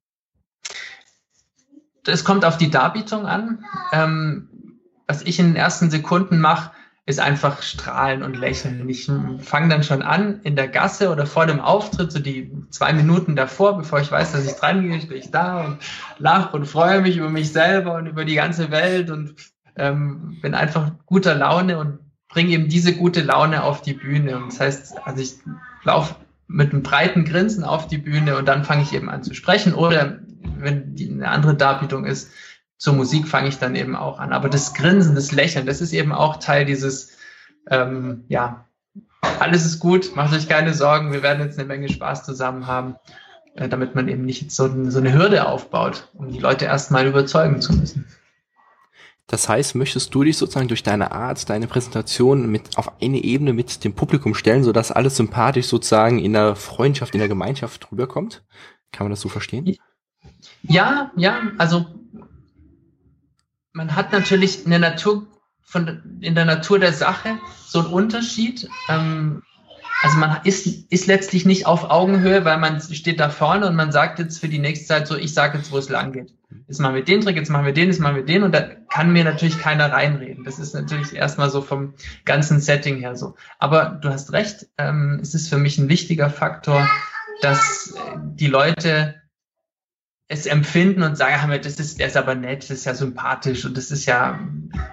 Es 2.05 2.23
kommt 2.23 2.45
auf 2.45 2.57
die 2.57 2.71
Darbietung 2.71 3.25
an. 3.25 3.63
Ähm, 3.93 4.79
was 5.07 5.21
ich 5.23 5.39
in 5.39 5.47
den 5.47 5.55
ersten 5.55 5.89
Sekunden 5.89 6.39
mache, 6.39 6.71
ist 7.05 7.19
einfach 7.19 7.61
strahlen 7.63 8.23
und 8.23 8.37
lächeln. 8.37 8.87
Ich 8.87 9.11
fange 9.39 9.69
dann 9.69 9.83
schon 9.83 10.03
an 10.03 10.39
in 10.43 10.55
der 10.55 10.67
Gasse 10.67 11.11
oder 11.11 11.25
vor 11.25 11.47
dem 11.47 11.59
Auftritt, 11.59 12.11
so 12.11 12.19
die 12.19 12.51
zwei 12.69 12.93
Minuten 12.93 13.35
davor, 13.35 13.77
bevor 13.77 13.99
ich 13.99 14.11
weiß, 14.11 14.31
dass 14.31 14.45
ich 14.45 14.53
dran 14.53 14.87
gehe, 14.87 15.01
stehe 15.01 15.19
ich 15.19 15.31
da 15.31 15.65
und 15.65 15.79
lache 16.19 16.55
und 16.55 16.65
freue 16.65 17.01
mich 17.01 17.17
über 17.17 17.29
mich 17.29 17.51
selber 17.51 17.95
und 17.95 18.05
über 18.05 18.23
die 18.23 18.35
ganze 18.35 18.69
Welt 18.71 19.09
und 19.09 19.35
ähm, 19.75 20.39
bin 20.41 20.53
einfach 20.53 20.91
guter 21.05 21.33
Laune 21.33 21.79
und 21.79 21.99
bringe 22.31 22.51
eben 22.51 22.69
diese 22.69 22.95
gute 22.95 23.21
Laune 23.21 23.63
auf 23.63 23.81
die 23.81 23.93
Bühne. 23.93 24.37
Und 24.37 24.47
das 24.53 24.59
heißt, 24.59 24.97
also 25.05 25.21
ich 25.21 25.35
laufe 25.83 26.15
mit 26.47 26.73
einem 26.73 26.83
breiten 26.83 27.25
Grinsen 27.25 27.63
auf 27.63 27.87
die 27.87 27.97
Bühne 27.97 28.37
und 28.37 28.47
dann 28.47 28.65
fange 28.65 28.83
ich 28.83 28.93
eben 28.93 29.09
an 29.09 29.23
zu 29.23 29.33
sprechen. 29.33 29.73
Oder 29.73 30.19
wenn 30.57 30.95
die, 30.95 31.09
eine 31.09 31.29
andere 31.29 31.55
Darbietung 31.55 32.05
ist, 32.05 32.31
zur 32.77 32.93
Musik 32.93 33.27
fange 33.27 33.47
ich 33.47 33.59
dann 33.59 33.75
eben 33.75 33.95
auch 33.95 34.19
an. 34.19 34.33
Aber 34.33 34.49
das 34.49 34.73
Grinsen, 34.73 35.15
das 35.15 35.31
Lächeln, 35.31 35.65
das 35.65 35.81
ist 35.81 35.93
eben 35.93 36.11
auch 36.11 36.37
Teil 36.37 36.65
dieses, 36.65 37.17
ähm, 37.69 38.23
ja, 38.27 38.65
alles 39.39 39.65
ist 39.65 39.79
gut, 39.79 40.15
macht 40.15 40.33
euch 40.33 40.49
keine 40.49 40.73
Sorgen, 40.73 41.13
wir 41.13 41.21
werden 41.21 41.45
jetzt 41.45 41.59
eine 41.59 41.67
Menge 41.67 41.89
Spaß 41.89 42.23
zusammen 42.23 42.65
haben, 42.65 42.95
äh, 43.55 43.69
damit 43.69 43.93
man 43.93 44.07
eben 44.07 44.25
nicht 44.25 44.51
so, 44.51 44.67
so 44.89 44.99
eine 44.99 45.13
Hürde 45.13 45.47
aufbaut, 45.47 46.09
um 46.13 46.31
die 46.31 46.39
Leute 46.39 46.65
erstmal 46.65 47.05
überzeugen 47.05 47.61
zu 47.61 47.73
müssen. 47.73 48.07
Das 49.31 49.47
heißt, 49.47 49.75
möchtest 49.75 50.13
du 50.13 50.25
dich 50.25 50.37
sozusagen 50.37 50.67
durch 50.67 50.83
deine 50.83 51.13
Art, 51.13 51.49
deine 51.49 51.65
Präsentation 51.65 52.51
mit 52.51 52.77
auf 52.77 53.01
eine 53.01 53.23
Ebene 53.23 53.53
mit 53.53 53.85
dem 53.85 53.93
Publikum 53.93 54.35
stellen, 54.35 54.65
sodass 54.65 54.91
alles 54.91 55.15
sympathisch 55.15 55.67
sozusagen 55.67 56.19
in 56.19 56.33
der 56.33 56.57
Freundschaft, 56.57 57.13
in 57.13 57.19
der 57.19 57.29
Gemeinschaft 57.29 57.89
rüberkommt? 57.93 58.43
Kann 58.91 59.05
man 59.05 59.11
das 59.11 59.21
so 59.21 59.29
verstehen? 59.29 59.77
Ja, 60.63 61.11
ja, 61.15 61.43
also 61.57 61.85
man 63.71 63.95
hat 63.95 64.11
natürlich 64.11 64.65
eine 64.65 64.79
Natur 64.79 65.25
von 65.61 66.19
in 66.19 66.35
der 66.35 66.43
Natur 66.43 66.79
der 66.79 66.91
Sache 66.91 67.39
so 67.65 67.79
einen 67.79 67.93
Unterschied. 67.93 68.67
Ähm, 68.89 69.43
also 70.01 70.17
man 70.17 70.39
ist, 70.45 70.65
ist 70.91 71.07
letztlich 71.07 71.45
nicht 71.45 71.67
auf 71.67 71.89
Augenhöhe, 71.89 72.43
weil 72.43 72.57
man 72.57 72.81
steht 72.81 73.19
da 73.19 73.29
vorne 73.29 73.67
und 73.67 73.75
man 73.75 73.91
sagt 73.91 74.17
jetzt 74.17 74.39
für 74.39 74.47
die 74.47 74.59
nächste 74.59 74.87
Zeit 74.87 75.07
so, 75.07 75.15
ich 75.15 75.33
sage 75.33 75.59
jetzt, 75.59 75.71
wo 75.71 75.77
es 75.77 75.89
lang 75.89 76.11
geht. 76.11 76.33
Jetzt 76.67 76.79
machen 76.79 76.95
wir 76.95 77.03
den 77.03 77.21
Trick, 77.21 77.35
jetzt 77.35 77.49
machen 77.49 77.65
wir 77.65 77.73
den, 77.73 77.87
jetzt 77.87 77.99
machen 77.99 78.15
wir 78.15 78.25
den 78.25 78.43
und 78.43 78.53
da 78.53 78.61
kann 78.61 79.13
mir 79.13 79.23
natürlich 79.23 79.59
keiner 79.59 79.91
reinreden. 79.91 80.43
Das 80.43 80.57
ist 80.57 80.73
natürlich 80.73 81.15
erstmal 81.15 81.49
so 81.49 81.61
vom 81.61 81.93
ganzen 82.25 82.59
Setting 82.59 82.97
her 82.97 83.15
so. 83.15 83.35
Aber 83.59 83.99
du 84.01 84.09
hast 84.09 84.33
recht, 84.33 84.67
ähm, 84.77 85.19
es 85.21 85.35
ist 85.35 85.49
für 85.49 85.57
mich 85.57 85.77
ein 85.77 85.87
wichtiger 85.87 86.29
Faktor, 86.29 86.89
dass 87.41 87.93
die 88.35 88.47
Leute 88.47 89.21
es 90.27 90.45
empfinden 90.45 91.03
und 91.03 91.17
sagen, 91.17 91.35
ah, 91.51 91.57
das 91.57 91.75
ist, 91.75 91.99
der 91.99 92.07
ist 92.07 92.17
aber 92.17 92.35
nett, 92.35 92.63
das 92.63 92.69
ist 92.71 92.85
ja 92.85 92.95
sympathisch 92.95 93.65
und 93.65 93.75
das 93.77 93.91
ist 93.91 94.05
ja, 94.05 94.39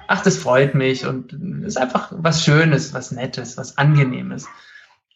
ach, 0.09 0.22
das 0.22 0.36
freut 0.36 0.74
mich 0.74 1.06
und 1.06 1.32
ist 1.64 1.78
einfach 1.78 2.12
was 2.14 2.44
Schönes, 2.44 2.92
was 2.92 3.12
Nettes, 3.12 3.56
was 3.56 3.78
Angenehmes. 3.78 4.48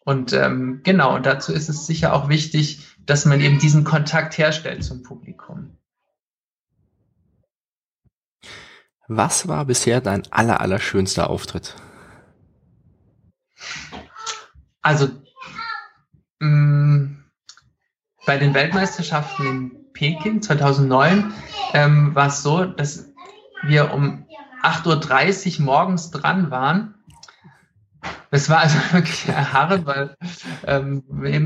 Und 0.05 0.33
ähm, 0.33 0.81
genau, 0.83 1.15
und 1.15 1.25
dazu 1.25 1.53
ist 1.53 1.69
es 1.69 1.85
sicher 1.85 2.13
auch 2.13 2.27
wichtig, 2.29 2.97
dass 3.05 3.25
man 3.25 3.41
eben 3.41 3.59
diesen 3.59 3.83
Kontakt 3.83 4.37
herstellt 4.37 4.83
zum 4.83 5.03
Publikum. 5.03 5.77
Was 9.07 9.47
war 9.47 9.65
bisher 9.65 10.01
dein 10.01 10.23
aller, 10.31 10.61
aller 10.61 10.79
schönster 10.79 11.29
Auftritt? 11.29 11.75
Also 14.81 15.09
mh, 16.39 16.47
mm, 16.47 17.23
bei 18.25 18.37
den 18.37 18.53
Weltmeisterschaften 18.53 19.45
in 19.45 19.93
Peking 19.93 20.41
2009 20.41 21.33
ähm, 21.73 22.15
war 22.15 22.27
es 22.27 22.41
so, 22.41 22.65
dass 22.65 23.11
wir 23.63 23.93
um 23.93 24.25
8.30 24.63 25.59
Uhr 25.59 25.65
morgens 25.65 26.11
dran 26.11 26.49
waren. 26.49 26.92
Das 28.31 28.49
war 28.49 28.59
also 28.59 28.77
wirklich 28.91 29.27
erharrend, 29.27 29.85
weil 29.85 30.15
ähm, 30.65 31.03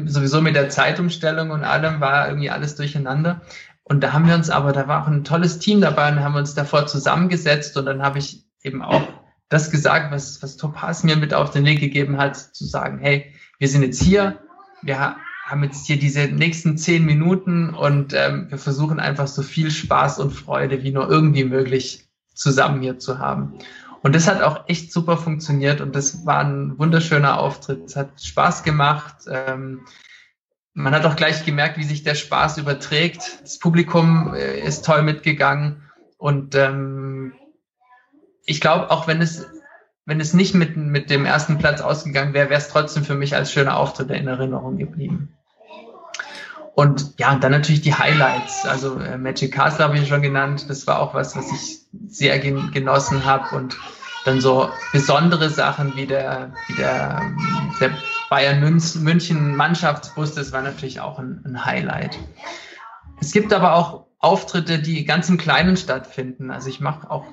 sowieso 0.07 0.41
mit 0.41 0.55
der 0.55 0.69
Zeitumstellung 0.69 1.51
und 1.51 1.63
allem 1.63 1.99
war 1.99 2.27
irgendwie 2.27 2.49
alles 2.49 2.75
durcheinander. 2.75 3.41
Und 3.83 4.01
da 4.01 4.13
haben 4.13 4.27
wir 4.27 4.35
uns 4.35 4.49
aber, 4.49 4.73
da 4.73 4.87
war 4.87 5.03
auch 5.03 5.07
ein 5.07 5.23
tolles 5.23 5.59
Team 5.59 5.81
dabei 5.81 6.11
und 6.11 6.19
haben 6.21 6.35
uns 6.35 6.53
davor 6.53 6.87
zusammengesetzt 6.87 7.77
und 7.77 7.85
dann 7.85 8.01
habe 8.01 8.19
ich 8.19 8.45
eben 8.63 8.81
auch 8.81 9.01
das 9.49 9.71
gesagt, 9.71 10.11
was, 10.11 10.43
was 10.43 10.57
Topaz 10.57 11.03
mir 11.03 11.15
mit 11.15 11.33
auf 11.33 11.51
den 11.51 11.65
Weg 11.65 11.79
gegeben 11.79 12.17
hat, 12.17 12.35
zu 12.35 12.65
sagen, 12.65 12.99
hey, 12.99 13.33
wir 13.59 13.69
sind 13.69 13.83
jetzt 13.83 14.01
hier, 14.01 14.39
wir 14.81 15.15
haben 15.45 15.63
jetzt 15.63 15.87
hier 15.87 15.97
diese 15.97 16.27
nächsten 16.27 16.77
zehn 16.77 17.05
Minuten 17.05 17.73
und 17.73 18.13
ähm, 18.13 18.47
wir 18.49 18.57
versuchen 18.57 18.99
einfach 18.99 19.27
so 19.27 19.41
viel 19.41 19.71
Spaß 19.71 20.19
und 20.19 20.31
Freude 20.31 20.83
wie 20.83 20.91
nur 20.91 21.09
irgendwie 21.09 21.45
möglich 21.45 22.09
zusammen 22.33 22.81
hier 22.81 22.99
zu 22.99 23.19
haben. 23.19 23.53
Und 24.07 24.15
das 24.15 24.25
hat 24.29 24.41
auch 24.41 24.69
echt 24.69 24.93
super 24.93 25.17
funktioniert 25.17 25.81
und 25.81 25.93
das 25.93 26.25
war 26.25 26.39
ein 26.39 26.79
wunderschöner 26.79 27.41
Auftritt. 27.41 27.83
Es 27.83 27.97
hat 27.97 28.23
Spaß 28.23 28.63
gemacht. 28.63 29.25
Ähm, 29.29 29.81
man 30.73 30.95
hat 30.95 31.05
auch 31.05 31.17
gleich 31.17 31.43
gemerkt, 31.43 31.77
wie 31.77 31.83
sich 31.83 32.03
der 32.03 32.15
Spaß 32.15 32.57
überträgt. 32.57 33.41
Das 33.41 33.59
Publikum 33.59 34.33
äh, 34.33 34.61
ist 34.61 34.85
toll 34.85 35.01
mitgegangen 35.01 35.81
und 36.17 36.55
ähm, 36.55 37.33
ich 38.45 38.61
glaube, 38.61 38.91
auch 38.91 39.09
wenn 39.09 39.21
es 39.21 39.45
wenn 40.05 40.21
es 40.21 40.33
nicht 40.33 40.55
mit, 40.55 40.77
mit 40.77 41.09
dem 41.09 41.25
ersten 41.25 41.57
Platz 41.57 41.81
ausgegangen 41.81 42.33
wäre, 42.33 42.49
wäre 42.49 42.61
es 42.61 42.69
trotzdem 42.69 43.03
für 43.03 43.15
mich 43.15 43.35
als 43.35 43.51
schöner 43.51 43.75
Auftritt 43.75 44.09
in 44.11 44.29
Erinnerung 44.29 44.77
geblieben. 44.77 45.37
Und 46.75 47.19
ja, 47.19 47.35
dann 47.35 47.51
natürlich 47.51 47.81
die 47.81 47.95
Highlights. 47.95 48.65
Also 48.65 48.99
äh, 48.99 49.17
Magic 49.17 49.53
Castle 49.53 49.83
habe 49.83 49.97
ich 49.97 50.07
schon 50.07 50.21
genannt. 50.21 50.67
Das 50.69 50.87
war 50.87 50.99
auch 51.01 51.13
was, 51.13 51.35
was 51.35 51.51
ich 51.51 51.79
sehr 52.07 52.37
gen 52.37 52.71
genossen 52.71 53.25
habe. 53.25 53.55
Und 53.55 53.75
dann 54.27 54.41
so 54.41 54.69
besondere 54.91 55.49
Sachen 55.49 55.95
wie 55.95 56.05
der, 56.05 56.53
wie 56.67 56.75
der, 56.75 57.21
der 57.79 57.91
Bayern 58.29 58.59
München 58.59 59.55
Mannschaftsbus, 59.55 60.33
das 60.35 60.51
war 60.51 60.61
natürlich 60.61 60.99
auch 60.99 61.17
ein, 61.17 61.41
ein 61.45 61.65
Highlight. 61.65 62.19
Es 63.19 63.31
gibt 63.31 63.53
aber 63.53 63.75
auch 63.75 64.05
Auftritte, 64.19 64.79
die 64.79 65.05
ganz 65.05 65.29
im 65.29 65.37
Kleinen 65.37 65.77
stattfinden. 65.77 66.51
Also 66.51 66.69
ich 66.69 66.79
mache 66.79 67.09
auch 67.09 67.23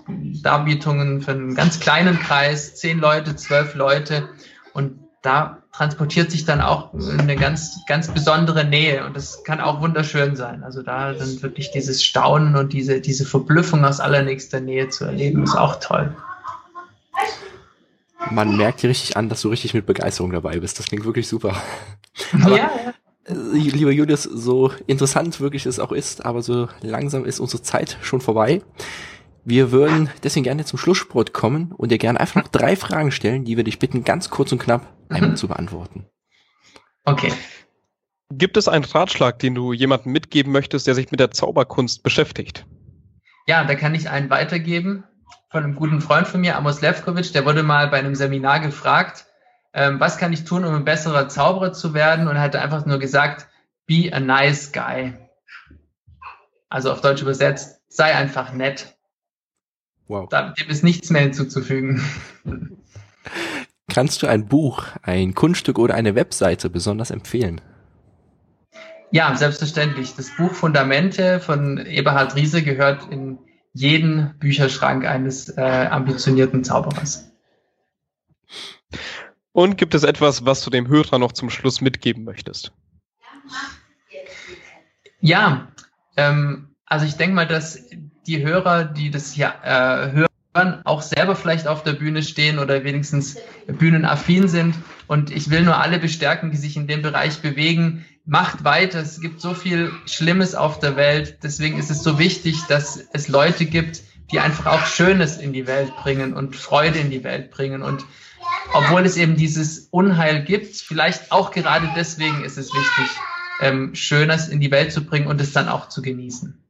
Darbietungen 0.42 1.22
für 1.22 1.32
einen 1.32 1.54
ganz 1.54 1.80
kleinen 1.80 2.18
Kreis, 2.18 2.76
zehn 2.76 2.98
Leute, 2.98 3.36
zwölf 3.36 3.74
Leute. 3.74 4.28
Und 4.72 5.00
da 5.22 5.62
transportiert 5.72 6.30
sich 6.30 6.44
dann 6.44 6.60
auch 6.60 6.92
eine 7.18 7.36
ganz, 7.36 7.80
ganz 7.88 8.08
besondere 8.08 8.64
Nähe 8.64 9.04
und 9.06 9.16
das 9.16 9.42
kann 9.42 9.60
auch 9.60 9.80
wunderschön 9.80 10.36
sein. 10.36 10.62
Also 10.62 10.82
da 10.82 11.14
dann 11.14 11.42
wirklich 11.42 11.70
dieses 11.70 12.04
Staunen 12.04 12.54
und 12.56 12.72
diese, 12.72 13.00
diese 13.00 13.24
Verblüffung 13.24 13.84
aus 13.84 14.00
allernächster 14.00 14.60
Nähe 14.60 14.90
zu 14.90 15.06
erleben, 15.06 15.42
ist 15.42 15.56
auch 15.56 15.80
toll. 15.80 16.14
Man 18.30 18.56
merkt 18.56 18.82
dir 18.82 18.90
richtig 18.90 19.16
an, 19.16 19.28
dass 19.28 19.42
du 19.42 19.48
richtig 19.48 19.74
mit 19.74 19.86
Begeisterung 19.86 20.32
dabei 20.32 20.58
bist. 20.60 20.78
Das 20.78 20.86
klingt 20.86 21.04
wirklich 21.04 21.28
super. 21.28 21.60
Aber, 22.42 22.56
ja, 22.56 22.70
ja. 22.84 22.94
Äh, 23.26 23.34
lieber 23.34 23.90
Julius, 23.90 24.24
so 24.24 24.70
interessant 24.86 25.40
wirklich 25.40 25.66
es 25.66 25.78
auch 25.78 25.92
ist, 25.92 26.24
aber 26.24 26.42
so 26.42 26.68
langsam 26.82 27.24
ist 27.24 27.40
unsere 27.40 27.62
Zeit 27.62 27.96
schon 28.02 28.20
vorbei. 28.20 28.62
Wir 29.44 29.72
würden 29.72 30.10
deswegen 30.22 30.44
gerne 30.44 30.64
zum 30.64 30.78
Schlusssport 30.78 31.32
kommen 31.32 31.72
und 31.72 31.90
dir 31.90 31.98
gerne 31.98 32.20
einfach 32.20 32.42
noch 32.42 32.48
drei 32.48 32.76
Fragen 32.76 33.12
stellen, 33.12 33.44
die 33.44 33.56
wir 33.56 33.64
dich 33.64 33.78
bitten, 33.78 34.04
ganz 34.04 34.30
kurz 34.30 34.52
und 34.52 34.58
knapp 34.58 34.86
einmal 35.08 35.30
mhm. 35.30 35.36
zu 35.36 35.48
beantworten. 35.48 36.06
Okay. 37.04 37.32
Gibt 38.30 38.56
es 38.56 38.68
einen 38.68 38.84
Ratschlag, 38.84 39.38
den 39.38 39.54
du 39.54 39.72
jemandem 39.72 40.12
mitgeben 40.12 40.50
möchtest, 40.50 40.86
der 40.86 40.94
sich 40.94 41.10
mit 41.10 41.20
der 41.20 41.30
Zauberkunst 41.30 42.02
beschäftigt? 42.02 42.66
Ja, 43.46 43.64
da 43.64 43.74
kann 43.74 43.94
ich 43.94 44.08
einen 44.08 44.30
weitergeben 44.30 45.04
von 45.54 45.62
einem 45.62 45.76
guten 45.76 46.00
Freund 46.00 46.26
von 46.26 46.40
mir, 46.40 46.56
Amos 46.56 46.80
Levkovic. 46.80 47.32
Der 47.32 47.44
wurde 47.44 47.62
mal 47.62 47.86
bei 47.86 48.00
einem 48.00 48.16
Seminar 48.16 48.58
gefragt, 48.58 49.26
ähm, 49.72 50.00
was 50.00 50.18
kann 50.18 50.32
ich 50.32 50.42
tun, 50.42 50.64
um 50.64 50.74
ein 50.74 50.84
besserer 50.84 51.28
Zauberer 51.28 51.72
zu 51.72 51.94
werden? 51.94 52.26
Und 52.26 52.34
er 52.34 52.42
hatte 52.42 52.60
einfach 52.60 52.86
nur 52.86 52.98
gesagt, 52.98 53.46
be 53.86 54.10
a 54.12 54.18
nice 54.18 54.72
guy. 54.72 55.14
Also 56.68 56.90
auf 56.90 57.02
Deutsch 57.02 57.22
übersetzt, 57.22 57.80
sei 57.86 58.16
einfach 58.16 58.52
nett. 58.52 58.96
Wow. 60.08 60.28
Da 60.28 60.52
gibt 60.56 60.72
es 60.72 60.82
nichts 60.82 61.10
mehr 61.10 61.22
hinzuzufügen. 61.22 62.04
Kannst 63.88 64.24
du 64.24 64.26
ein 64.26 64.48
Buch, 64.48 64.86
ein 65.02 65.36
Kunststück 65.36 65.78
oder 65.78 65.94
eine 65.94 66.16
Webseite 66.16 66.68
besonders 66.68 67.12
empfehlen? 67.12 67.60
Ja, 69.12 69.36
selbstverständlich. 69.36 70.16
Das 70.16 70.34
Buch 70.36 70.50
Fundamente 70.50 71.38
von 71.38 71.78
Eberhard 71.78 72.34
Riese 72.34 72.64
gehört 72.64 73.06
in 73.12 73.38
jeden 73.74 74.38
Bücherschrank 74.38 75.04
eines 75.04 75.50
äh, 75.50 75.60
ambitionierten 75.60 76.64
Zauberers. 76.64 77.30
Und 79.52 79.76
gibt 79.76 79.94
es 79.94 80.04
etwas, 80.04 80.46
was 80.46 80.62
du 80.64 80.70
dem 80.70 80.88
Hörer 80.88 81.18
noch 81.18 81.32
zum 81.32 81.50
Schluss 81.50 81.80
mitgeben 81.80 82.24
möchtest? 82.24 82.72
Ja, 85.20 85.68
ähm, 86.16 86.74
also 86.86 87.06
ich 87.06 87.16
denke 87.16 87.34
mal, 87.34 87.46
dass 87.46 87.84
die 88.26 88.42
Hörer, 88.42 88.84
die 88.84 89.10
das 89.10 89.32
hier 89.32 89.54
äh, 89.62 90.12
hören, 90.12 90.28
auch 90.54 91.02
selber 91.02 91.34
vielleicht 91.34 91.66
auf 91.66 91.82
der 91.82 91.94
Bühne 91.94 92.22
stehen 92.22 92.58
oder 92.58 92.84
wenigstens 92.84 93.36
bühnenaffin 93.66 94.48
sind. 94.48 94.74
Und 95.06 95.30
ich 95.30 95.50
will 95.50 95.62
nur 95.62 95.78
alle 95.78 95.98
bestärken, 95.98 96.50
die 96.50 96.56
sich 96.56 96.76
in 96.76 96.86
dem 96.86 97.02
Bereich 97.02 97.40
bewegen. 97.40 98.04
Macht 98.24 98.64
weiter. 98.64 99.00
Es 99.00 99.20
gibt 99.20 99.40
so 99.40 99.52
viel 99.52 99.90
Schlimmes 100.06 100.54
auf 100.54 100.78
der 100.78 100.96
Welt. 100.96 101.38
Deswegen 101.42 101.78
ist 101.78 101.90
es 101.90 102.02
so 102.02 102.18
wichtig, 102.18 102.62
dass 102.68 103.04
es 103.12 103.28
Leute 103.28 103.66
gibt, 103.66 104.02
die 104.30 104.38
einfach 104.38 104.66
auch 104.66 104.86
Schönes 104.86 105.36
in 105.36 105.52
die 105.52 105.66
Welt 105.66 105.94
bringen 105.96 106.32
und 106.32 106.56
Freude 106.56 107.00
in 107.00 107.10
die 107.10 107.24
Welt 107.24 107.50
bringen. 107.50 107.82
Und 107.82 108.04
obwohl 108.72 109.04
es 109.04 109.16
eben 109.16 109.36
dieses 109.36 109.88
Unheil 109.90 110.44
gibt, 110.44 110.76
vielleicht 110.76 111.32
auch 111.32 111.50
gerade 111.50 111.90
deswegen 111.96 112.44
ist 112.44 112.56
es 112.56 112.72
wichtig, 112.72 113.16
ähm, 113.60 113.94
Schönes 113.94 114.48
in 114.48 114.60
die 114.60 114.70
Welt 114.70 114.92
zu 114.92 115.04
bringen 115.04 115.26
und 115.26 115.40
es 115.40 115.52
dann 115.52 115.68
auch 115.68 115.88
zu 115.88 116.00
genießen. 116.00 116.60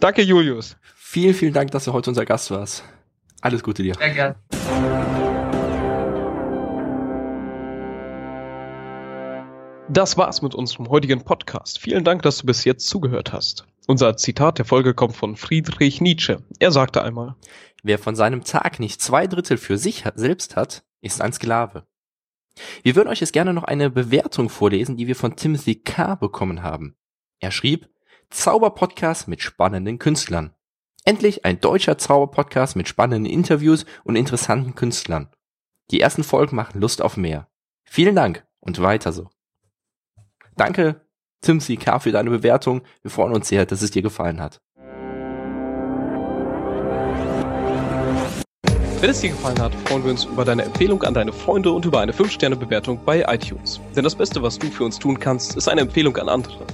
Danke, 0.00 0.22
Julius. 0.22 0.76
Vielen, 1.12 1.34
vielen 1.34 1.52
Dank, 1.52 1.70
dass 1.72 1.84
du 1.84 1.92
heute 1.92 2.08
unser 2.08 2.24
Gast 2.24 2.50
warst. 2.50 2.84
Alles 3.42 3.62
Gute 3.62 3.82
dir. 3.82 3.94
Sehr 3.96 4.14
gerne. 4.14 4.36
Das 9.90 10.16
war's 10.16 10.40
mit 10.40 10.54
unserem 10.54 10.88
heutigen 10.88 11.22
Podcast. 11.22 11.78
Vielen 11.78 12.02
Dank, 12.02 12.22
dass 12.22 12.38
du 12.38 12.46
bis 12.46 12.64
jetzt 12.64 12.88
zugehört 12.88 13.34
hast. 13.34 13.66
Unser 13.86 14.16
Zitat 14.16 14.56
der 14.56 14.64
Folge 14.64 14.94
kommt 14.94 15.14
von 15.14 15.36
Friedrich 15.36 16.00
Nietzsche. 16.00 16.42
Er 16.58 16.72
sagte 16.72 17.02
einmal, 17.02 17.36
Wer 17.82 17.98
von 17.98 18.16
seinem 18.16 18.42
Tag 18.42 18.80
nicht 18.80 19.02
zwei 19.02 19.26
Drittel 19.26 19.58
für 19.58 19.76
sich 19.76 20.04
selbst 20.14 20.56
hat, 20.56 20.82
ist 21.02 21.20
ein 21.20 21.34
Sklave. 21.34 21.86
Wir 22.82 22.96
würden 22.96 23.10
euch 23.10 23.20
jetzt 23.20 23.34
gerne 23.34 23.52
noch 23.52 23.64
eine 23.64 23.90
Bewertung 23.90 24.48
vorlesen, 24.48 24.96
die 24.96 25.08
wir 25.08 25.16
von 25.16 25.36
Timothy 25.36 25.74
K. 25.74 26.14
bekommen 26.14 26.62
haben. 26.62 26.96
Er 27.38 27.50
schrieb, 27.50 27.90
Zauberpodcast 28.30 29.28
mit 29.28 29.42
spannenden 29.42 29.98
Künstlern. 29.98 30.54
Endlich 31.04 31.44
ein 31.44 31.60
deutscher 31.60 31.98
Zauberpodcast 31.98 32.76
mit 32.76 32.86
spannenden 32.86 33.30
Interviews 33.30 33.84
und 34.04 34.14
interessanten 34.14 34.76
Künstlern. 34.76 35.28
Die 35.90 36.00
ersten 36.00 36.22
Folgen 36.22 36.54
machen 36.54 36.80
Lust 36.80 37.02
auf 37.02 37.16
mehr. 37.16 37.48
Vielen 37.84 38.14
Dank 38.14 38.46
und 38.60 38.80
weiter 38.80 39.12
so. 39.12 39.28
Danke, 40.56 41.04
Tim 41.40 41.58
K. 41.58 41.98
für 41.98 42.12
deine 42.12 42.30
Bewertung. 42.30 42.82
Wir 43.02 43.10
freuen 43.10 43.34
uns 43.34 43.48
sehr, 43.48 43.66
dass 43.66 43.82
es 43.82 43.90
dir 43.90 44.02
gefallen 44.02 44.40
hat. 44.40 44.60
Wenn 49.00 49.10
es 49.10 49.20
dir 49.20 49.30
gefallen 49.30 49.60
hat, 49.60 49.74
freuen 49.86 50.04
wir 50.04 50.12
uns 50.12 50.26
über 50.26 50.44
deine 50.44 50.62
Empfehlung 50.62 51.02
an 51.02 51.14
deine 51.14 51.32
Freunde 51.32 51.72
und 51.72 51.84
über 51.84 51.98
eine 51.98 52.12
5-Sterne-Bewertung 52.12 53.04
bei 53.04 53.24
iTunes. 53.26 53.80
Denn 53.96 54.04
das 54.04 54.14
Beste, 54.14 54.40
was 54.40 54.56
du 54.56 54.68
für 54.68 54.84
uns 54.84 55.00
tun 55.00 55.18
kannst, 55.18 55.56
ist 55.56 55.66
eine 55.66 55.80
Empfehlung 55.80 56.16
an 56.18 56.28
andere. 56.28 56.64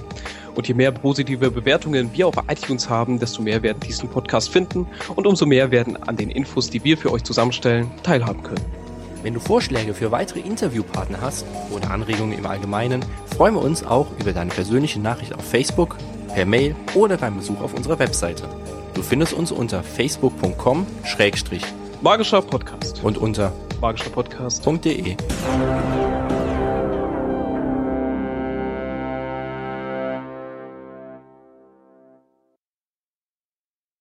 Und 0.59 0.67
je 0.67 0.73
mehr 0.73 0.91
positive 0.91 1.51
Bewertungen 1.51 2.11
wir 2.11 2.27
auf 2.27 2.35
iTunes 2.49 2.89
haben, 2.89 3.17
desto 3.17 3.41
mehr 3.41 3.63
werden 3.63 3.79
diesen 3.79 4.09
Podcast 4.09 4.49
finden 4.49 4.87
und 5.15 5.25
umso 5.25 5.45
mehr 5.45 5.71
werden 5.71 5.95
an 6.03 6.17
den 6.17 6.29
Infos, 6.29 6.69
die 6.69 6.83
wir 6.83 6.97
für 6.97 7.13
euch 7.13 7.23
zusammenstellen, 7.23 7.89
teilhaben 8.03 8.43
können. 8.43 8.65
Wenn 9.23 9.35
du 9.35 9.39
Vorschläge 9.39 9.93
für 9.93 10.11
weitere 10.11 10.41
Interviewpartner 10.41 11.21
hast 11.21 11.45
oder 11.71 11.91
Anregungen 11.91 12.37
im 12.37 12.45
Allgemeinen, 12.45 13.05
freuen 13.37 13.53
wir 13.53 13.61
uns 13.61 13.85
auch 13.85 14.07
über 14.19 14.33
deine 14.33 14.51
persönliche 14.51 14.99
Nachricht 14.99 15.33
auf 15.33 15.45
Facebook, 15.45 15.95
per 16.27 16.45
Mail 16.45 16.75
oder 16.93 17.15
beim 17.15 17.37
Besuch 17.37 17.61
auf 17.61 17.73
unserer 17.73 17.97
Webseite. 17.99 18.43
Du 18.95 19.01
findest 19.01 19.31
uns 19.31 19.53
unter 19.53 19.81
facebook.com 19.81 20.85
Magischer 22.01 22.41
Podcast 22.41 23.01
und 23.01 23.17
unter 23.17 23.53
magischerpodcast.de. 23.79 25.15